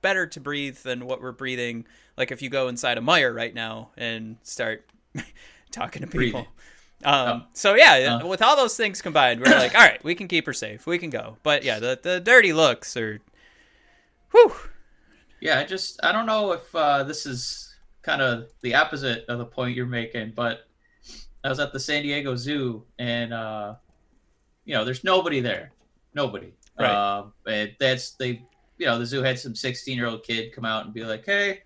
better 0.00 0.26
to 0.26 0.40
breathe 0.40 0.78
than 0.78 1.04
what 1.04 1.20
we're 1.20 1.32
breathing. 1.32 1.84
Like 2.16 2.30
if 2.32 2.40
you 2.40 2.48
go 2.48 2.68
inside 2.68 2.96
a 2.96 3.02
Meijer 3.02 3.34
right 3.34 3.52
now 3.54 3.90
and 3.98 4.38
start 4.44 4.88
talking 5.70 6.00
to 6.00 6.06
people. 6.08 6.18
Breathing. 6.40 6.46
Um, 7.04 7.46
so 7.52 7.74
yeah, 7.74 8.18
Uh. 8.22 8.26
with 8.26 8.42
all 8.42 8.56
those 8.56 8.76
things 8.76 9.00
combined, 9.00 9.40
we're 9.40 9.52
like, 9.52 9.74
all 9.74 9.80
right, 9.82 10.02
we 10.02 10.14
can 10.14 10.26
keep 10.28 10.46
her 10.46 10.52
safe. 10.52 10.86
We 10.86 10.98
can 10.98 11.10
go. 11.10 11.36
But 11.42 11.62
yeah, 11.62 11.78
the 11.78 11.98
the 12.02 12.18
dirty 12.20 12.52
looks 12.52 12.96
are, 12.96 13.20
whew. 14.32 14.52
Yeah, 15.40 15.60
I 15.60 15.64
just 15.64 16.00
I 16.04 16.10
don't 16.12 16.26
know 16.26 16.52
if 16.52 16.74
uh, 16.74 17.04
this 17.04 17.24
is 17.26 17.72
kind 18.02 18.20
of 18.20 18.50
the 18.62 18.74
opposite 18.74 19.24
of 19.28 19.38
the 19.38 19.44
point 19.44 19.76
you're 19.76 19.86
making, 19.86 20.32
but 20.34 20.66
I 21.44 21.48
was 21.48 21.60
at 21.60 21.72
the 21.72 21.78
San 21.80 22.02
Diego 22.02 22.34
Zoo 22.34 22.84
and 22.98 23.32
uh, 23.32 23.74
you 24.64 24.74
know, 24.74 24.84
there's 24.84 25.04
nobody 25.04 25.40
there, 25.40 25.70
nobody. 26.14 26.52
Right. 26.78 26.90
Um, 26.90 27.32
and 27.46 27.74
that's 27.78 28.12
they, 28.12 28.42
you 28.78 28.86
know, 28.86 28.98
the 28.98 29.06
zoo 29.06 29.22
had 29.22 29.38
some 29.38 29.54
16 29.54 29.96
year 29.96 30.06
old 30.06 30.24
kid 30.24 30.52
come 30.52 30.64
out 30.64 30.84
and 30.84 30.92
be 30.94 31.04
like, 31.04 31.24
"Hey, 31.24 31.62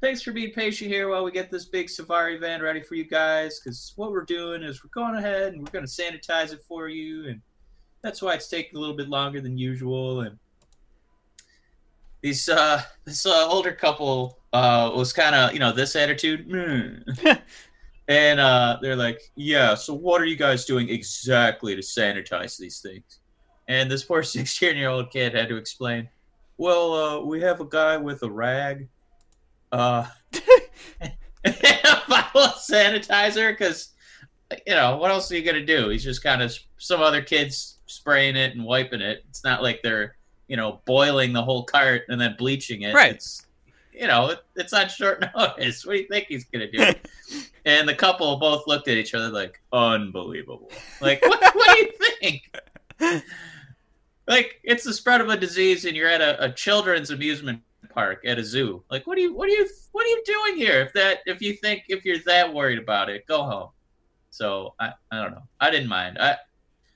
thanks 0.00 0.22
for 0.22 0.32
being 0.32 0.52
patient 0.52 0.90
here 0.90 1.08
while 1.08 1.24
we 1.24 1.30
get 1.30 1.50
this 1.50 1.64
big 1.64 1.88
safari 1.88 2.38
van 2.38 2.62
ready 2.62 2.82
for 2.82 2.94
you 2.94 3.04
guys. 3.04 3.60
Because 3.60 3.92
what 3.96 4.10
we're 4.10 4.24
doing 4.24 4.62
is 4.62 4.82
we're 4.82 4.90
going 4.90 5.16
ahead 5.16 5.52
and 5.52 5.62
we're 5.62 5.72
going 5.72 5.86
to 5.86 5.90
sanitize 5.90 6.52
it 6.52 6.62
for 6.62 6.88
you, 6.88 7.28
and 7.28 7.40
that's 8.02 8.22
why 8.22 8.34
it's 8.34 8.48
taking 8.48 8.76
a 8.76 8.80
little 8.80 8.96
bit 8.96 9.08
longer 9.08 9.40
than 9.40 9.58
usual." 9.58 10.20
And 10.20 10.38
these 12.26 12.48
uh 12.48 12.82
this 13.04 13.24
uh, 13.24 13.46
older 13.48 13.72
couple 13.72 14.38
uh 14.52 14.90
was 14.94 15.12
kind 15.12 15.34
of 15.34 15.52
you 15.52 15.60
know 15.60 15.72
this 15.72 15.94
attitude 15.94 16.48
"Mm." 16.48 17.40
and 18.08 18.40
uh 18.40 18.78
they're 18.82 18.96
like 18.96 19.20
yeah 19.36 19.74
so 19.74 19.94
what 19.94 20.20
are 20.20 20.24
you 20.24 20.34
guys 20.34 20.64
doing 20.64 20.88
exactly 20.88 21.76
to 21.76 21.82
sanitize 21.82 22.58
these 22.58 22.80
things 22.80 23.20
and 23.68 23.90
this 23.90 24.02
poor 24.02 24.22
16 24.24 24.76
year 24.76 24.88
old 24.88 25.10
kid 25.10 25.34
had 25.34 25.48
to 25.48 25.56
explain 25.56 26.08
well 26.58 26.92
uh 26.94 27.20
we 27.20 27.40
have 27.40 27.60
a 27.60 27.64
guy 27.64 27.96
with 27.96 28.22
a 28.22 28.30
rag 28.30 28.88
uh 29.76 30.06
a 31.02 31.10
bottle 32.08 32.40
of 32.40 32.54
sanitizer 32.54 33.52
because 33.52 33.90
you 34.66 34.74
know 34.74 34.96
what 34.96 35.10
else 35.10 35.30
are 35.30 35.36
you 35.36 35.42
gonna 35.42 35.64
do? 35.64 35.88
He's 35.88 36.04
just 36.04 36.22
kind 36.22 36.42
of 36.42 36.56
some 36.78 37.00
other 37.00 37.22
kids 37.22 37.78
spraying 37.86 38.36
it 38.36 38.54
and 38.54 38.64
wiping 38.64 39.00
it. 39.00 39.24
It's 39.28 39.44
not 39.44 39.62
like 39.62 39.82
they're 39.82 40.16
you 40.48 40.56
know 40.56 40.80
boiling 40.86 41.32
the 41.32 41.42
whole 41.42 41.64
cart 41.64 42.02
and 42.08 42.20
then 42.20 42.34
bleaching 42.38 42.82
it. 42.82 42.94
Right. 42.94 43.14
it's 43.14 43.42
you 43.92 44.06
know 44.06 44.30
it, 44.30 44.38
it's 44.56 44.72
on 44.72 44.88
short 44.88 45.24
notice. 45.36 45.84
What 45.84 45.92
do 45.94 45.98
you 46.00 46.08
think 46.08 46.26
he's 46.28 46.44
gonna 46.44 46.70
do? 46.70 46.92
And 47.66 47.88
the 47.88 47.96
couple 47.96 48.36
both 48.36 48.68
looked 48.68 48.86
at 48.86 48.96
each 48.96 49.12
other 49.12 49.28
like 49.28 49.60
unbelievable. 49.72 50.70
Like 51.00 51.20
what, 51.26 51.40
what 51.52 51.76
do 51.76 51.82
you 51.82 51.92
think? 52.20 53.22
Like 54.28 54.60
it's 54.62 54.84
the 54.84 54.92
spread 54.92 55.20
of 55.20 55.28
a 55.28 55.36
disease 55.36 55.84
and 55.84 55.96
you're 55.96 56.08
at 56.08 56.20
a, 56.20 56.44
a 56.44 56.52
children's 56.52 57.10
amusement 57.10 57.60
park 57.96 58.20
at 58.26 58.38
a 58.38 58.44
zoo 58.44 58.84
like 58.90 59.06
what 59.06 59.16
do 59.16 59.22
you 59.22 59.34
what 59.34 59.48
do 59.48 59.54
you 59.54 59.66
what 59.92 60.04
are 60.04 60.08
you 60.10 60.22
doing 60.26 60.56
here 60.56 60.82
if 60.82 60.92
that 60.92 61.20
if 61.24 61.40
you 61.40 61.54
think 61.54 61.84
if 61.88 62.04
you're 62.04 62.18
that 62.26 62.52
worried 62.52 62.78
about 62.78 63.08
it 63.08 63.26
go 63.26 63.42
home 63.42 63.70
so 64.30 64.74
i 64.78 64.92
i 65.10 65.16
don't 65.22 65.30
know 65.32 65.42
i 65.60 65.70
didn't 65.70 65.88
mind 65.88 66.18
i 66.20 66.36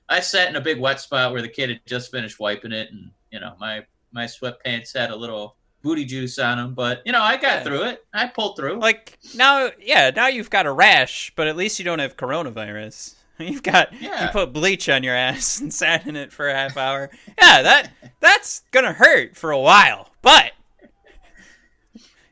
i 0.09 0.19
sat 0.19 0.47
in 0.47 0.55
a 0.57 0.61
big 0.61 0.79
wet 0.79 0.99
spot 0.99 1.31
where 1.31 1.41
the 1.41 1.47
kid 1.49 1.69
had 1.69 1.81
just 1.87 2.11
finished 2.11 2.39
wiping 2.39 2.71
it 2.71 2.91
and 2.91 3.09
you 3.31 3.39
know 3.39 3.53
my 3.59 3.83
my 4.11 4.25
sweatpants 4.25 4.95
had 4.95 5.09
a 5.09 5.15
little 5.15 5.55
booty 5.81 6.05
juice 6.05 6.37
on 6.37 6.57
them 6.59 6.75
but 6.75 7.01
you 7.03 7.11
know 7.11 7.21
i 7.23 7.33
got 7.33 7.41
Yeah. 7.57 7.63
through 7.63 7.83
it 7.85 8.05
i 8.13 8.27
pulled 8.27 8.55
through 8.55 8.79
like 8.79 9.17
now, 9.35 9.71
yeah, 9.79 10.11
now 10.15 10.27
you've 10.27 10.49
got 10.49 10.65
a 10.67 10.71
rash, 10.71 11.31
but 11.35 11.47
at 11.47 11.55
least 11.55 11.79
you 11.79 11.85
don't 11.85 11.99
have 11.99 12.17
coronavirus. 12.17 13.15
You've 13.39 13.63
got 13.63 13.93
Yeah. 14.01 14.25
you 14.25 14.29
put 14.31 14.51
bleach 14.53 14.89
on 14.89 15.03
your 15.03 15.15
ass 15.27 15.61
and 15.61 15.73
sat 15.73 16.05
in 16.05 16.15
it 16.15 16.31
for 16.33 16.47
a 16.49 16.53
half 16.53 16.75
hour. 16.77 17.09
Yeah, 17.41 17.61
that 17.63 17.91
that's 18.19 18.61
gonna 18.71 18.93
hurt 18.93 19.35
for 19.37 19.49
a 19.51 19.59
while, 19.59 20.09
but 20.21 20.51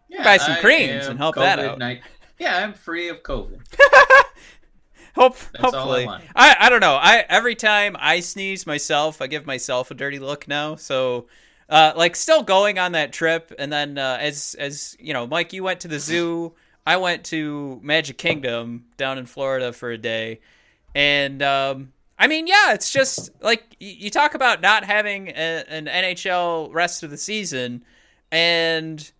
yeah, 0.09 0.23
buy 0.23 0.37
some 0.37 0.53
I 0.53 0.61
creams 0.61 1.07
and 1.07 1.17
help 1.17 1.35
that 1.35 1.59
out. 1.59 1.79
COVID-19 1.79 2.01
yeah 2.39 2.57
i'm 2.57 2.73
free 2.73 3.09
of 3.09 3.21
covid 3.23 3.59
Hope, 5.15 5.37
That's 5.37 5.55
I 5.55 5.61
hopefully, 5.61 6.05
want. 6.05 6.23
I, 6.35 6.55
I 6.59 6.69
don't 6.69 6.79
know. 6.79 6.93
I 6.95 7.25
every 7.27 7.55
time 7.55 7.97
I 7.99 8.19
sneeze 8.19 8.65
myself, 8.65 9.21
I 9.21 9.27
give 9.27 9.45
myself 9.45 9.91
a 9.91 9.93
dirty 9.93 10.19
look 10.19 10.47
now. 10.47 10.75
So, 10.75 11.27
uh, 11.67 11.93
like, 11.95 12.15
still 12.15 12.43
going 12.43 12.79
on 12.79 12.93
that 12.93 13.11
trip, 13.11 13.53
and 13.59 13.73
then 13.73 13.97
uh, 13.97 14.17
as 14.21 14.55
as 14.57 14.95
you 14.99 15.13
know, 15.13 15.27
Mike, 15.27 15.51
you 15.51 15.63
went 15.63 15.81
to 15.81 15.87
the 15.87 15.99
zoo. 15.99 16.53
I 16.85 16.97
went 16.97 17.25
to 17.25 17.79
Magic 17.83 18.17
Kingdom 18.17 18.85
down 18.97 19.17
in 19.17 19.25
Florida 19.25 19.73
for 19.73 19.91
a 19.91 19.97
day, 19.97 20.39
and 20.95 21.41
um, 21.43 21.91
I 22.17 22.27
mean, 22.27 22.47
yeah, 22.47 22.73
it's 22.73 22.91
just 22.91 23.29
like 23.41 23.75
you 23.79 24.09
talk 24.09 24.35
about 24.35 24.61
not 24.61 24.85
having 24.85 25.29
a, 25.29 25.65
an 25.67 25.85
NHL 25.87 26.73
rest 26.73 27.03
of 27.03 27.09
the 27.09 27.17
season, 27.17 27.83
and 28.31 29.11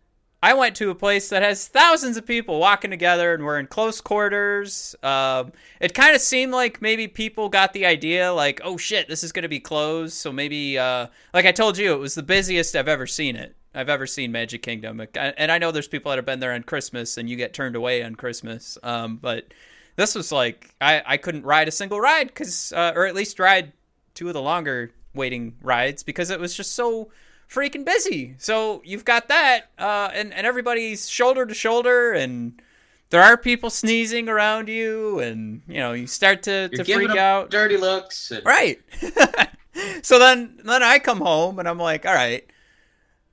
I 0.42 0.54
went 0.54 0.76
to 0.78 0.90
a 0.90 0.96
place 0.96 1.30
that 1.30 1.42
has 1.42 1.68
thousands 1.68 2.16
of 2.16 2.26
people 2.26 2.60
walking 2.60 2.92
together 2.92 3.34
and 3.34 3.44
we're 3.44 3.60
in 3.60 3.68
close 3.68 4.00
quarters. 4.00 4.96
Um, 5.04 5.52
it 5.82 5.94
kind 5.94 6.16
of 6.16 6.22
seemed 6.22 6.54
like 6.54 6.82
maybe 6.82 7.08
people 7.08 7.50
got 7.50 7.74
the 7.74 7.86
idea, 7.86 8.32
like, 8.32 8.62
oh 8.64 8.78
shit, 8.78 9.10
this 9.10 9.24
is 9.24 9.34
going 9.34 9.44
to 9.44 9.50
be 9.50 9.60
closed. 9.60 10.14
So 10.14 10.32
maybe, 10.32 10.78
uh, 10.78 11.08
like 11.34 11.46
I 11.46 11.52
told 11.52 11.78
you, 11.78 11.94
it 11.94 12.00
was 12.00 12.16
the 12.16 12.24
busiest 12.24 12.76
I've 12.76 12.88
ever 12.88 13.06
seen 13.06 13.36
it. 13.36 13.56
I've 13.76 13.90
ever 13.90 14.08
seen 14.08 14.32
Magic 14.32 14.64
Kingdom. 14.64 15.06
And 15.14 15.52
I 15.52 15.58
know 15.58 15.72
there's 15.72 15.90
people 15.90 16.10
that 16.10 16.18
have 16.18 16.26
been 16.26 16.40
there 16.40 16.54
on 16.54 16.64
Christmas 16.64 17.18
and 17.18 17.30
you 17.30 17.36
get 17.36 17.54
turned 17.54 17.76
away 17.76 18.02
on 18.02 18.16
Christmas. 18.16 18.78
Um, 18.82 19.18
but 19.18 19.54
this 19.98 20.16
was 20.16 20.32
like, 20.32 20.74
I, 20.80 21.04
I 21.06 21.18
couldn't 21.18 21.44
ride 21.44 21.68
a 21.68 21.72
single 21.72 22.00
ride 22.00 22.28
because, 22.28 22.72
uh, 22.72 22.94
or 22.96 23.06
at 23.06 23.14
least 23.14 23.40
ride 23.40 23.74
two 24.16 24.30
of 24.30 24.34
the 24.34 24.42
longer 24.42 24.92
waiting 25.14 25.56
rides 25.62 26.02
because 26.02 26.30
it 26.30 26.40
was 26.40 26.56
just 26.56 26.74
so 26.74 27.12
freaking 27.50 27.84
busy. 27.86 28.36
So 28.38 28.82
you've 28.86 29.06
got 29.06 29.28
that, 29.30 29.70
uh, 29.78 30.10
and 30.14 30.34
and 30.34 30.46
everybody's 30.46 31.10
shoulder 31.10 31.46
to 31.46 31.54
shoulder, 31.54 32.12
and 32.14 32.62
there 33.10 33.22
are 33.22 33.38
people 33.38 33.70
sneezing 33.70 34.30
around 34.30 34.70
you, 34.70 35.20
and 35.20 35.62
you 35.68 35.78
know 35.78 35.94
you 35.94 36.08
start 36.08 36.44
to, 36.44 36.70
You're 36.72 36.84
to 36.84 36.94
freak 36.94 37.10
out. 37.12 37.50
dirty 37.50 37.78
looks. 37.78 38.32
And, 38.32 38.46
Right. 38.46 38.80
so 40.04 40.20
then 40.20 40.60
then 40.64 40.84
I 40.84 41.00
come 41.00 41.20
home 41.20 41.60
and 41.60 41.68
I'm 41.68 41.80
like, 41.80 42.06
all 42.06 42.14
right. 42.14 42.46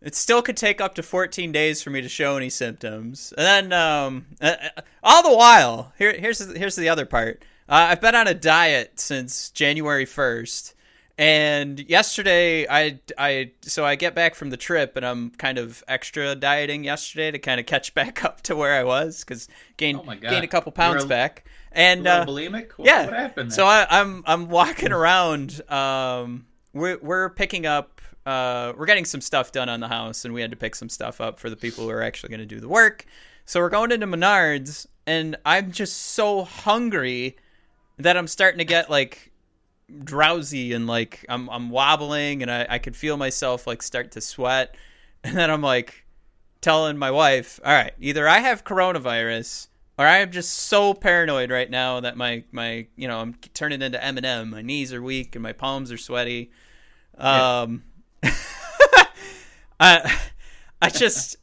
It 0.02 0.14
still 0.14 0.42
could 0.42 0.58
take 0.58 0.80
up 0.80 0.94
to 0.96 1.02
14 1.02 1.50
days 1.50 1.82
for 1.82 1.90
me 1.90 2.00
to 2.02 2.08
show 2.08 2.36
any 2.36 2.50
symptoms. 2.50 3.32
And 3.36 3.70
then 3.70 3.72
um, 3.72 4.26
uh, 4.40 4.54
uh, 4.76 4.82
all 5.02 5.22
the 5.22 5.36
while, 5.36 5.92
here 5.98 6.12
here's 6.12 6.38
here's 6.54 6.76
the 6.76 6.88
other 6.90 7.06
part. 7.06 7.42
Uh, 7.68 7.88
I've 7.90 8.00
been 8.00 8.14
on 8.14 8.28
a 8.28 8.34
diet 8.34 9.00
since 9.00 9.50
January 9.50 10.04
1st. 10.06 10.74
And 11.18 11.80
yesterday, 11.88 12.66
I, 12.68 13.00
I 13.16 13.52
so 13.62 13.86
I 13.86 13.94
get 13.96 14.14
back 14.14 14.34
from 14.34 14.50
the 14.50 14.58
trip, 14.58 14.96
and 14.96 15.06
I'm 15.06 15.30
kind 15.30 15.56
of 15.56 15.82
extra 15.88 16.34
dieting 16.34 16.84
yesterday 16.84 17.30
to 17.30 17.38
kind 17.38 17.58
of 17.58 17.64
catch 17.64 17.94
back 17.94 18.22
up 18.24 18.42
to 18.42 18.56
where 18.56 18.74
I 18.74 18.84
was 18.84 19.24
because 19.24 19.48
gained 19.78 20.00
Oh 20.06 20.14
gained 20.14 20.44
a 20.44 20.48
couple 20.48 20.72
pounds 20.72 21.04
a- 21.04 21.06
back. 21.06 21.46
And 21.72 22.06
uh, 22.06 22.24
bulimic. 22.24 22.72
What, 22.72 22.86
yeah. 22.86 23.04
What 23.04 23.14
happened? 23.14 23.52
so? 23.52 23.66
I, 23.66 23.86
I'm 23.88 24.24
I'm 24.26 24.48
walking 24.48 24.92
around. 24.92 25.62
Um, 25.70 26.46
we're 26.74 26.98
we're 26.98 27.30
picking 27.30 27.64
up. 27.64 28.00
Uh, 28.26 28.72
we're 28.76 28.86
getting 28.86 29.04
some 29.04 29.20
stuff 29.20 29.52
done 29.52 29.68
on 29.68 29.80
the 29.80 29.88
house, 29.88 30.24
and 30.24 30.34
we 30.34 30.40
had 30.42 30.50
to 30.50 30.56
pick 30.56 30.74
some 30.74 30.88
stuff 30.88 31.20
up 31.20 31.38
for 31.38 31.48
the 31.48 31.56
people 31.56 31.84
who 31.84 31.90
are 31.90 32.02
actually 32.02 32.28
going 32.28 32.40
to 32.40 32.46
do 32.46 32.60
the 32.60 32.68
work. 32.68 33.06
So 33.46 33.60
we're 33.60 33.70
going 33.70 33.92
into 33.92 34.06
Menards, 34.06 34.86
and 35.06 35.36
I'm 35.46 35.70
just 35.70 35.96
so 35.96 36.42
hungry 36.42 37.36
that 37.98 38.16
I'm 38.16 38.26
starting 38.26 38.58
to 38.58 38.64
get 38.64 38.90
like 38.90 39.32
drowsy 40.02 40.72
and 40.72 40.86
like 40.86 41.24
I'm 41.28 41.48
I'm 41.48 41.70
wobbling 41.70 42.42
and 42.42 42.50
I, 42.50 42.66
I 42.68 42.78
could 42.78 42.96
feel 42.96 43.16
myself 43.16 43.66
like 43.66 43.82
start 43.82 44.12
to 44.12 44.20
sweat. 44.20 44.74
And 45.24 45.36
then 45.36 45.50
I'm 45.50 45.62
like 45.62 46.04
telling 46.60 46.98
my 46.98 47.10
wife, 47.10 47.58
all 47.64 47.72
right, 47.72 47.92
either 47.98 48.28
I 48.28 48.38
have 48.38 48.62
coronavirus 48.62 49.66
or 49.98 50.06
I 50.06 50.18
am 50.18 50.30
just 50.30 50.52
so 50.52 50.94
paranoid 50.94 51.50
right 51.50 51.70
now 51.70 52.00
that 52.00 52.16
my, 52.16 52.44
my 52.52 52.86
you 52.96 53.08
know, 53.08 53.18
I'm 53.18 53.34
turning 53.54 53.82
into 53.82 53.98
Eminem. 53.98 54.50
My 54.50 54.62
knees 54.62 54.92
are 54.92 55.02
weak 55.02 55.34
and 55.34 55.42
my 55.42 55.52
palms 55.52 55.90
are 55.90 55.96
sweaty. 55.96 56.50
Um, 57.16 57.82
I, 59.80 60.18
I 60.82 60.90
just, 60.90 61.36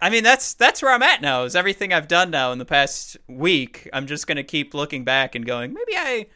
I 0.00 0.10
mean, 0.10 0.22
that's 0.22 0.54
that's 0.54 0.82
where 0.82 0.92
I'm 0.92 1.02
at 1.02 1.22
now. 1.22 1.44
Is 1.44 1.56
everything 1.56 1.92
I've 1.92 2.08
done 2.08 2.30
now 2.30 2.52
in 2.52 2.58
the 2.58 2.64
past 2.64 3.16
week. 3.26 3.88
I'm 3.92 4.06
just 4.06 4.26
gonna 4.26 4.44
keep 4.44 4.74
looking 4.74 5.04
back 5.04 5.34
and 5.34 5.46
going, 5.46 5.72
maybe 5.72 5.92
I, 5.96 6.26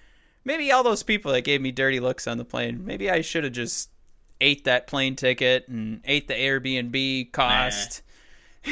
maybe 0.44 0.70
all 0.72 0.82
those 0.82 1.02
people 1.02 1.32
that 1.32 1.42
gave 1.42 1.60
me 1.60 1.72
dirty 1.72 2.00
looks 2.00 2.26
on 2.26 2.38
the 2.38 2.44
plane, 2.44 2.84
maybe 2.84 3.10
I 3.10 3.20
should 3.20 3.44
have 3.44 3.52
just 3.52 3.90
ate 4.40 4.64
that 4.64 4.86
plane 4.86 5.16
ticket 5.16 5.68
and 5.68 6.00
ate 6.04 6.28
the 6.28 6.34
Airbnb 6.34 7.32
cost. 7.32 8.02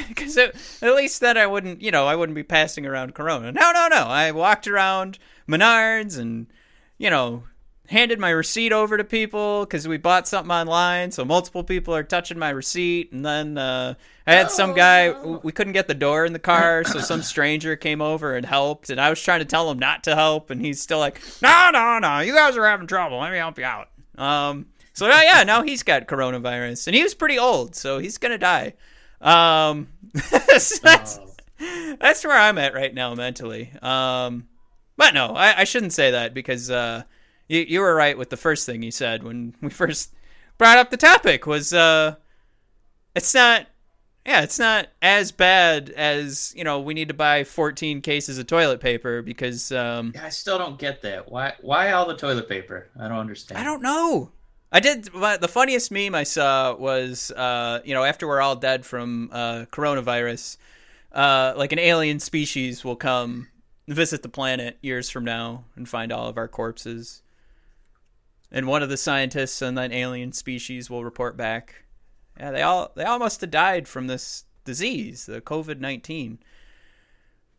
Because 0.08 0.36
at 0.38 0.54
least 0.82 1.20
then 1.20 1.36
I 1.36 1.46
wouldn't, 1.46 1.80
you 1.82 1.90
know, 1.90 2.06
I 2.06 2.16
wouldn't 2.16 2.36
be 2.36 2.42
passing 2.42 2.86
around 2.86 3.14
Corona. 3.14 3.52
No, 3.52 3.72
no, 3.72 3.88
no. 3.88 4.04
I 4.06 4.30
walked 4.32 4.66
around 4.66 5.18
Menards 5.48 6.18
and, 6.18 6.46
you 6.98 7.10
know, 7.10 7.44
handed 7.88 8.18
my 8.18 8.30
receipt 8.30 8.72
over 8.72 8.96
to 8.96 9.04
people 9.04 9.64
because 9.64 9.86
we 9.86 9.96
bought 9.96 10.28
something 10.28 10.50
online. 10.50 11.10
So 11.10 11.24
multiple 11.24 11.64
people 11.64 11.94
are 11.94 12.02
touching 12.02 12.38
my 12.38 12.50
receipt. 12.50 13.12
And 13.12 13.24
then 13.24 13.58
uh, 13.58 13.94
I 14.26 14.34
had 14.34 14.50
some 14.50 14.74
guy, 14.74 15.12
we 15.42 15.52
couldn't 15.52 15.72
get 15.72 15.88
the 15.88 15.94
door 15.94 16.24
in 16.24 16.32
the 16.32 16.38
car. 16.38 16.84
So 16.84 17.00
some 17.00 17.22
stranger 17.22 17.76
came 17.76 18.00
over 18.00 18.34
and 18.34 18.46
helped. 18.46 18.90
And 18.90 19.00
I 19.00 19.10
was 19.10 19.22
trying 19.22 19.40
to 19.40 19.44
tell 19.44 19.70
him 19.70 19.78
not 19.78 20.04
to 20.04 20.14
help. 20.14 20.50
And 20.50 20.60
he's 20.60 20.80
still 20.80 20.98
like, 20.98 21.20
no, 21.42 21.70
no, 21.72 21.98
no. 21.98 22.20
You 22.20 22.34
guys 22.34 22.56
are 22.56 22.66
having 22.66 22.86
trouble. 22.86 23.18
Let 23.18 23.32
me 23.32 23.38
help 23.38 23.58
you 23.58 23.64
out. 23.64 23.88
Um, 24.16 24.66
so 24.92 25.06
uh, 25.06 25.20
yeah, 25.22 25.42
now 25.42 25.62
he's 25.62 25.82
got 25.82 26.06
coronavirus. 26.06 26.86
And 26.86 26.96
he 26.96 27.02
was 27.02 27.14
pretty 27.14 27.38
old. 27.38 27.74
So 27.74 27.98
he's 27.98 28.18
going 28.18 28.32
to 28.32 28.38
die. 28.38 28.74
Um, 29.20 29.88
that's, 30.30 30.78
that's, 30.80 31.18
oh. 31.18 31.96
that's, 32.00 32.24
where 32.24 32.36
I'm 32.36 32.58
at 32.58 32.74
right 32.74 32.92
now 32.94 33.14
mentally. 33.14 33.72
Um, 33.80 34.48
but 34.96 35.14
no, 35.14 35.28
I, 35.28 35.60
I 35.60 35.64
shouldn't 35.64 35.92
say 35.92 36.12
that 36.12 36.34
because 36.34 36.70
uh, 36.70 37.04
you 37.48 37.60
you 37.60 37.80
were 37.80 37.94
right 37.94 38.16
with 38.16 38.30
the 38.30 38.36
first 38.36 38.66
thing 38.66 38.82
you 38.82 38.90
said 38.90 39.22
when 39.22 39.54
we 39.60 39.70
first 39.70 40.14
brought 40.58 40.78
up 40.78 40.90
the 40.90 40.96
topic 40.96 41.46
was 41.46 41.72
uh, 41.72 42.16
it's 43.14 43.34
not 43.34 43.66
yeah, 44.24 44.42
it's 44.42 44.58
not 44.58 44.86
as 45.00 45.32
bad 45.32 45.90
as 45.90 46.54
you 46.56 46.62
know. 46.62 46.80
We 46.80 46.94
need 46.94 47.08
to 47.08 47.14
buy 47.14 47.42
14 47.42 48.02
cases 48.02 48.38
of 48.38 48.46
toilet 48.46 48.80
paper 48.80 49.20
because 49.20 49.72
um, 49.72 50.14
I 50.20 50.28
still 50.28 50.58
don't 50.58 50.78
get 50.78 51.02
that. 51.02 51.30
Why? 51.30 51.54
Why 51.60 51.90
all 51.92 52.06
the 52.06 52.16
toilet 52.16 52.48
paper? 52.48 52.88
I 52.98 53.08
don't 53.08 53.18
understand. 53.18 53.60
I 53.60 53.64
don't 53.64 53.82
know. 53.82 54.30
I 54.70 54.78
did. 54.78 55.04
The 55.04 55.48
funniest 55.50 55.90
meme 55.90 56.14
I 56.14 56.22
saw 56.22 56.74
was, 56.74 57.32
uh, 57.32 57.80
you 57.84 57.94
know, 57.94 58.04
after 58.04 58.28
we're 58.28 58.40
all 58.40 58.56
dead 58.56 58.86
from 58.86 59.28
uh, 59.32 59.66
coronavirus, 59.72 60.56
uh, 61.10 61.54
like 61.56 61.72
an 61.72 61.80
alien 61.80 62.20
species 62.20 62.84
will 62.84 62.96
come 62.96 63.48
visit 63.88 64.22
the 64.22 64.28
planet 64.28 64.78
years 64.82 65.10
from 65.10 65.24
now 65.24 65.64
and 65.74 65.88
find 65.88 66.12
all 66.12 66.28
of 66.28 66.38
our 66.38 66.48
corpses. 66.48 67.22
And 68.54 68.66
one 68.66 68.82
of 68.82 68.90
the 68.90 68.98
scientists 68.98 69.62
on 69.62 69.74
that 69.76 69.92
alien 69.92 70.32
species 70.32 70.90
will 70.90 71.04
report 71.04 71.38
back, 71.38 71.86
yeah, 72.38 72.50
they 72.50 72.62
all 72.62 72.92
they 72.94 73.04
all 73.04 73.18
must 73.18 73.40
have 73.40 73.50
died 73.50 73.88
from 73.88 74.06
this 74.06 74.44
disease, 74.64 75.26
the 75.26 75.40
COVID 75.40 75.80
nineteen. 75.80 76.38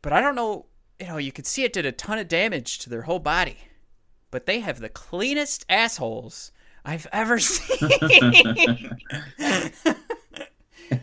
But 0.04 0.14
I 0.14 0.22
don't 0.22 0.36
know. 0.36 0.68
You 1.00 1.08
know, 1.08 1.18
you 1.18 1.32
could 1.32 1.48
see 1.48 1.64
it 1.64 1.74
did 1.74 1.86
a 1.86 1.92
ton 1.92 2.20
of 2.20 2.28
damage 2.28 2.78
to 2.80 2.90
their 2.90 3.02
whole 3.04 3.20
body. 3.20 3.58
But 4.30 4.46
they 4.46 4.60
have 4.60 4.80
the 4.80 4.90
cleanest 4.90 5.66
assholes 5.68 6.52
I've 6.86 7.08
ever 7.12 7.40
seen. 7.40 7.90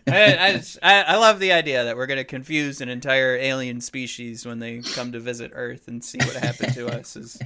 I, 0.06 0.62
I, 0.82 1.02
I, 1.02 1.16
love 1.16 1.40
the 1.40 1.52
idea 1.52 1.84
that 1.84 1.96
we're 1.96 2.06
going 2.06 2.18
to 2.18 2.24
confuse 2.24 2.80
an 2.80 2.88
entire 2.88 3.36
alien 3.36 3.80
species 3.80 4.44
when 4.44 4.58
they 4.58 4.80
come 4.80 5.12
to 5.12 5.20
visit 5.20 5.52
Earth 5.54 5.88
and 5.88 6.04
see 6.04 6.18
what 6.18 6.36
happened 6.36 6.74
to 6.74 6.88
us 6.88 7.16
is 7.16 7.40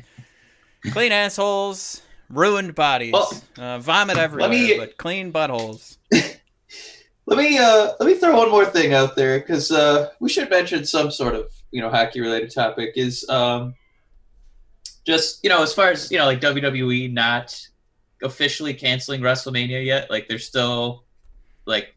clean 0.90 1.12
assholes, 1.12 2.02
ruined 2.30 2.74
bodies, 2.74 3.12
well, 3.12 3.42
uh, 3.58 3.78
vomit 3.78 4.16
everywhere, 4.16 4.48
me, 4.48 4.78
but 4.78 4.96
clean 4.96 5.32
buttholes. 5.32 5.98
let 6.12 7.38
me 7.38 7.58
uh, 7.58 7.92
let 7.98 8.06
me 8.06 8.14
throw 8.14 8.36
one 8.36 8.50
more 8.50 8.66
thing 8.66 8.92
out 8.92 9.16
there 9.16 9.38
because 9.38 9.70
uh, 9.70 10.10
we 10.20 10.28
should 10.28 10.50
mention 10.50 10.84
some 10.84 11.10
sort 11.10 11.34
of 11.34 11.50
you 11.70 11.80
know 11.80 11.90
hockey 11.90 12.20
related 12.20 12.52
topic 12.52 12.92
is 12.96 13.28
um, 13.28 13.74
just 15.04 15.40
you 15.42 15.50
know 15.50 15.62
as 15.62 15.72
far 15.72 15.88
as 15.88 16.10
you 16.10 16.18
know 16.18 16.26
like 16.26 16.40
WWE 16.40 17.12
not 17.12 17.58
officially 18.22 18.74
canceling 18.74 19.20
WrestleMania 19.20 19.84
yet. 19.84 20.10
Like 20.10 20.28
they're 20.28 20.38
still 20.38 21.04
like 21.66 21.94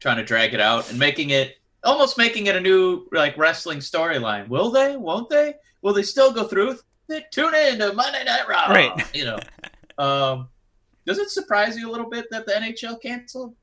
trying 0.00 0.16
to 0.16 0.24
drag 0.24 0.54
it 0.54 0.60
out 0.60 0.90
and 0.90 0.98
making 0.98 1.30
it 1.30 1.56
almost 1.84 2.18
making 2.18 2.46
it 2.46 2.56
a 2.56 2.60
new 2.60 3.06
like 3.12 3.36
wrestling 3.38 3.78
storyline. 3.78 4.48
Will 4.48 4.70
they? 4.70 4.96
Won't 4.96 5.30
they? 5.30 5.54
Will 5.82 5.92
they 5.92 6.02
still 6.02 6.32
go 6.32 6.44
through? 6.44 6.78
Tune 7.30 7.54
in 7.54 7.78
to 7.78 7.92
Monday 7.92 8.24
Night 8.24 8.48
Raw. 8.48 8.66
Right. 8.66 9.14
You 9.14 9.24
know. 9.24 9.38
um, 9.98 10.48
does 11.06 11.18
it 11.18 11.30
surprise 11.30 11.76
you 11.76 11.88
a 11.88 11.92
little 11.92 12.10
bit 12.10 12.26
that 12.30 12.46
the 12.46 12.52
NHL 12.52 13.00
canceled? 13.00 13.54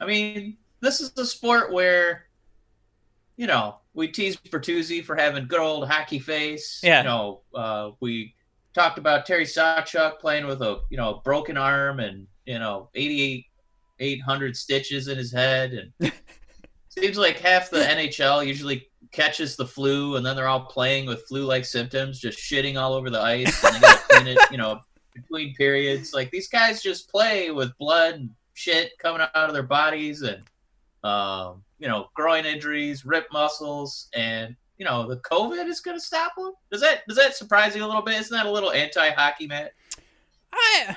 I 0.00 0.06
mean, 0.06 0.56
this 0.80 1.00
is 1.00 1.12
a 1.18 1.26
sport 1.26 1.72
where, 1.72 2.26
you 3.36 3.46
know, 3.46 3.76
we 3.94 4.08
tease 4.08 4.36
Bertuzzi 4.36 5.04
for 5.04 5.16
having 5.16 5.46
good 5.46 5.60
old 5.60 5.88
hockey 5.88 6.18
face. 6.18 6.80
Yeah. 6.82 7.00
You 7.00 7.04
know, 7.08 7.40
uh, 7.54 7.90
we 8.00 8.34
talked 8.74 8.98
about 8.98 9.26
Terry 9.26 9.44
Sawchuk 9.44 10.20
playing 10.20 10.46
with 10.46 10.62
a 10.62 10.80
you 10.90 10.96
know 10.96 11.20
broken 11.24 11.56
arm 11.56 12.00
and 12.00 12.26
you 12.46 12.58
know 12.58 12.90
88 12.94 13.46
800 13.98 14.56
stitches 14.56 15.08
in 15.08 15.18
his 15.18 15.32
head 15.32 15.72
and 15.72 16.12
seems 16.88 17.18
like 17.18 17.38
half 17.38 17.70
the 17.70 17.78
NHL 17.80 18.46
usually 18.46 18.88
catches 19.12 19.56
the 19.56 19.66
flu 19.66 20.16
and 20.16 20.24
then 20.24 20.36
they're 20.36 20.48
all 20.48 20.66
playing 20.66 21.06
with 21.06 21.26
flu-like 21.26 21.64
symptoms 21.64 22.20
just 22.20 22.38
shitting 22.38 22.80
all 22.80 22.92
over 22.92 23.10
the 23.10 23.20
ice 23.20 23.64
and 23.64 23.74
they 23.74 23.80
got 23.80 23.98
to 23.98 24.14
clean 24.14 24.36
it 24.36 24.38
you 24.50 24.58
know 24.58 24.80
between 25.14 25.54
periods 25.54 26.12
like 26.12 26.30
these 26.30 26.48
guys 26.48 26.82
just 26.82 27.10
play 27.10 27.50
with 27.50 27.76
blood 27.78 28.14
and 28.14 28.30
shit 28.54 28.92
coming 28.98 29.20
out 29.20 29.30
of 29.34 29.52
their 29.52 29.62
bodies 29.62 30.22
and 30.22 30.42
um, 31.04 31.62
you 31.78 31.88
know 31.88 32.08
groin 32.14 32.44
injuries 32.44 33.04
ripped 33.04 33.32
muscles 33.32 34.08
and 34.14 34.56
you 34.78 34.84
know 34.84 35.06
the 35.06 35.16
COVID 35.18 35.66
is 35.66 35.80
going 35.80 35.96
to 35.96 36.00
stop 36.00 36.34
them? 36.36 36.52
Does 36.70 36.80
that 36.80 37.06
does 37.06 37.16
that 37.16 37.36
surprise 37.36 37.76
you 37.76 37.84
a 37.84 37.86
little 37.86 38.02
bit? 38.02 38.18
Isn't 38.20 38.36
that 38.36 38.46
a 38.46 38.50
little 38.50 38.72
anti-hockey, 38.72 39.46
Matt? 39.48 39.74
I 40.52 40.96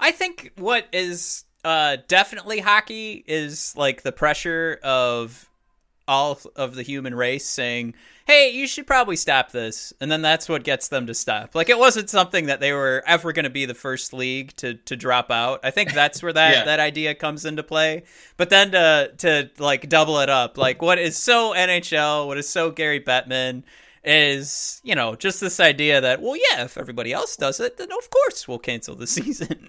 I 0.00 0.10
think 0.10 0.52
what 0.56 0.86
is 0.92 1.44
uh, 1.64 1.98
definitely 2.08 2.60
hockey 2.60 3.24
is 3.26 3.74
like 3.76 4.02
the 4.02 4.12
pressure 4.12 4.80
of 4.82 5.48
all 6.08 6.40
of 6.54 6.74
the 6.74 6.82
human 6.82 7.14
race 7.14 7.46
saying, 7.46 7.94
"Hey, 8.26 8.50
you 8.50 8.66
should 8.66 8.86
probably 8.86 9.16
stop 9.16 9.52
this," 9.52 9.92
and 10.00 10.10
then 10.10 10.22
that's 10.22 10.48
what 10.48 10.64
gets 10.64 10.88
them 10.88 11.06
to 11.06 11.14
stop. 11.14 11.54
Like 11.54 11.68
it 11.68 11.78
wasn't 11.78 12.10
something 12.10 12.46
that 12.46 12.60
they 12.60 12.72
were 12.72 13.02
ever 13.06 13.32
going 13.32 13.44
to 13.44 13.50
be 13.50 13.66
the 13.66 13.74
first 13.74 14.12
league 14.12 14.54
to 14.56 14.74
to 14.74 14.96
drop 14.96 15.30
out. 15.30 15.60
I 15.64 15.70
think 15.70 15.92
that's 15.92 16.22
where 16.22 16.32
that 16.32 16.52
yeah. 16.54 16.64
that 16.64 16.80
idea 16.80 17.14
comes 17.14 17.44
into 17.44 17.62
play. 17.62 18.04
But 18.36 18.50
then 18.50 18.72
to 18.72 19.12
to 19.18 19.50
like 19.58 19.88
double 19.88 20.18
it 20.20 20.30
up, 20.30 20.58
like 20.58 20.82
what 20.82 20.98
is 20.98 21.16
so 21.16 21.54
NHL, 21.54 22.26
what 22.26 22.38
is 22.38 22.48
so 22.48 22.70
Gary 22.70 23.00
Bettman 23.00 23.62
is 24.06 24.80
you 24.84 24.94
know 24.94 25.16
just 25.16 25.40
this 25.40 25.58
idea 25.58 26.00
that 26.00 26.22
well 26.22 26.36
yeah 26.36 26.64
if 26.64 26.78
everybody 26.78 27.12
else 27.12 27.36
does 27.36 27.58
it 27.58 27.76
then 27.76 27.88
of 27.90 28.08
course 28.08 28.46
we'll 28.46 28.58
cancel 28.58 28.94
the 28.94 29.06
season. 29.18 29.68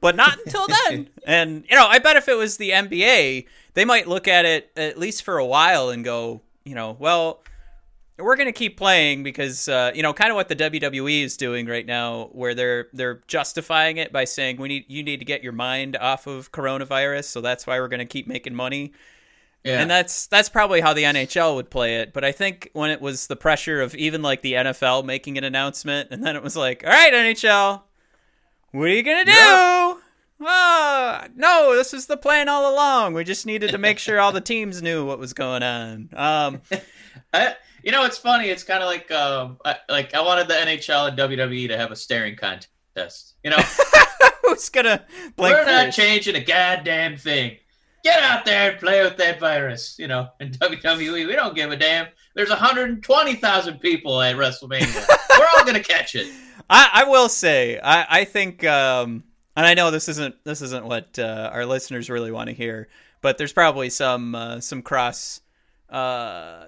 But 0.00 0.16
not 0.16 0.38
until 0.44 0.66
then. 0.66 1.08
And 1.26 1.64
you 1.68 1.76
know 1.76 1.86
i 1.86 1.98
bet 1.98 2.16
if 2.16 2.28
it 2.28 2.36
was 2.36 2.56
the 2.56 2.70
nba 2.70 3.46
they 3.74 3.84
might 3.84 4.06
look 4.06 4.28
at 4.28 4.44
it 4.44 4.70
at 4.76 4.98
least 4.98 5.22
for 5.22 5.38
a 5.38 5.46
while 5.46 5.90
and 5.90 6.04
go 6.04 6.42
you 6.64 6.74
know 6.74 6.96
well 6.98 7.42
we're 8.18 8.36
going 8.36 8.48
to 8.48 8.52
keep 8.52 8.76
playing 8.76 9.22
because 9.22 9.68
uh, 9.68 9.92
you 9.94 10.02
know 10.02 10.12
kind 10.12 10.30
of 10.30 10.36
what 10.36 10.48
the 10.48 10.56
WWE 10.56 11.22
is 11.22 11.36
doing 11.36 11.66
right 11.66 11.84
now 11.84 12.30
where 12.32 12.54
they're 12.54 12.88
they're 12.92 13.22
justifying 13.26 13.98
it 13.98 14.12
by 14.12 14.24
saying 14.24 14.56
we 14.56 14.68
need 14.68 14.84
you 14.88 15.02
need 15.02 15.18
to 15.18 15.24
get 15.24 15.42
your 15.42 15.52
mind 15.52 15.96
off 15.96 16.26
of 16.26 16.50
coronavirus 16.52 17.24
so 17.24 17.40
that's 17.40 17.66
why 17.66 17.78
we're 17.78 17.88
going 17.88 17.98
to 17.98 18.06
keep 18.06 18.26
making 18.26 18.54
money 18.54 18.92
yeah. 19.66 19.80
And 19.80 19.90
that's 19.90 20.28
that's 20.28 20.48
probably 20.48 20.80
how 20.80 20.92
the 20.92 21.02
NHL 21.02 21.56
would 21.56 21.70
play 21.70 21.96
it. 21.96 22.12
But 22.12 22.24
I 22.24 22.30
think 22.30 22.70
when 22.72 22.90
it 22.90 23.00
was 23.00 23.26
the 23.26 23.34
pressure 23.34 23.82
of 23.82 23.96
even 23.96 24.22
like 24.22 24.42
the 24.42 24.52
NFL 24.52 25.04
making 25.04 25.38
an 25.38 25.44
announcement, 25.44 26.08
and 26.12 26.24
then 26.24 26.36
it 26.36 26.42
was 26.42 26.56
like, 26.56 26.84
"All 26.84 26.90
right, 26.90 27.12
NHL, 27.12 27.82
what 28.70 28.84
are 28.84 28.88
you 28.88 29.02
gonna 29.02 29.24
do?" 29.24 29.32
Yep. 29.32 29.98
Oh, 30.38 31.22
no, 31.34 31.74
this 31.74 31.92
was 31.92 32.06
the 32.06 32.16
plan 32.16 32.48
all 32.48 32.72
along. 32.72 33.14
We 33.14 33.24
just 33.24 33.46
needed 33.46 33.70
to 33.70 33.78
make 33.78 33.98
sure 33.98 34.20
all 34.20 34.32
the 34.32 34.40
teams 34.40 34.82
knew 34.82 35.04
what 35.04 35.18
was 35.18 35.32
going 35.32 35.62
on. 35.62 36.10
Um, 36.14 36.60
I, 37.32 37.54
you 37.82 37.90
know, 37.90 38.04
it's 38.04 38.18
funny. 38.18 38.50
It's 38.50 38.62
kind 38.62 38.82
of 38.82 38.86
like, 38.86 39.10
um, 39.10 39.56
I, 39.64 39.76
like 39.88 40.14
I 40.14 40.20
wanted 40.20 40.46
the 40.46 40.54
NHL 40.54 41.08
and 41.08 41.18
WWE 41.18 41.68
to 41.68 41.78
have 41.78 41.90
a 41.90 41.96
staring 41.96 42.36
contest. 42.36 43.34
You 43.42 43.50
know, 43.50 43.56
who's 44.42 44.68
gonna? 44.68 45.06
We're 45.38 45.64
not 45.64 45.92
changing 45.92 46.36
a 46.36 46.44
goddamn 46.44 47.16
thing 47.16 47.56
get 48.06 48.22
out 48.22 48.44
there 48.44 48.70
and 48.70 48.80
play 48.80 49.02
with 49.02 49.16
that 49.16 49.40
virus. 49.40 49.96
You 49.98 50.08
know, 50.08 50.28
in 50.40 50.50
WWE, 50.52 51.26
we 51.26 51.32
don't 51.32 51.54
give 51.54 51.70
a 51.70 51.76
damn. 51.76 52.06
There's 52.34 52.50
120,000 52.50 53.78
people 53.80 54.20
at 54.22 54.36
WrestleMania. 54.36 55.08
We're 55.38 55.46
all 55.58 55.64
gonna 55.64 55.82
catch 55.82 56.14
it. 56.14 56.32
I, 56.68 56.90
I 56.92 57.04
will 57.04 57.28
say, 57.28 57.78
I, 57.78 58.20
I 58.20 58.24
think, 58.24 58.64
um, 58.64 59.24
and 59.56 59.66
I 59.66 59.74
know 59.74 59.90
this 59.90 60.08
isn't 60.08 60.36
this 60.44 60.62
isn't 60.62 60.84
what 60.84 61.18
uh, 61.18 61.50
our 61.52 61.66
listeners 61.66 62.10
really 62.10 62.30
want 62.30 62.48
to 62.48 62.54
hear, 62.54 62.88
but 63.20 63.38
there's 63.38 63.52
probably 63.52 63.90
some 63.90 64.34
uh, 64.34 64.60
some 64.60 64.82
cross 64.82 65.40
uh, 65.90 66.66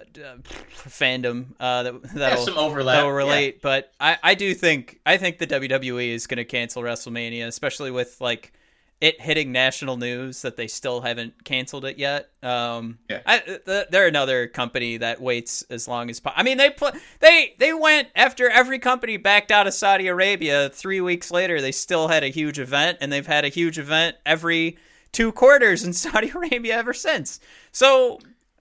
fandom 0.73 1.47
uh, 1.59 1.83
that 1.83 2.03
that'll, 2.15 2.45
some 2.45 2.57
overlap. 2.57 2.97
That'll 2.97 3.11
relate, 3.11 3.55
yeah. 3.55 3.59
but 3.61 3.91
I, 3.99 4.17
I 4.23 4.35
do 4.35 4.53
think 4.53 4.99
I 5.05 5.17
think 5.17 5.37
the 5.37 5.47
WWE 5.47 6.09
is 6.09 6.27
going 6.27 6.37
to 6.37 6.45
cancel 6.45 6.81
WrestleMania, 6.81 7.47
especially 7.47 7.91
with 7.91 8.19
like 8.19 8.53
it 9.01 9.21
hitting 9.21 9.51
national 9.51 9.95
news 9.95 10.41
that 10.41 10.57
they 10.57 10.67
still 10.67 11.01
haven't 11.01 11.45
canceled 11.45 11.85
it 11.85 11.97
yet. 11.97 12.31
Um, 12.43 12.99
yeah, 13.09 13.21
I, 13.25 13.59
they're 13.89 14.07
another 14.07 14.47
company 14.47 14.97
that 14.97 15.21
waits 15.21 15.61
as 15.69 15.87
long 15.87 16.09
as. 16.09 16.19
Po- 16.19 16.33
I 16.35 16.43
mean, 16.43 16.57
they 16.57 16.69
pl- 16.69 16.91
they 17.19 17.55
they 17.59 17.73
went 17.73 18.09
after 18.15 18.49
every 18.49 18.77
company 18.77 19.15
backed 19.15 19.51
out 19.51 19.67
of 19.67 19.73
Saudi 19.73 20.07
Arabia. 20.07 20.69
Three 20.69 20.99
weeks 20.99 21.31
later, 21.31 21.61
they 21.61 21.71
still 21.71 22.09
had 22.09 22.23
a 22.23 22.27
huge 22.27 22.59
event, 22.59 22.97
and 22.99 23.11
they've 23.11 23.25
had 23.25 23.45
a 23.45 23.49
huge 23.49 23.79
event 23.79 24.17
every 24.25 24.77
two 25.13 25.31
quarters 25.31 25.83
in 25.83 25.93
Saudi 25.93 26.29
Arabia 26.29 26.75
ever 26.75 26.93
since. 26.93 27.39
So, 27.71 28.19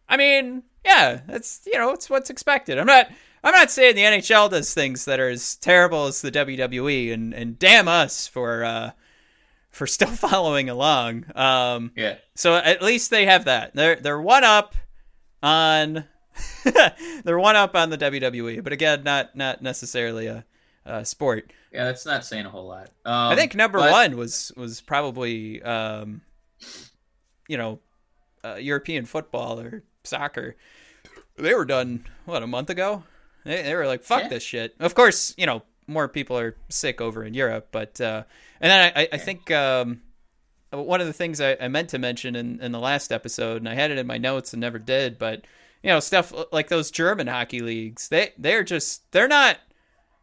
I 0.08 0.16
mean, 0.16 0.62
yeah, 0.84 1.20
that's 1.26 1.62
you 1.66 1.78
know, 1.78 1.90
it's 1.90 2.08
what's 2.08 2.30
expected. 2.30 2.78
I'm 2.78 2.86
not. 2.86 3.10
I'm 3.42 3.54
not 3.54 3.70
saying 3.70 3.94
the 3.94 4.02
NHL 4.02 4.50
does 4.50 4.74
things 4.74 5.04
that 5.04 5.20
are 5.20 5.28
as 5.28 5.54
terrible 5.56 6.06
as 6.06 6.22
the 6.22 6.32
WWE, 6.32 7.12
and, 7.12 7.32
and 7.32 7.56
damn 7.56 7.86
us 7.86 8.26
for 8.26 8.64
uh, 8.64 8.90
for 9.70 9.86
still 9.86 10.08
following 10.08 10.68
along. 10.68 11.26
Um, 11.34 11.92
yeah. 11.96 12.16
So 12.34 12.54
at 12.54 12.82
least 12.82 13.10
they 13.10 13.26
have 13.26 13.44
that. 13.46 13.74
They're 13.74 13.96
they're 13.96 14.20
one 14.20 14.44
up 14.44 14.74
on 15.42 16.04
they're 17.24 17.38
one 17.38 17.56
up 17.56 17.74
on 17.74 17.90
the 17.90 17.98
WWE, 17.98 18.62
but 18.62 18.72
again, 18.72 19.02
not 19.02 19.36
not 19.36 19.62
necessarily 19.62 20.26
a, 20.26 20.44
a 20.84 21.04
sport. 21.04 21.52
Yeah, 21.72 21.84
that's 21.84 22.06
not 22.06 22.24
saying 22.24 22.46
a 22.46 22.50
whole 22.50 22.66
lot. 22.66 22.90
Um, 23.04 23.32
I 23.32 23.36
think 23.36 23.54
number 23.54 23.78
but... 23.78 23.90
one 23.90 24.16
was 24.16 24.52
was 24.56 24.80
probably 24.80 25.62
um, 25.62 26.22
you 27.48 27.56
know 27.56 27.80
uh, 28.44 28.54
European 28.54 29.04
football 29.04 29.60
or 29.60 29.82
soccer. 30.04 30.56
They 31.36 31.54
were 31.54 31.64
done 31.64 32.04
what 32.24 32.42
a 32.42 32.46
month 32.46 32.70
ago. 32.70 33.04
They, 33.44 33.62
they 33.62 33.74
were 33.74 33.86
like, 33.86 34.02
"Fuck 34.02 34.24
Yeah. 34.24 34.28
this 34.28 34.42
shit." 34.42 34.74
Of 34.80 34.94
course, 34.94 35.34
you 35.36 35.46
know 35.46 35.62
more 35.88 36.06
people 36.08 36.38
are 36.38 36.56
sick 36.68 37.00
over 37.00 37.24
in 37.24 37.34
Europe, 37.34 37.68
but 37.72 38.00
uh, 38.00 38.22
and 38.60 38.70
then 38.70 38.92
I, 38.94 39.02
I, 39.02 39.08
I 39.14 39.18
think 39.18 39.50
um, 39.50 40.02
one 40.70 41.00
of 41.00 41.06
the 41.06 41.12
things 41.12 41.40
I, 41.40 41.56
I 41.60 41.68
meant 41.68 41.90
to 41.90 41.98
mention 41.98 42.36
in, 42.36 42.60
in 42.60 42.72
the 42.72 42.78
last 42.78 43.10
episode, 43.10 43.56
and 43.56 43.68
I 43.68 43.74
had 43.74 43.90
it 43.90 43.98
in 43.98 44.06
my 44.06 44.18
notes 44.18 44.52
and 44.52 44.60
never 44.60 44.78
did, 44.78 45.18
but 45.18 45.44
you 45.82 45.90
know 45.90 46.00
stuff 46.00 46.32
like 46.52 46.68
those 46.68 46.90
German 46.90 47.26
hockey 47.26 47.60
leagues, 47.60 48.08
they 48.08 48.32
they're 48.38 48.64
just 48.64 49.10
they're 49.12 49.28
not 49.28 49.58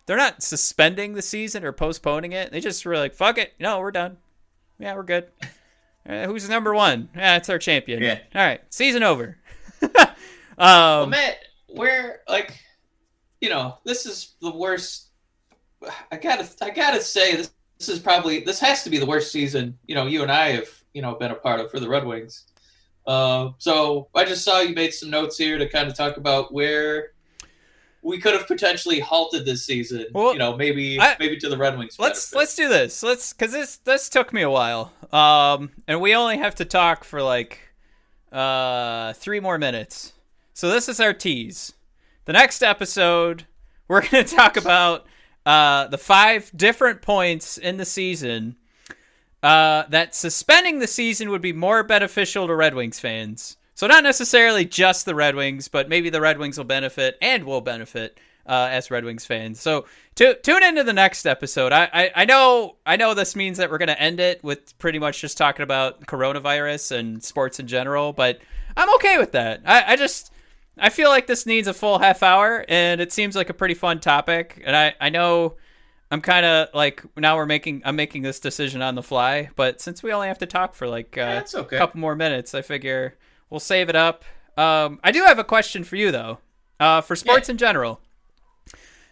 they're 0.05 0.17
not 0.17 0.43
suspending 0.43 1.13
the 1.13 1.21
season 1.21 1.65
or 1.65 1.71
postponing 1.71 2.31
it. 2.31 2.51
They 2.51 2.59
just 2.59 2.85
were 2.85 2.97
like, 2.97 3.15
"Fuck 3.15 3.37
it, 3.37 3.53
no, 3.59 3.79
we're 3.79 3.91
done. 3.91 4.17
Yeah, 4.79 4.95
we're 4.95 5.03
good." 5.03 5.27
Uh, 6.07 6.27
who's 6.27 6.47
number 6.47 6.71
one? 6.71 7.09
Yeah, 7.15 7.37
it's 7.37 7.49
our 7.49 7.57
champion. 7.57 8.03
Yeah. 8.03 8.19
All 8.35 8.41
right, 8.45 8.61
season 8.69 9.01
over. 9.01 9.37
um, 9.81 9.89
Well, 10.57 11.07
Matt, 11.07 11.37
where 11.67 12.21
like, 12.29 12.53
you 13.41 13.49
know, 13.49 13.79
this 13.85 14.05
is 14.05 14.35
the 14.39 14.51
worst. 14.51 15.07
I 16.11 16.17
gotta, 16.17 16.47
I 16.61 16.69
gotta 16.69 17.01
say 17.01 17.35
this. 17.35 17.51
This 17.79 17.89
is 17.89 17.99
probably 17.99 18.39
this 18.39 18.59
has 18.61 18.83
to 18.83 18.89
be 18.89 18.97
the 18.97 19.05
worst 19.05 19.31
season. 19.31 19.77
You 19.85 19.95
know, 19.95 20.05
you 20.05 20.21
and 20.21 20.31
I 20.31 20.51
have 20.51 20.69
you 20.93 21.01
know 21.01 21.15
been 21.15 21.31
a 21.31 21.35
part 21.35 21.59
of 21.59 21.69
for 21.71 21.79
the 21.79 21.89
Red 21.89 22.05
Wings. 22.05 22.45
Uh, 23.05 23.49
so 23.57 24.07
I 24.15 24.23
just 24.25 24.43
saw 24.43 24.61
you 24.61 24.73
made 24.73 24.93
some 24.93 25.09
notes 25.09 25.37
here 25.37 25.57
to 25.57 25.67
kind 25.69 25.87
of 25.89 25.95
talk 25.95 26.17
about 26.17 26.53
where 26.53 27.11
we 28.01 28.19
could 28.19 28.33
have 28.33 28.47
potentially 28.47 28.99
halted 28.99 29.45
this 29.45 29.65
season. 29.65 30.05
Well, 30.13 30.31
you 30.33 30.39
know, 30.39 30.55
maybe 30.55 30.99
I- 31.01 31.17
maybe 31.19 31.37
to 31.37 31.49
the 31.49 31.57
Red 31.57 31.77
Wings. 31.77 31.97
let's 31.99 32.29
benefit. 32.31 32.37
let's 32.39 32.55
do 32.55 32.69
this. 32.69 33.03
Let's 33.03 33.33
because 33.33 33.51
this 33.51 33.77
this 33.77 34.09
took 34.09 34.31
me 34.31 34.41
a 34.41 34.49
while. 34.49 34.93
Um, 35.11 35.71
and 35.87 35.99
we 36.01 36.15
only 36.15 36.37
have 36.37 36.55
to 36.55 36.65
talk 36.65 37.03
for 37.03 37.21
like 37.21 37.59
uh 38.31 39.13
three 39.13 39.39
more 39.39 39.57
minutes. 39.57 40.13
So 40.53 40.69
this 40.69 40.87
is 40.87 40.99
our 40.99 41.13
tease. 41.13 41.73
The 42.23 42.33
next 42.33 42.63
episode, 42.63 43.45
we're 43.87 44.01
gonna 44.07 44.23
talk 44.23 44.55
about 44.57 45.05
uh 45.45 45.87
the 45.87 45.97
five 45.97 46.51
different 46.55 47.01
points 47.01 47.57
in 47.57 47.77
the 47.77 47.85
season 47.85 48.55
uh 49.43 49.83
that 49.89 50.15
suspending 50.15 50.79
the 50.79 50.87
season 50.87 51.29
would 51.29 51.41
be 51.41 51.53
more 51.53 51.83
beneficial 51.83 52.47
to 52.47 52.55
Red 52.55 52.73
Wings 52.73 52.99
fans. 52.99 53.57
So 53.75 53.87
not 53.87 54.03
necessarily 54.03 54.63
just 54.63 55.05
the 55.05 55.15
Red 55.15 55.35
Wings, 55.35 55.67
but 55.67 55.89
maybe 55.89 56.09
the 56.09 56.21
Red 56.21 56.37
Wings 56.37 56.57
will 56.57 56.65
benefit 56.65 57.17
and 57.21 57.43
will 57.43 57.59
benefit 57.61 58.17
uh, 58.45 58.69
as 58.71 58.89
Red 58.89 59.03
Wings 59.03 59.25
fans. 59.25 59.59
So 59.59 59.85
tu- 60.15 60.35
tune 60.43 60.63
into 60.63 60.83
the 60.83 60.93
next 60.93 61.25
episode. 61.25 61.73
I, 61.73 61.89
I, 61.91 62.11
I 62.15 62.25
know 62.25 62.77
I 62.85 62.95
know 62.95 63.13
this 63.13 63.35
means 63.35 63.57
that 63.57 63.69
we're 63.69 63.77
going 63.77 63.87
to 63.87 64.01
end 64.01 64.19
it 64.19 64.43
with 64.43 64.77
pretty 64.77 64.99
much 64.99 65.19
just 65.19 65.37
talking 65.37 65.63
about 65.63 66.05
coronavirus 66.05 66.97
and 66.97 67.23
sports 67.23 67.59
in 67.59 67.67
general, 67.67 68.13
but 68.13 68.39
I'm 68.77 68.93
okay 68.95 69.17
with 69.17 69.31
that. 69.33 69.61
I, 69.65 69.93
I 69.93 69.95
just 69.95 70.31
I 70.77 70.89
feel 70.89 71.09
like 71.09 71.27
this 71.27 71.45
needs 71.45 71.67
a 71.67 71.73
full 71.73 71.99
half 71.99 72.21
hour, 72.23 72.65
and 72.67 72.99
it 73.01 73.11
seems 73.11 73.35
like 73.35 73.49
a 73.49 73.53
pretty 73.53 73.73
fun 73.75 73.99
topic. 73.99 74.61
And 74.65 74.75
I 74.75 74.93
I 74.99 75.09
know 75.09 75.55
I'm 76.11 76.21
kind 76.21 76.45
of 76.45 76.69
like 76.73 77.03
now 77.17 77.35
we're 77.37 77.45
making 77.45 77.81
I'm 77.85 77.95
making 77.95 78.21
this 78.21 78.39
decision 78.39 78.81
on 78.81 78.95
the 78.95 79.03
fly, 79.03 79.49
but 79.55 79.81
since 79.81 80.03
we 80.03 80.11
only 80.11 80.27
have 80.27 80.37
to 80.39 80.45
talk 80.45 80.75
for 80.75 80.87
like 80.87 81.17
uh, 81.17 81.21
Yeah, 81.21 81.43
okay. 81.61 81.75
a 81.75 81.79
couple 81.79 81.99
more 81.99 82.15
minutes, 82.15 82.53
I 82.53 82.61
figure 82.61 83.15
we'll 83.49 83.59
save 83.59 83.89
it 83.89 83.95
up. 83.95 84.23
Um, 84.57 84.99
I 85.03 85.11
do 85.11 85.23
have 85.23 85.39
a 85.39 85.43
question 85.43 85.83
for 85.83 85.95
you 85.95 86.11
though, 86.11 86.39
uh, 86.79 87.01
for 87.01 87.15
sports 87.15 87.49
in 87.49 87.57
general. 87.57 87.99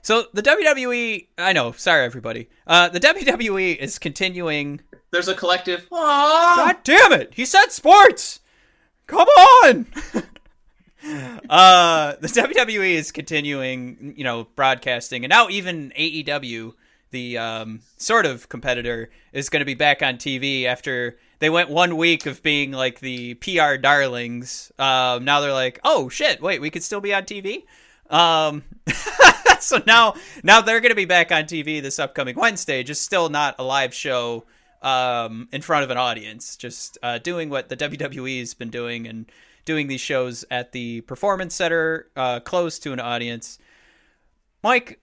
So 0.02 0.26
the 0.34 0.42
WWE, 0.42 1.28
I 1.38 1.54
know, 1.54 1.72
sorry 1.72 2.04
everybody. 2.06 2.50
Uh, 2.68 2.90
the 2.90 3.00
WWE 3.00 3.78
is 3.78 3.98
continuing. 4.00 4.82
There's 5.12 5.30
a 5.30 5.36
collective. 5.36 5.88
Aww. 5.92 6.56
God 6.58 6.78
damn 6.84 7.14
it! 7.14 7.34
He 7.36 7.46
said 7.46 7.68
sports. 7.68 8.42
Come 9.08 9.28
on. 9.28 9.86
uh, 11.50 12.16
the 12.20 12.28
WWE 12.28 12.94
is 12.94 13.12
continuing, 13.12 14.14
you 14.18 14.24
know, 14.24 14.48
broadcasting, 14.56 15.24
and 15.24 15.30
now 15.30 15.50
even 15.50 15.92
AEW, 15.98 16.74
the 17.12 17.38
um, 17.38 17.82
sort 17.98 18.26
of 18.26 18.50
competitor, 18.50 19.10
is 19.32 19.50
going 19.50 19.62
to 19.62 19.66
be 19.66 19.76
back 19.76 20.02
on 20.02 20.16
TV 20.16 20.66
after 20.66 21.18
they 21.40 21.50
went 21.50 21.70
one 21.70 21.98
week 21.98 22.26
of 22.26 22.42
being 22.42 22.72
like 22.72 23.00
the 23.00 23.34
PR 23.36 23.76
darlings. 23.76 24.72
Um, 24.80 25.26
now 25.26 25.42
they're 25.42 25.52
like, 25.52 25.80
oh 25.84 26.10
shit, 26.10 26.42
wait, 26.42 26.62
we 26.62 26.70
could 26.70 26.84
still 26.84 27.02
be 27.02 27.14
on 27.14 27.24
TV. 27.24 27.64
Um, 28.10 28.64
so 29.60 29.82
now, 29.86 30.16
now 30.44 30.62
they're 30.62 30.80
going 30.80 30.92
to 30.92 30.96
be 30.96 31.06
back 31.06 31.32
on 31.32 31.44
TV 31.44 31.82
this 31.82 32.00
upcoming 32.00 32.36
Wednesday, 32.38 32.84
just 32.84 33.02
still 33.02 33.30
not 33.30 33.56
a 33.60 33.64
live 33.64 33.94
show 33.94 34.46
um, 34.82 35.48
in 35.52 35.62
front 35.62 35.84
of 35.84 35.90
an 35.90 35.98
audience, 35.98 36.56
just 36.56 36.98
uh, 37.04 37.18
doing 37.18 37.50
what 37.50 37.70
the 37.70 37.78
WWE 37.78 38.40
has 38.40 38.54
been 38.54 38.70
doing 38.70 39.08
and 39.08 39.26
doing 39.66 39.88
these 39.88 40.02
shows 40.02 40.46
at 40.52 40.72
the 40.72 41.02
Performance 41.02 41.56
Center, 41.56 42.08
uh, 42.16 42.40
close 42.40 42.80
to 42.80 42.94
an 42.94 43.00
audience. 43.00 43.60
Mike, 44.64 45.00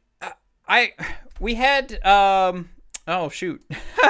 I 0.71 0.93
we 1.41 1.57
had 1.57 2.05
um, 2.07 2.71
oh 3.09 3.29
shoot, 3.29 3.61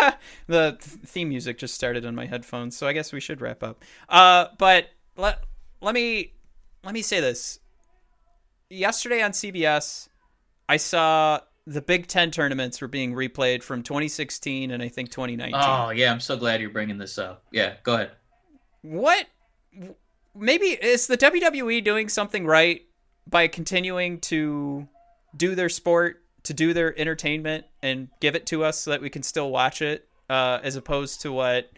the 0.47 0.77
theme 0.81 1.31
music 1.31 1.59
just 1.59 1.75
started 1.75 2.05
on 2.05 2.15
my 2.15 2.27
headphones, 2.27 2.77
so 2.77 2.87
I 2.87 2.93
guess 2.93 3.13
we 3.13 3.21
should 3.21 3.41
wrap 3.41 3.63
up. 3.63 3.83
Uh, 4.09 4.47
but 4.59 4.91
let 5.17 5.43
let 5.81 5.95
me 5.95 6.35
let 6.85 6.93
me 6.93 7.03
say 7.03 7.21
this. 7.21 7.61
Yesterday 8.69 9.23
on 9.23 9.33
CBS, 9.33 10.09
I 10.69 10.77
saw 10.77 11.41
the 11.67 11.81
Big 11.81 12.07
Ten 12.07 12.31
tournaments 12.31 12.81
were 12.81 12.89
being 12.89 13.15
replayed 13.15 13.63
from 13.63 13.83
2016 13.83 14.71
and 14.71 14.83
I 14.83 14.89
think 14.89 15.11
2019. 15.11 15.59
Oh 15.61 15.91
yeah, 15.91 16.13
I'm 16.13 16.21
so 16.21 16.37
glad 16.37 16.61
you're 16.61 16.71
bringing 16.71 16.99
this 16.99 17.19
up. 17.19 17.43
Yeah, 17.51 17.75
go 17.83 17.95
ahead. 17.95 18.11
What? 18.83 19.27
Maybe 20.35 20.67
is 20.67 21.07
the 21.07 21.17
WWE 21.17 21.83
doing 21.83 22.09
something 22.09 22.47
right 22.47 22.83
by 23.27 23.49
continuing 23.49 24.21
to 24.21 24.89
do 25.37 25.55
their 25.55 25.69
sport, 25.69 26.23
to 26.45 26.55
do 26.55 26.73
their 26.73 26.99
entertainment, 26.99 27.67
and 27.83 28.09
give 28.21 28.35
it 28.35 28.47
to 28.47 28.65
us 28.65 28.81
so 28.81 28.91
that 28.91 29.01
we 29.01 29.11
can 29.11 29.23
still 29.23 29.51
watch 29.51 29.83
it, 29.83 30.07
uh, 30.29 30.61
as 30.63 30.77
opposed 30.77 31.21
to 31.23 31.33
what 31.33 31.71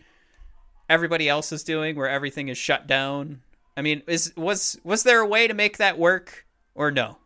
everybody 0.88 1.28
else 1.28 1.52
is 1.52 1.64
doing, 1.64 1.96
where 1.96 2.08
everything 2.08 2.48
is 2.48 2.58
shut 2.58 2.86
down. 2.86 3.40
I 3.76 3.82
mean, 3.82 4.02
is 4.06 4.32
was 4.36 4.78
was 4.84 5.02
there 5.02 5.20
a 5.20 5.26
way 5.26 5.46
to 5.46 5.54
make 5.54 5.78
that 5.78 5.98
work, 5.98 6.46
or 6.74 6.90
no? 6.90 7.18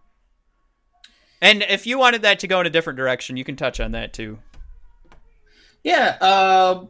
And 1.43 1.62
if 1.62 1.87
you 1.87 1.99
wanted 1.99 2.23
that 2.23 2.39
to 2.41 2.47
go 2.47 2.61
in 2.61 2.67
a 2.67 2.71
different 2.71 2.97
direction, 2.97 3.37
you 3.37 3.45
can 3.45 3.57
touch 3.57 3.81
on 3.81 3.93
that 3.93 4.12
too. 4.12 4.39
Yeah, 5.85 6.17
uh, 6.21 6.87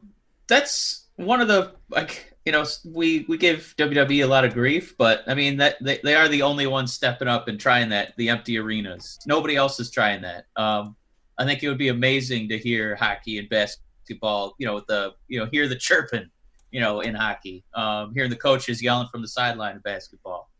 that's 0.46 1.04
one 1.16 1.40
of 1.40 1.48
the 1.48 1.74
like 1.90 2.35
you 2.46 2.52
know 2.52 2.64
we 2.84 3.26
we 3.28 3.36
give 3.36 3.74
WWE 3.76 4.22
a 4.22 4.26
lot 4.26 4.44
of 4.44 4.54
grief, 4.54 4.96
but 4.96 5.24
I 5.26 5.34
mean 5.34 5.56
that 5.56 5.76
they, 5.82 5.98
they 6.04 6.14
are 6.14 6.28
the 6.28 6.42
only 6.42 6.68
ones 6.68 6.92
stepping 6.92 7.28
up 7.28 7.48
and 7.48 7.58
trying 7.58 7.88
that 7.90 8.14
the 8.16 8.28
empty 8.28 8.56
arenas. 8.56 9.18
Nobody 9.26 9.56
else 9.56 9.80
is 9.80 9.90
trying 9.90 10.22
that. 10.22 10.46
Um, 10.54 10.94
I 11.38 11.44
think 11.44 11.62
it 11.62 11.68
would 11.68 11.76
be 11.76 11.88
amazing 11.88 12.48
to 12.50 12.56
hear 12.56 12.94
hockey 12.94 13.38
and 13.38 13.48
basketball. 13.48 14.54
You 14.58 14.66
know, 14.68 14.82
the 14.86 15.14
you 15.26 15.40
know 15.40 15.46
hear 15.50 15.68
the 15.68 15.76
chirping. 15.76 16.30
you 16.70 16.80
know, 16.80 17.00
in 17.00 17.14
hockey. 17.14 17.64
Um, 17.74 18.12
hearing 18.14 18.30
the 18.30 18.36
coaches 18.36 18.82
yelling 18.82 19.08
from 19.08 19.22
the 19.22 19.28
sideline 19.28 19.76
of 19.76 19.82
basketball. 19.82 20.50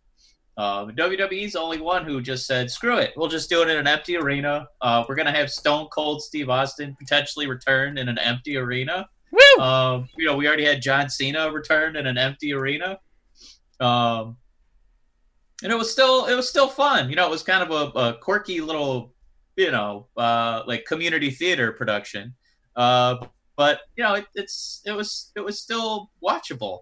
Uh, 0.57 0.87
WWE's 0.87 1.53
the 1.53 1.61
only 1.61 1.81
one 1.81 2.05
who 2.05 2.21
just 2.21 2.47
said, 2.47 2.71
"Screw 2.71 2.99
it, 2.99 3.13
we'll 3.17 3.29
just 3.29 3.49
do 3.49 3.63
it 3.63 3.69
in 3.69 3.77
an 3.77 3.87
empty 3.87 4.17
arena." 4.17 4.67
Uh, 4.81 5.05
we're 5.09 5.15
gonna 5.15 5.31
have 5.31 5.53
Stone 5.53 5.89
Cold 5.93 6.23
Steve 6.23 6.49
Austin 6.49 6.97
potentially 6.99 7.47
return 7.47 7.99
in 7.99 8.09
an 8.09 8.19
empty 8.19 8.57
arena. 8.57 9.09
Woo! 9.31 9.63
Um, 9.63 10.09
you 10.17 10.27
know, 10.27 10.37
we 10.37 10.47
already 10.47 10.65
had 10.65 10.83
John 10.83 11.09
Cena 11.11 11.51
return 11.51 11.97
in 11.97 12.07
an 12.07 12.19
empty 12.19 12.53
arena. 12.53 12.99
Um, 13.81 14.37
and 15.63 15.73
it 15.73 15.77
was 15.77 15.91
still 15.91 16.27
it 16.27 16.35
was 16.35 16.49
still 16.49 16.69
fun. 16.69 17.09
You 17.09 17.17
know, 17.17 17.27
it 17.27 17.31
was 17.31 17.43
kind 17.43 17.63
of 17.63 17.71
a, 17.71 17.99
a 17.99 18.19
quirky 18.19 18.61
little, 18.61 19.15
you 19.57 19.71
know, 19.71 20.07
uh, 20.17 20.63
like 20.67 20.85
community 20.85 21.31
theater 21.31 21.73
production. 21.73 22.35
Uh, 22.75 23.17
but 23.57 23.81
you 23.97 24.05
know, 24.05 24.15
it, 24.15 24.27
it's 24.35 24.83
it 24.85 24.93
was 24.93 25.33
it 25.35 25.41
was 25.41 25.59
still 25.61 26.11
watchable. 26.23 26.81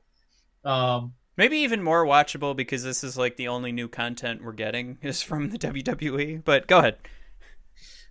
Um, 0.64 1.12
Maybe 1.36 1.58
even 1.58 1.82
more 1.82 2.04
watchable 2.04 2.54
because 2.54 2.84
this 2.84 3.02
is 3.02 3.18
like 3.18 3.36
the 3.36 3.48
only 3.48 3.72
new 3.72 3.88
content 3.88 4.44
we're 4.44 4.52
getting 4.52 4.98
is 5.02 5.20
from 5.22 5.50
the 5.50 5.58
WWE. 5.58 6.42
But 6.44 6.66
go 6.66 6.78
ahead. 6.78 6.96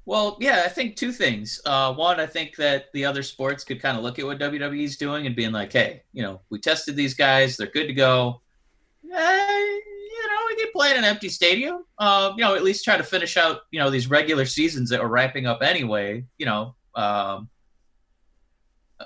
Well, 0.05 0.37
yeah, 0.41 0.63
I 0.65 0.69
think 0.69 0.95
two 0.95 1.13
things. 1.13 1.61
Uh, 1.65 1.93
one, 1.93 2.19
I 2.19 2.25
think 2.25 2.55
that 2.57 2.91
the 2.93 3.05
other 3.05 3.23
sports 3.23 3.63
could 3.63 3.81
kind 3.81 3.97
of 3.97 4.03
look 4.03 4.19
at 4.19 4.25
what 4.25 4.37
WWE's 4.37 4.97
doing 4.97 5.25
and 5.25 5.35
being 5.35 5.53
like, 5.53 5.71
hey, 5.71 6.03
you 6.11 6.21
know, 6.23 6.41
we 6.49 6.59
tested 6.59 6.95
these 6.95 7.13
guys, 7.13 7.55
they're 7.55 7.67
good 7.67 7.87
to 7.87 7.93
go. 7.93 8.41
Eh, 9.05 9.09
you 9.13 10.27
know, 10.27 10.41
we 10.47 10.55
can 10.55 10.71
play 10.73 10.91
in 10.91 10.97
an 10.97 11.05
empty 11.05 11.29
stadium. 11.29 11.85
Uh, 11.97 12.33
you 12.35 12.43
know, 12.43 12.53
at 12.53 12.63
least 12.63 12.83
try 12.83 12.97
to 12.97 13.03
finish 13.03 13.37
out, 13.37 13.61
you 13.71 13.79
know, 13.79 13.89
these 13.89 14.09
regular 14.09 14.45
seasons 14.45 14.89
that 14.89 14.99
are 14.99 15.07
wrapping 15.07 15.45
up 15.45 15.61
anyway. 15.61 16.25
You 16.37 16.47
know, 16.47 16.75
um, 16.95 17.49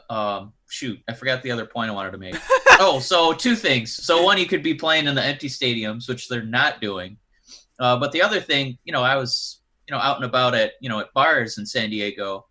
um, 0.10 0.54
shoot, 0.70 1.00
I 1.08 1.14
forgot 1.14 1.44
the 1.44 1.52
other 1.52 1.66
point 1.66 1.92
I 1.92 1.94
wanted 1.94 2.12
to 2.12 2.18
make. 2.18 2.36
oh, 2.80 3.00
so 3.00 3.34
two 3.34 3.56
things. 3.56 3.94
So 3.94 4.24
one, 4.24 4.38
you 4.38 4.46
could 4.46 4.64
be 4.64 4.74
playing 4.74 5.08
in 5.08 5.16
the 5.16 5.24
empty 5.24 5.48
stadiums, 5.50 6.08
which 6.08 6.28
they're 6.28 6.44
not 6.44 6.82
doing. 6.82 7.18
Uh, 7.80 7.98
but 7.98 8.12
the 8.12 8.22
other 8.22 8.40
thing, 8.40 8.78
you 8.84 8.94
know, 8.94 9.04
I 9.04 9.16
was, 9.16 9.60
you 9.88 9.95
know, 9.95 10.02
out 10.02 10.17
and 10.17 10.26
about 10.26 10.54
at, 10.54 10.73
you 10.82 10.89
know, 10.89 11.00
at 11.00 11.13
bars 11.13 11.58
in 11.58 11.65
San 11.65 11.89
Diego, 11.89 12.45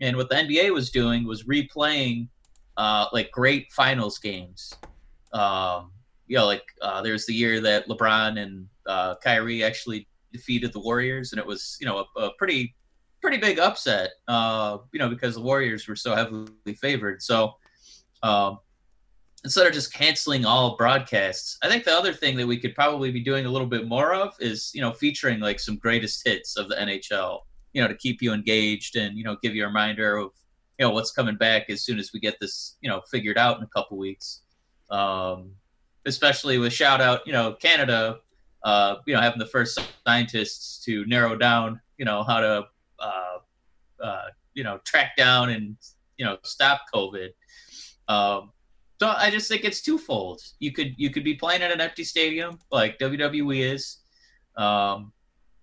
and 0.00 0.16
what 0.16 0.28
the 0.28 0.34
NBA 0.34 0.72
was 0.72 0.90
doing 0.90 1.24
was 1.26 1.44
replaying, 1.44 2.28
uh, 2.76 3.06
like 3.12 3.30
great 3.30 3.72
finals 3.72 4.18
games. 4.18 4.74
Um, 5.32 5.92
you 6.26 6.36
know, 6.36 6.46
like 6.46 6.64
uh, 6.80 7.02
there's 7.02 7.26
the 7.26 7.34
year 7.34 7.60
that 7.60 7.88
LeBron 7.88 8.38
and 8.38 8.66
uh, 8.86 9.14
Kyrie 9.16 9.62
actually 9.62 10.08
defeated 10.32 10.72
the 10.72 10.80
Warriors, 10.80 11.32
and 11.32 11.38
it 11.38 11.46
was, 11.46 11.76
you 11.80 11.86
know, 11.86 12.04
a, 12.16 12.20
a 12.20 12.30
pretty 12.38 12.74
pretty 13.20 13.36
big 13.36 13.60
upset, 13.60 14.10
uh, 14.26 14.78
you 14.92 14.98
know, 14.98 15.08
because 15.08 15.36
the 15.36 15.40
Warriors 15.40 15.86
were 15.86 15.94
so 15.94 16.14
heavily 16.14 16.74
favored. 16.80 17.22
So 17.22 17.52
um, 18.24 18.58
instead 19.44 19.66
of 19.66 19.72
just 19.72 19.92
canceling 19.92 20.44
all 20.44 20.76
broadcasts, 20.76 21.58
I 21.62 21.68
think 21.68 21.84
the 21.84 21.94
other 21.94 22.12
thing 22.12 22.36
that 22.36 22.46
we 22.46 22.58
could 22.58 22.74
probably 22.74 23.10
be 23.10 23.20
doing 23.20 23.46
a 23.46 23.48
little 23.48 23.66
bit 23.66 23.88
more 23.88 24.14
of 24.14 24.34
is, 24.40 24.70
you 24.74 24.80
know, 24.80 24.92
featuring 24.92 25.40
like 25.40 25.58
some 25.58 25.76
greatest 25.76 26.22
hits 26.24 26.56
of 26.56 26.68
the 26.68 26.76
NHL, 26.76 27.40
you 27.72 27.82
know, 27.82 27.88
to 27.88 27.94
keep 27.94 28.22
you 28.22 28.32
engaged 28.32 28.96
and, 28.96 29.18
you 29.18 29.24
know, 29.24 29.36
give 29.42 29.54
you 29.54 29.64
a 29.64 29.66
reminder 29.66 30.16
of, 30.16 30.30
you 30.78 30.86
know, 30.86 30.90
what's 30.92 31.10
coming 31.10 31.36
back 31.36 31.68
as 31.70 31.82
soon 31.82 31.98
as 31.98 32.12
we 32.12 32.20
get 32.20 32.36
this, 32.40 32.76
you 32.80 32.88
know, 32.88 33.02
figured 33.10 33.38
out 33.38 33.58
in 33.58 33.64
a 33.64 33.68
couple 33.68 33.98
weeks. 33.98 34.42
Um, 34.90 35.52
especially 36.06 36.58
with 36.58 36.72
shout 36.72 37.00
out, 37.00 37.26
you 37.26 37.32
know, 37.32 37.54
Canada, 37.54 38.18
uh, 38.64 38.96
you 39.06 39.14
know, 39.14 39.20
having 39.20 39.38
the 39.38 39.46
first 39.46 39.78
scientists 40.06 40.84
to 40.84 41.04
narrow 41.06 41.36
down, 41.36 41.80
you 41.98 42.04
know, 42.04 42.22
how 42.22 42.40
to 42.40 42.64
uh, 43.00 43.38
uh, 44.02 44.26
you 44.54 44.64
know 44.64 44.78
track 44.84 45.16
down 45.16 45.50
and 45.50 45.76
you 46.16 46.24
know 46.24 46.38
stop 46.44 46.82
COVID. 46.94 47.30
Um, 48.08 48.52
so 49.02 49.08
I 49.08 49.32
just 49.32 49.48
think 49.48 49.64
it's 49.64 49.82
twofold. 49.82 50.40
You 50.60 50.70
could 50.70 50.94
you 50.96 51.10
could 51.10 51.24
be 51.24 51.34
playing 51.34 51.60
at 51.60 51.72
an 51.72 51.80
empty 51.80 52.04
stadium 52.04 52.60
like 52.70 53.00
WWE 53.00 53.74
is, 53.74 53.96
um, 54.56 55.12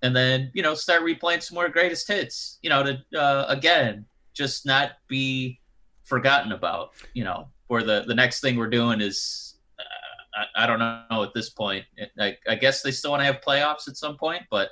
and 0.01 0.13
then 0.13 0.51
you 0.53 0.61
know 0.61 0.73
start 0.73 1.03
replaying 1.03 1.41
some 1.41 1.55
more 1.55 1.69
greatest 1.69 2.05
hits. 2.05 2.59
You 2.61 2.69
know 2.69 2.83
to 2.83 3.17
uh, 3.17 3.45
again 3.47 4.05
just 4.33 4.65
not 4.65 4.91
be 5.07 5.61
forgotten 6.03 6.51
about. 6.51 6.89
You 7.13 7.23
know, 7.23 7.47
or 7.69 7.81
the 7.81 8.03
the 8.05 8.13
next 8.13 8.41
thing 8.41 8.57
we're 8.57 8.69
doing 8.69 8.99
is 8.99 9.55
uh, 9.79 10.41
I, 10.57 10.63
I, 10.65 10.67
don't 10.67 10.79
know 10.79 11.23
at 11.23 11.33
this 11.33 11.49
point. 11.49 11.85
I, 12.19 12.35
I 12.45 12.55
guess 12.55 12.81
they 12.81 12.91
still 12.91 13.11
want 13.11 13.21
to 13.21 13.25
have 13.25 13.39
playoffs 13.39 13.87
at 13.87 13.95
some 13.95 14.17
point, 14.17 14.43
but 14.51 14.71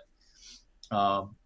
um, 0.91 1.37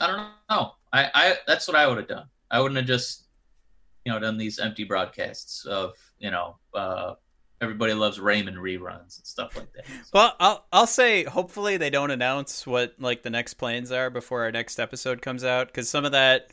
I 0.00 0.06
don't 0.06 0.16
know. 0.48 0.72
I, 0.90 1.10
I 1.12 1.36
that's 1.46 1.68
what 1.68 1.76
I 1.76 1.86
would 1.86 1.98
have 1.98 2.08
done. 2.08 2.28
I 2.50 2.62
wouldn't 2.62 2.78
have 2.78 2.86
just 2.86 3.26
you 4.06 4.12
know 4.12 4.18
done 4.18 4.38
these 4.38 4.58
empty 4.58 4.84
broadcasts 4.84 5.66
of 5.66 5.92
you 6.18 6.30
know 6.30 6.56
uh, 6.74 7.14
everybody 7.60 7.94
loves 7.94 8.20
Raymond 8.20 8.56
reruns 8.56 9.18
and 9.18 9.26
stuff 9.26 9.56
like 9.56 9.72
that. 9.72 9.86
So. 9.86 10.10
Well, 10.12 10.36
I'll 10.38 10.66
I'll 10.72 10.86
say 10.86 11.24
hopefully 11.24 11.76
they 11.76 11.90
don't 11.90 12.10
announce 12.10 12.66
what 12.66 12.94
like 12.98 13.22
the 13.22 13.30
next 13.30 13.54
plans 13.54 13.90
are 13.90 14.10
before 14.10 14.42
our 14.42 14.52
next 14.52 14.78
episode 14.78 15.22
comes 15.22 15.44
out 15.44 15.68
because 15.68 15.88
some 15.88 16.04
of 16.04 16.12
that 16.12 16.50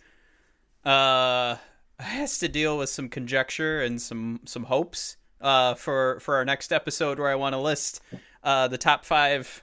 uh 0.85 1.57
has 1.99 2.39
to 2.39 2.47
deal 2.47 2.77
with 2.77 2.89
some 2.89 3.09
conjecture 3.09 3.81
and 3.81 4.01
some 4.01 4.39
some 4.45 4.63
hopes 4.63 5.17
uh 5.39 5.75
for 5.75 6.19
for 6.19 6.35
our 6.35 6.45
next 6.45 6.71
episode 6.71 7.19
where 7.19 7.29
I 7.29 7.35
want 7.35 7.53
to 7.53 7.59
list 7.59 8.01
uh 8.43 8.67
the 8.67 8.77
top 8.77 9.05
five 9.05 9.61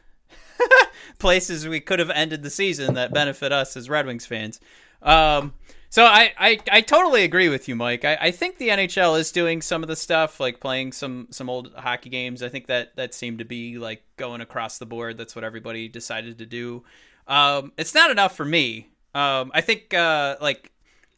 places 1.19 1.67
we 1.67 1.81
could 1.81 1.99
have 1.99 2.11
ended 2.11 2.43
the 2.43 2.51
season 2.51 2.95
that 2.95 3.13
benefit 3.13 3.53
us 3.53 3.77
as 3.77 3.89
Red 3.89 4.07
Wings 4.07 4.27
fans. 4.27 4.61
Um, 5.03 5.55
so 5.90 6.05
I, 6.05 6.33
I, 6.38 6.59
I 6.70 6.81
totally 6.81 7.24
agree 7.24 7.48
with 7.48 7.68
you, 7.68 7.74
Mike. 7.74 8.05
I, 8.05 8.18
I 8.20 8.31
think 8.31 8.59
the 8.59 8.68
NHL 8.68 9.18
is 9.18 9.33
doing 9.33 9.62
some 9.62 9.83
of 9.83 9.88
the 9.88 9.96
stuff, 9.96 10.40
like 10.40 10.61
playing 10.61 10.92
some 10.92 11.29
some 11.31 11.48
old 11.48 11.72
hockey 11.77 12.11
games. 12.11 12.42
I 12.42 12.48
think 12.48 12.66
that 12.66 12.96
that 12.96 13.14
seemed 13.14 13.38
to 13.38 13.44
be 13.44 13.79
like 13.79 14.03
going 14.16 14.40
across 14.40 14.79
the 14.79 14.87
board. 14.87 15.16
That's 15.16 15.35
what 15.35 15.44
everybody 15.44 15.88
decided 15.88 16.38
to 16.38 16.46
do. 16.46 16.85
Um, 17.27 17.72
it's 17.79 17.94
not 17.94 18.11
enough 18.11 18.37
for 18.37 18.44
me. 18.44 18.88
Um, 19.14 19.51
I 19.55 19.61
think 19.61 19.94
uh, 19.94 20.37
like 20.40 20.72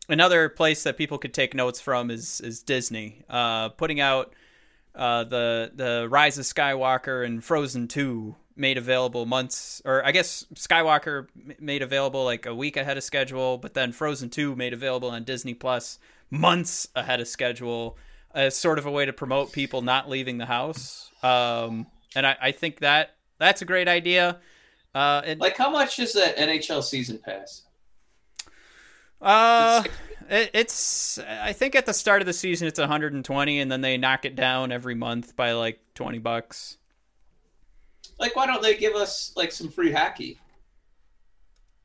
another 0.09 0.49
place 0.49 0.83
that 0.85 0.97
people 0.97 1.19
could 1.19 1.35
take 1.35 1.55
notes 1.55 1.81
from 1.81 2.11
is 2.11 2.41
is 2.41 2.63
Disney 2.63 3.25
uh, 3.29 3.71
putting 3.71 4.01
out 4.01 4.35
uh, 4.95 5.25
the 5.25 5.71
the 5.75 6.09
Rise 6.11 6.39
of 6.39 6.45
Skywalker 6.45 7.25
and 7.25 7.43
Frozen 7.43 7.89
Two 7.89 8.37
made 8.61 8.77
available 8.77 9.25
months, 9.27 9.81
or 9.85 10.05
I 10.05 10.13
guess 10.13 10.45
Skywalker 10.55 11.29
made 11.59 11.83
available 11.83 12.25
like 12.25 12.47
a 12.47 12.55
week 12.55 12.77
ahead 12.77 12.99
of 12.99 13.03
schedule, 13.03 13.57
but 13.57 13.75
then 13.75 13.91
Frozen 13.91 14.31
2 14.31 14.55
made 14.55 14.75
available 14.75 15.11
on 15.11 15.25
Disney 15.25 15.55
Plus 15.55 15.99
months 16.31 16.87
ahead 16.95 17.21
of 17.21 17.27
schedule 17.27 17.97
as 18.35 18.55
sort 18.55 18.79
of 18.79 18.87
a 18.87 18.91
way 18.91 19.07
to 19.07 19.13
promote 19.13 19.51
people 19.51 19.83
not 19.83 20.09
leaving 20.09 20.39
the 20.39 20.47
house. 20.47 21.11
Um, 21.23 21.87
and 22.15 22.27
I, 22.27 22.37
I, 22.41 22.53
think 22.53 22.81
that 22.81 23.17
that's 23.39 23.63
a 23.63 23.65
great 23.65 23.89
idea. 23.89 24.39
Uh, 24.95 25.23
and, 25.25 25.41
like, 25.41 25.57
how 25.57 25.71
much 25.71 25.99
is 25.99 26.13
that 26.13 26.37
NHL 26.37 26.83
season 26.83 27.19
pass? 27.19 27.63
Uh, 29.21 29.83
it, 30.29 30.51
it's 30.55 31.19
I 31.19 31.53
think 31.53 31.75
at 31.75 31.87
the 31.87 31.95
start 31.95 32.23
of 32.23 32.27
the 32.27 32.33
season 32.33 32.69
it's 32.69 32.79
120, 32.79 33.61
and 33.61 33.71
then 33.71 33.81
they 33.81 33.97
knock 33.97 34.25
it 34.25 34.37
down 34.37 34.73
every 34.73 34.95
month 34.95 35.37
by 35.37 35.53
like 35.53 35.81
20 35.95 36.19
bucks. 36.19 36.79
Like, 38.19 38.37
why 38.37 38.47
don't 38.47 38.63
they 38.63 38.77
give 38.77 38.95
us 38.95 39.33
like 39.37 39.53
some 39.53 39.69
free 39.69 39.93
hockey? 39.93 40.39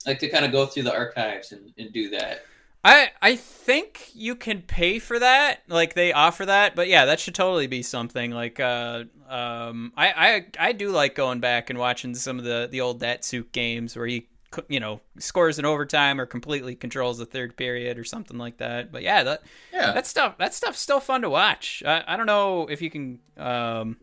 Like 0.06 0.20
to 0.20 0.30
kind 0.30 0.46
of 0.46 0.52
go 0.52 0.66
through 0.66 0.84
the 0.84 0.94
archives 0.94 1.52
and, 1.52 1.74
and 1.78 1.92
do 1.92 2.10
that. 2.12 2.44
I 2.84 3.10
I 3.20 3.36
think 3.36 4.12
you 4.14 4.36
can 4.36 4.62
pay 4.62 5.00
for 5.00 5.18
that. 5.18 5.64
Like 5.68 5.96
they 5.96 6.14
offer 6.14 6.46
that, 6.46 6.76
but 6.76 6.88
yeah, 6.88 7.06
that 7.06 7.20
should 7.20 7.34
totally 7.34 7.66
be 7.66 7.82
something. 7.82 8.30
Like 8.30 8.60
uh 8.60 9.06
um 9.28 9.92
I 9.98 10.46
I 10.60 10.68
I 10.68 10.72
do 10.72 10.92
like 10.92 11.16
going 11.16 11.40
back 11.40 11.72
and 11.72 11.80
watching 11.80 12.14
some 12.14 12.38
of 12.38 12.46
the 12.46 12.68
the 12.70 12.82
old 12.82 13.02
Datsyuk 13.02 13.52
games 13.52 13.96
where 13.96 14.06
he 14.06 14.28
you 14.68 14.80
know 14.80 15.02
scores 15.20 15.60
in 15.60 15.66
overtime 15.66 16.20
or 16.20 16.26
completely 16.26 16.76
controls 16.76 17.18
the 17.18 17.26
third 17.26 17.56
period 17.58 17.98
or 17.98 18.04
something 18.04 18.38
like 18.38 18.58
that. 18.58 18.92
But 18.92 19.04
yeah, 19.04 19.24
that 19.24 19.44
yeah. 19.74 19.94
that 19.94 20.08
stuff 20.08 20.38
that 20.38 20.54
stuff's 20.54 20.80
still 20.80 21.00
fun 21.00 21.22
to 21.22 21.30
watch. 21.30 21.84
I 21.86 22.04
I 22.08 22.18
don't 22.18 22.26
know 22.26 22.68
if 22.68 22.82
you 22.82 22.90
can 22.90 23.20
um 23.38 23.98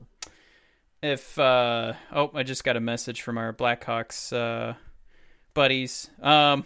if 1.02 1.36
uh 1.38 1.94
oh 2.12 2.30
i 2.34 2.44
just 2.44 2.62
got 2.62 2.76
a 2.76 2.80
message 2.80 3.22
from 3.22 3.38
our 3.38 3.52
blackhawks 3.52 4.32
uh 4.32 4.74
buddies. 5.54 6.10
Um 6.20 6.64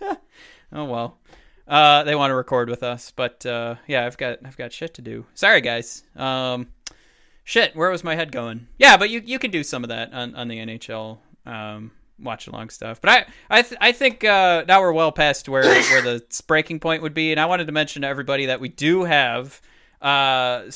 oh 0.72 0.84
well. 0.84 1.18
Uh 1.66 2.02
they 2.04 2.14
want 2.14 2.30
to 2.30 2.34
record 2.34 2.68
with 2.68 2.82
us 2.82 3.10
but 3.10 3.44
uh 3.46 3.76
yeah 3.86 4.04
i've 4.06 4.18
got 4.18 4.38
i've 4.44 4.56
got 4.56 4.72
shit 4.72 4.94
to 4.94 5.02
do. 5.02 5.26
Sorry 5.34 5.60
guys. 5.60 6.02
Um 6.16 6.68
shit 7.42 7.74
where 7.74 7.90
was 7.90 8.04
my 8.04 8.14
head 8.14 8.32
going? 8.32 8.68
Yeah 8.78 8.96
but 8.96 9.10
you 9.10 9.22
you 9.24 9.38
can 9.38 9.50
do 9.50 9.62
some 9.62 9.82
of 9.82 9.88
that 9.88 10.12
on 10.12 10.34
on 10.34 10.48
the 10.48 10.58
nhl 10.58 11.18
um 11.46 11.90
watch 12.18 12.46
along 12.46 12.70
stuff 12.70 13.00
but 13.00 13.10
i 13.10 13.58
i, 13.58 13.62
th- 13.62 13.78
I 13.80 13.92
think 13.92 14.24
uh 14.24 14.64
now 14.68 14.80
we're 14.80 14.92
well 14.92 15.12
past 15.12 15.48
where 15.48 15.64
where 15.64 16.02
the 16.02 16.24
breaking 16.46 16.80
point 16.80 17.02
would 17.02 17.14
be 17.14 17.32
and 17.32 17.40
i 17.40 17.46
wanted 17.46 17.66
to 17.66 17.72
mention 17.72 18.02
to 18.02 18.08
everybody 18.08 18.46
that 18.46 18.60
we 18.60 18.68
do 18.68 19.04
have 19.04 19.60
uh, 20.04 20.70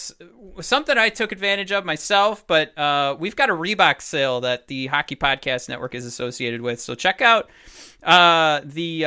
something 0.62 0.96
I 0.96 1.10
took 1.10 1.32
advantage 1.32 1.70
of 1.70 1.84
myself, 1.84 2.46
but 2.46 2.76
uh, 2.78 3.14
we've 3.18 3.36
got 3.36 3.50
a 3.50 3.52
Reebok 3.52 4.00
sale 4.00 4.40
that 4.40 4.68
the 4.68 4.86
Hockey 4.86 5.16
Podcast 5.16 5.68
Network 5.68 5.94
is 5.94 6.06
associated 6.06 6.62
with. 6.62 6.80
So 6.80 6.94
check 6.94 7.20
out 7.20 7.50
uh, 8.02 8.62
the 8.64 9.04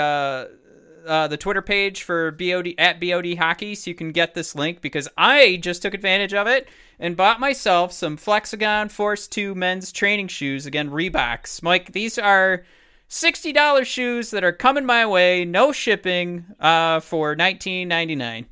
uh, 1.06 1.28
the 1.28 1.38
Twitter 1.38 1.62
page 1.62 2.04
for 2.04 2.32
BOD 2.32 2.70
at 2.78 3.00
BOD 3.00 3.36
Hockey, 3.36 3.76
so 3.76 3.90
you 3.90 3.96
can 3.96 4.12
get 4.12 4.34
this 4.34 4.56
link 4.56 4.82
because 4.82 5.08
I 5.18 5.58
just 5.62 5.82
took 5.82 5.94
advantage 5.94 6.34
of 6.34 6.48
it 6.48 6.68
and 7.00 7.18
bought 7.18 7.40
myself 7.40 7.92
some 7.92 8.18
Flexagon 8.18 8.90
Force 8.90 9.28
Two 9.28 9.56
men's 9.56 9.92
training 9.92 10.28
shoes. 10.28 10.66
Again, 10.66 10.90
Reeboks. 10.90 11.64
Mike, 11.64 11.92
these 11.94 12.18
are 12.18 12.66
sixty 13.08 13.52
dollars 13.52 13.88
shoes 13.88 14.32
that 14.32 14.44
are 14.44 14.52
coming 14.52 14.86
my 14.86 15.06
way, 15.06 15.46
no 15.46 15.72
shipping, 15.72 16.46
uh, 16.60 17.00
for 17.00 17.36
nineteen 17.36 17.88
ninety 17.88 18.16
nine. 18.16 18.46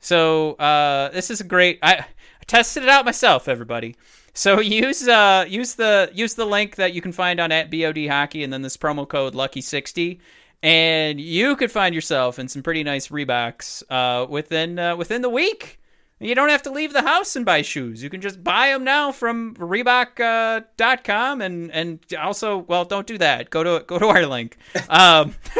So 0.00 0.52
uh, 0.54 1.10
this 1.10 1.30
is 1.30 1.40
a 1.40 1.44
great. 1.44 1.78
I, 1.82 1.94
I 1.96 2.44
tested 2.46 2.82
it 2.82 2.88
out 2.88 3.04
myself, 3.04 3.48
everybody. 3.48 3.96
So 4.36 4.60
use 4.60 5.08
uh 5.08 5.46
use 5.48 5.74
the 5.74 6.10
use 6.14 6.34
the 6.34 6.44
link 6.44 6.76
that 6.76 6.92
you 6.92 7.00
can 7.00 7.12
find 7.12 7.40
on 7.40 7.50
at 7.50 7.70
BOD 7.70 8.06
Hockey 8.06 8.44
and 8.44 8.52
then 8.52 8.62
this 8.62 8.76
promo 8.76 9.08
code 9.08 9.34
Lucky60 9.34 10.20
and 10.62 11.20
you 11.20 11.56
could 11.56 11.70
find 11.70 11.94
yourself 11.94 12.38
in 12.38 12.48
some 12.48 12.62
pretty 12.62 12.82
nice 12.82 13.08
Reeboks 13.08 13.82
uh 13.90 14.26
within 14.28 14.78
uh, 14.78 14.96
within 14.96 15.22
the 15.22 15.30
week. 15.30 15.80
You 16.18 16.34
don't 16.34 16.48
have 16.48 16.62
to 16.62 16.70
leave 16.70 16.94
the 16.94 17.02
house 17.02 17.36
and 17.36 17.44
buy 17.44 17.60
shoes. 17.60 18.02
You 18.02 18.08
can 18.08 18.22
just 18.22 18.42
buy 18.42 18.68
them 18.68 18.84
now 18.84 19.12
from 19.12 19.54
Reebok.com 19.56 21.40
uh, 21.40 21.44
and 21.44 21.70
and 21.70 22.00
also, 22.18 22.56
well, 22.56 22.86
don't 22.86 23.06
do 23.06 23.18
that. 23.18 23.50
Go 23.50 23.62
to 23.62 23.84
go 23.84 23.98
to 23.98 24.06
our 24.08 24.24
link. 24.24 24.56
Um, 24.88 25.34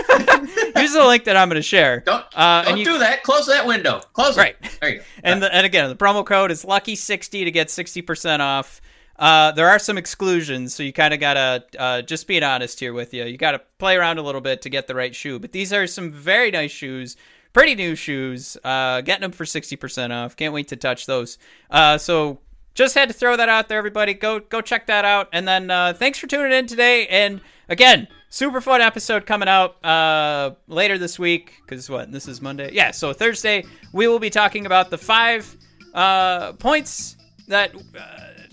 use 0.77 0.95
the 0.95 1.05
link 1.07 1.25
that 1.25 1.37
I'm 1.37 1.51
going 1.51 1.57
to 1.57 1.63
share. 1.63 2.01
Don't, 2.01 2.25
uh, 2.35 2.65
don't 2.65 2.79
you, 2.79 2.87
do 2.87 2.99
that. 2.99 3.23
Close 3.23 3.47
that 3.49 3.67
window. 3.67 4.01
Close 4.15 4.39
right. 4.39 4.57
it. 4.63 4.79
There 4.81 4.91
you 4.91 4.99
go. 4.99 5.05
And 5.23 5.43
the, 5.43 5.55
and 5.55 5.67
again, 5.67 5.91
the 5.91 5.97
promo 5.97 6.25
code 6.25 6.51
is 6.51 6.65
Lucky60 6.65 7.45
to 7.45 7.51
get 7.51 7.69
60% 7.69 8.41
off. 8.41 8.81
Uh, 9.19 9.53
there 9.53 9.69
are 9.69 9.79
some 9.79 9.97
exclusions, 9.97 10.75
so 10.75 10.83
you 10.83 10.93
kind 10.93 11.15
of 11.15 11.21
gotta 11.21 11.65
uh, 11.79 12.03
just 12.03 12.27
being 12.27 12.43
honest 12.43 12.81
here 12.81 12.93
with 12.93 13.15
you. 13.15 13.25
You 13.25 13.37
gotta 13.37 13.61
play 13.79 13.97
around 13.97 14.19
a 14.19 14.23
little 14.23 14.41
bit 14.41 14.63
to 14.63 14.69
get 14.69 14.87
the 14.87 14.95
right 14.95 15.15
shoe. 15.15 15.39
But 15.39 15.53
these 15.53 15.73
are 15.73 15.87
some 15.87 16.11
very 16.11 16.51
nice 16.51 16.71
shoes 16.71 17.17
pretty 17.57 17.75
new 17.75 17.95
shoes. 17.95 18.59
Uh, 18.63 19.01
getting 19.01 19.23
them 19.23 19.33
for 19.33 19.45
60% 19.45 20.11
off. 20.11 20.37
Can't 20.37 20.53
wait 20.53 20.69
to 20.69 20.77
touch 20.77 21.07
those. 21.07 21.39
Uh, 21.71 21.97
so 21.97 22.39
just 22.75 22.95
had 22.95 23.09
to 23.09 23.15
throw 23.15 23.35
that 23.35 23.49
out 23.49 23.71
there, 23.71 23.79
everybody. 23.79 24.13
Go 24.13 24.41
go 24.41 24.61
check 24.61 24.87
that 24.89 25.07
out. 25.07 25.31
And 25.33 25.49
then 25.49 25.71
uh, 25.71 25.95
thanks 25.95 26.19
for 26.19 26.27
tuning 26.27 26.53
in 26.53 26.67
today. 26.67 27.07
And 27.07 27.41
again, 27.71 28.09
super 28.29 28.61
fun 28.61 28.83
episode 28.83 29.25
coming 29.25 29.49
out 29.49 29.83
uh, 29.83 30.51
later 30.69 30.99
this 30.99 31.19
week. 31.19 31.55
Because 31.63 31.89
what? 31.89 32.13
This 32.13 32.29
is 32.29 32.43
Monday. 32.43 32.71
Yeah. 32.75 32.91
So 32.91 33.15
Thursday 33.15 33.65
we 33.95 34.07
will 34.07 34.19
be 34.19 34.29
talking 34.29 34.67
about 34.67 34.91
the 34.91 34.99
five 34.99 35.57
uh, 35.95 36.53
points 36.53 37.17
that. 37.49 37.75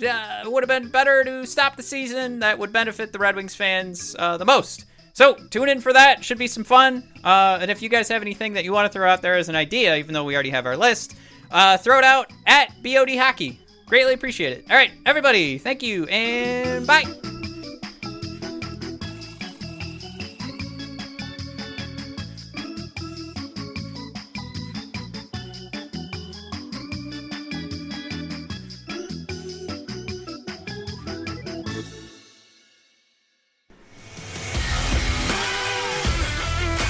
Uh, 0.01 0.49
would 0.49 0.63
have 0.63 0.69
been 0.69 0.89
better 0.89 1.23
to 1.23 1.45
stop 1.45 1.75
the 1.75 1.83
season 1.83 2.39
that 2.39 2.57
would 2.57 2.71
benefit 2.71 3.11
the 3.11 3.19
Red 3.19 3.35
Wings 3.35 3.55
fans 3.55 4.15
uh, 4.19 4.37
the 4.37 4.45
most. 4.45 4.85
So 5.13 5.35
tune 5.35 5.69
in 5.69 5.79
for 5.79 5.93
that. 5.93 6.23
Should 6.23 6.39
be 6.39 6.47
some 6.47 6.63
fun. 6.63 7.03
Uh, 7.23 7.59
and 7.61 7.69
if 7.69 7.81
you 7.81 7.89
guys 7.89 8.07
have 8.09 8.21
anything 8.21 8.53
that 8.53 8.63
you 8.63 8.71
want 8.73 8.91
to 8.91 8.93
throw 8.93 9.07
out 9.07 9.21
there 9.21 9.35
as 9.35 9.49
an 9.49 9.55
idea, 9.55 9.95
even 9.95 10.13
though 10.13 10.23
we 10.23 10.33
already 10.33 10.49
have 10.49 10.65
our 10.65 10.77
list, 10.77 11.15
uh, 11.51 11.77
throw 11.77 11.99
it 11.99 12.03
out 12.03 12.31
at 12.47 12.81
BOD 12.83 13.15
Hockey. 13.17 13.59
Greatly 13.85 14.13
appreciate 14.13 14.57
it. 14.57 14.65
All 14.69 14.75
right, 14.75 14.91
everybody, 15.05 15.57
thank 15.59 15.83
you 15.83 16.05
and 16.05 16.87
bye. 16.87 17.03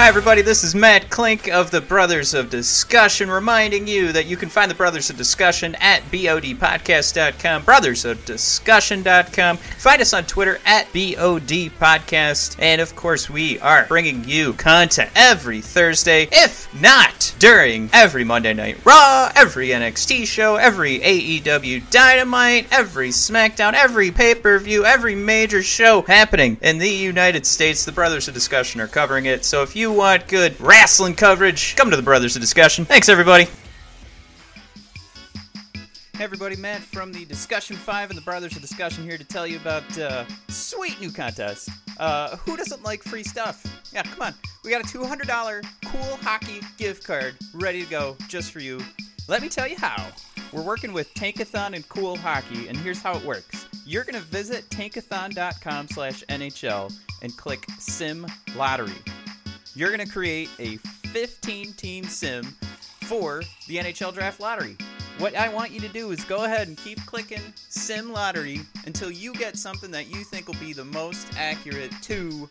Hi, 0.04 0.10
everybody. 0.10 0.42
This 0.42 0.66
is 0.66 0.76
Matt 0.76 1.10
Klink 1.10 1.48
of 1.48 1.72
the 1.72 1.80
Brothers 1.80 2.34
of 2.34 2.50
Discussion, 2.50 3.32
reminding 3.32 3.88
you 3.88 4.12
that 4.12 4.26
you 4.26 4.36
can 4.36 4.50
find 4.50 4.70
the 4.70 4.76
Brothers 4.76 5.10
of 5.10 5.16
Discussion 5.16 5.76
at 5.76 6.02
BODpodcast.com, 6.12 7.64
brothersofdiscussion.com. 7.64 9.56
Find 9.56 10.02
us 10.02 10.14
on 10.14 10.26
Twitter 10.26 10.60
at 10.66 10.92
BODpodcast. 10.92 12.58
And 12.60 12.82
of 12.82 12.98
course, 12.98 13.30
we 13.30 13.60
are 13.60 13.86
bringing 13.88 14.26
you 14.26 14.52
content 14.52 15.10
every 15.16 15.62
Thursday, 15.62 16.28
if 16.34 16.68
not 16.82 17.34
during 17.40 17.90
every 17.94 18.26
Monday 18.26 18.54
Night 18.54 18.84
Raw, 18.84 19.32
every 19.38 19.70
NXT 19.70 20.28
show, 20.28 20.58
every 20.58 21.00
AEW 21.00 21.90
Dynamite, 21.92 22.68
every 22.74 23.08
SmackDown, 23.08 23.72
every 23.72 24.12
pay 24.12 24.36
per 24.36 24.60
view, 24.60 24.84
every 24.84 25.16
major 25.16 25.64
show 25.64 26.02
happening 26.02 26.58
in 26.62 26.78
the 26.78 26.90
United 26.90 27.46
States. 27.46 27.86
The 27.86 27.94
Brothers 27.94 28.28
of 28.28 28.34
Discussion 28.34 28.82
are 28.82 28.88
covering 28.90 29.28
it. 29.28 29.46
So 29.46 29.64
if 29.64 29.78
you 29.78 29.93
want 29.94 30.28
good 30.28 30.60
wrestling 30.60 31.16
coverage, 31.16 31.76
come 31.76 31.90
to 31.90 31.96
the 31.96 32.02
Brothers 32.02 32.36
of 32.36 32.42
Discussion. 32.42 32.86
Thanks, 32.86 33.10
everybody. 33.10 33.48
Hey 36.16 36.24
everybody, 36.26 36.56
Matt 36.56 36.82
from 36.82 37.12
the 37.12 37.26
Discussion 37.26 37.76
5 37.76 38.10
and 38.12 38.18
the 38.18 38.24
Brothers 38.24 38.56
of 38.56 38.62
Discussion 38.62 39.04
here 39.04 39.18
to 39.18 39.24
tell 39.24 39.48
you 39.48 39.58
about 39.58 39.98
uh, 39.98 40.26
sweet 40.48 41.00
new 41.02 41.12
contest. 41.12 41.70
Uh, 42.00 42.38
who 42.38 42.56
doesn't 42.56 42.84
like 42.84 43.04
free 43.04 43.24
stuff? 43.24 43.66
Yeah, 43.92 44.04
come 44.04 44.22
on. 44.22 44.34
We 44.64 44.70
got 44.70 44.82
a 44.82 44.86
$200 44.86 45.66
cool 45.86 46.18
hockey 46.22 46.62
gift 46.78 47.06
card 47.06 47.36
ready 47.54 47.84
to 47.84 47.90
go 47.90 48.16
just 48.28 48.52
for 48.52 48.60
you. 48.60 48.80
Let 49.28 49.42
me 49.42 49.50
tell 49.50 49.68
you 49.68 49.78
how. 49.78 50.08
We're 50.52 50.62
working 50.62 50.94
with 50.94 51.12
Tankathon 51.16 51.76
and 51.76 51.88
Cool 51.90 52.16
Hockey, 52.16 52.68
and 52.68 52.78
here's 52.78 53.02
how 53.02 53.18
it 53.18 53.26
works. 53.26 53.66
You're 53.86 54.04
going 54.04 54.14
to 54.14 54.22
visit 54.22 54.70
tankathon.com 54.70 55.88
slash 55.88 56.24
NHL 56.30 56.96
and 57.24 57.36
click 57.38 57.66
Sim 57.80 58.28
Lottery 58.56 58.94
you're 59.76 59.96
going 59.96 60.06
to 60.06 60.12
create 60.12 60.50
a 60.60 60.78
15 61.08 61.74
team 61.74 62.04
sim 62.06 62.44
for 63.06 63.42
the 63.68 63.78
NHL 63.78 64.14
Draft 64.14 64.40
Lottery. 64.40 64.78
What 65.20 65.36
I 65.36 65.50
want 65.50 65.72
you 65.72 65.80
to 65.82 65.88
do 65.88 66.12
is 66.12 66.24
go 66.24 66.46
ahead 66.46 66.68
and 66.68 66.78
keep 66.78 67.04
clicking 67.06 67.42
Sim 67.56 68.12
Lottery 68.12 68.62
until 68.88 69.12
you 69.12 69.34
get 69.34 69.58
something 69.58 69.92
that 69.92 70.08
you 70.10 70.24
think 70.24 70.48
will 70.48 70.56
be 70.56 70.74
the 70.74 70.86
most 70.86 71.28
accurate 71.38 71.92
to 72.04 72.48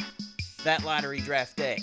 that 0.63 0.85
lottery 0.85 1.21
draft 1.21 1.57
day. 1.57 1.79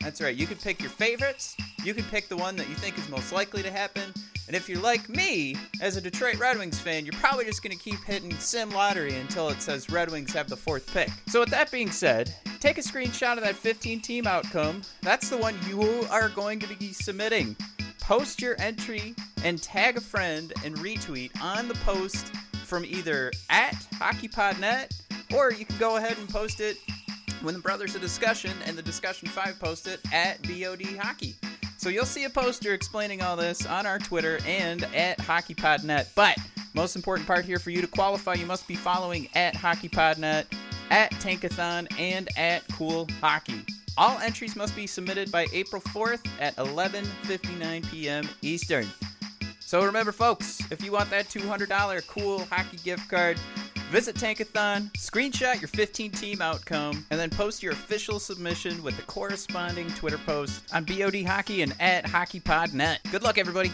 That's 0.00 0.20
right, 0.20 0.34
you 0.34 0.46
can 0.46 0.56
pick 0.56 0.80
your 0.80 0.90
favorites, 0.90 1.56
you 1.84 1.94
can 1.94 2.04
pick 2.04 2.28
the 2.28 2.36
one 2.36 2.56
that 2.56 2.68
you 2.68 2.74
think 2.74 2.98
is 2.98 3.08
most 3.08 3.32
likely 3.32 3.62
to 3.62 3.70
happen, 3.70 4.12
and 4.46 4.54
if 4.54 4.68
you're 4.68 4.80
like 4.80 5.08
me, 5.08 5.56
as 5.80 5.96
a 5.96 6.00
Detroit 6.00 6.38
Red 6.38 6.58
Wings 6.58 6.78
fan, 6.78 7.04
you're 7.04 7.20
probably 7.20 7.44
just 7.44 7.62
going 7.62 7.76
to 7.76 7.82
keep 7.82 8.02
hitting 8.04 8.32
Sim 8.34 8.70
Lottery 8.70 9.14
until 9.16 9.48
it 9.48 9.60
says 9.60 9.90
Red 9.90 10.10
Wings 10.10 10.32
have 10.34 10.48
the 10.48 10.56
fourth 10.56 10.92
pick. 10.92 11.08
So, 11.26 11.40
with 11.40 11.48
that 11.50 11.72
being 11.72 11.90
said, 11.90 12.32
take 12.66 12.78
a 12.78 12.80
screenshot 12.80 13.36
of 13.36 13.44
that 13.44 13.54
15 13.54 14.00
team 14.00 14.26
outcome. 14.26 14.82
That's 15.00 15.30
the 15.30 15.36
one 15.36 15.54
you 15.68 16.04
are 16.10 16.28
going 16.30 16.58
to 16.58 16.66
be 16.78 16.92
submitting. 16.92 17.54
Post 18.00 18.42
your 18.42 18.56
entry 18.58 19.14
and 19.44 19.62
tag 19.62 19.96
a 19.96 20.00
friend 20.00 20.52
and 20.64 20.74
retweet 20.78 21.30
on 21.40 21.68
the 21.68 21.74
post 21.84 22.34
from 22.64 22.84
either 22.84 23.30
at 23.50 23.74
HockeyPodNet 23.94 25.00
or 25.32 25.52
you 25.52 25.64
can 25.64 25.78
go 25.78 25.98
ahead 25.98 26.18
and 26.18 26.28
post 26.28 26.58
it 26.58 26.76
when 27.42 27.54
the 27.54 27.60
Brothers 27.60 27.94
of 27.94 28.00
Discussion 28.00 28.50
and 28.64 28.76
the 28.76 28.82
Discussion 28.82 29.28
5 29.28 29.60
post 29.60 29.86
it 29.86 30.00
at 30.12 30.42
BOD 30.42 30.98
Hockey. 30.98 31.36
So 31.76 31.88
you'll 31.88 32.04
see 32.04 32.24
a 32.24 32.30
poster 32.30 32.74
explaining 32.74 33.22
all 33.22 33.36
this 33.36 33.64
on 33.64 33.86
our 33.86 34.00
Twitter 34.00 34.40
and 34.44 34.82
at 34.92 35.18
HockeyPodNet. 35.18 36.08
But 36.16 36.36
most 36.74 36.96
important 36.96 37.28
part 37.28 37.44
here 37.44 37.60
for 37.60 37.70
you 37.70 37.80
to 37.80 37.86
qualify, 37.86 38.34
you 38.34 38.44
must 38.44 38.66
be 38.66 38.74
following 38.74 39.28
at 39.36 39.54
HockeyPodNet, 39.54 40.46
at 40.90 41.10
Tankathon, 41.12 41.86
and 41.98 42.28
at 42.36 42.62
Cool 42.72 43.08
Hockey. 43.20 43.64
All 43.98 44.18
entries 44.18 44.56
must 44.56 44.76
be 44.76 44.86
submitted 44.86 45.32
by 45.32 45.46
April 45.52 45.80
4th 45.82 46.26
at 46.40 46.54
11:59 46.56 47.90
p.m. 47.90 48.28
Eastern. 48.42 48.86
So 49.60 49.84
remember, 49.84 50.12
folks, 50.12 50.60
if 50.70 50.84
you 50.84 50.92
want 50.92 51.10
that 51.10 51.26
$200 51.26 52.06
cool 52.06 52.44
hockey 52.44 52.76
gift 52.84 53.08
card, 53.08 53.38
Visit 53.90 54.16
Tankathon, 54.16 54.90
screenshot 54.94 55.60
your 55.60 55.68
15 55.68 56.10
team 56.10 56.42
outcome, 56.42 57.06
and 57.10 57.20
then 57.20 57.30
post 57.30 57.62
your 57.62 57.72
official 57.72 58.18
submission 58.18 58.82
with 58.82 58.96
the 58.96 59.02
corresponding 59.04 59.88
Twitter 59.90 60.18
post 60.18 60.64
on 60.74 60.82
BOD 60.82 61.22
Hockey 61.24 61.62
and 61.62 61.72
at 61.78 62.04
HockeyPodNet. 62.04 62.98
Good 63.12 63.22
luck, 63.22 63.38
everybody. 63.38 63.70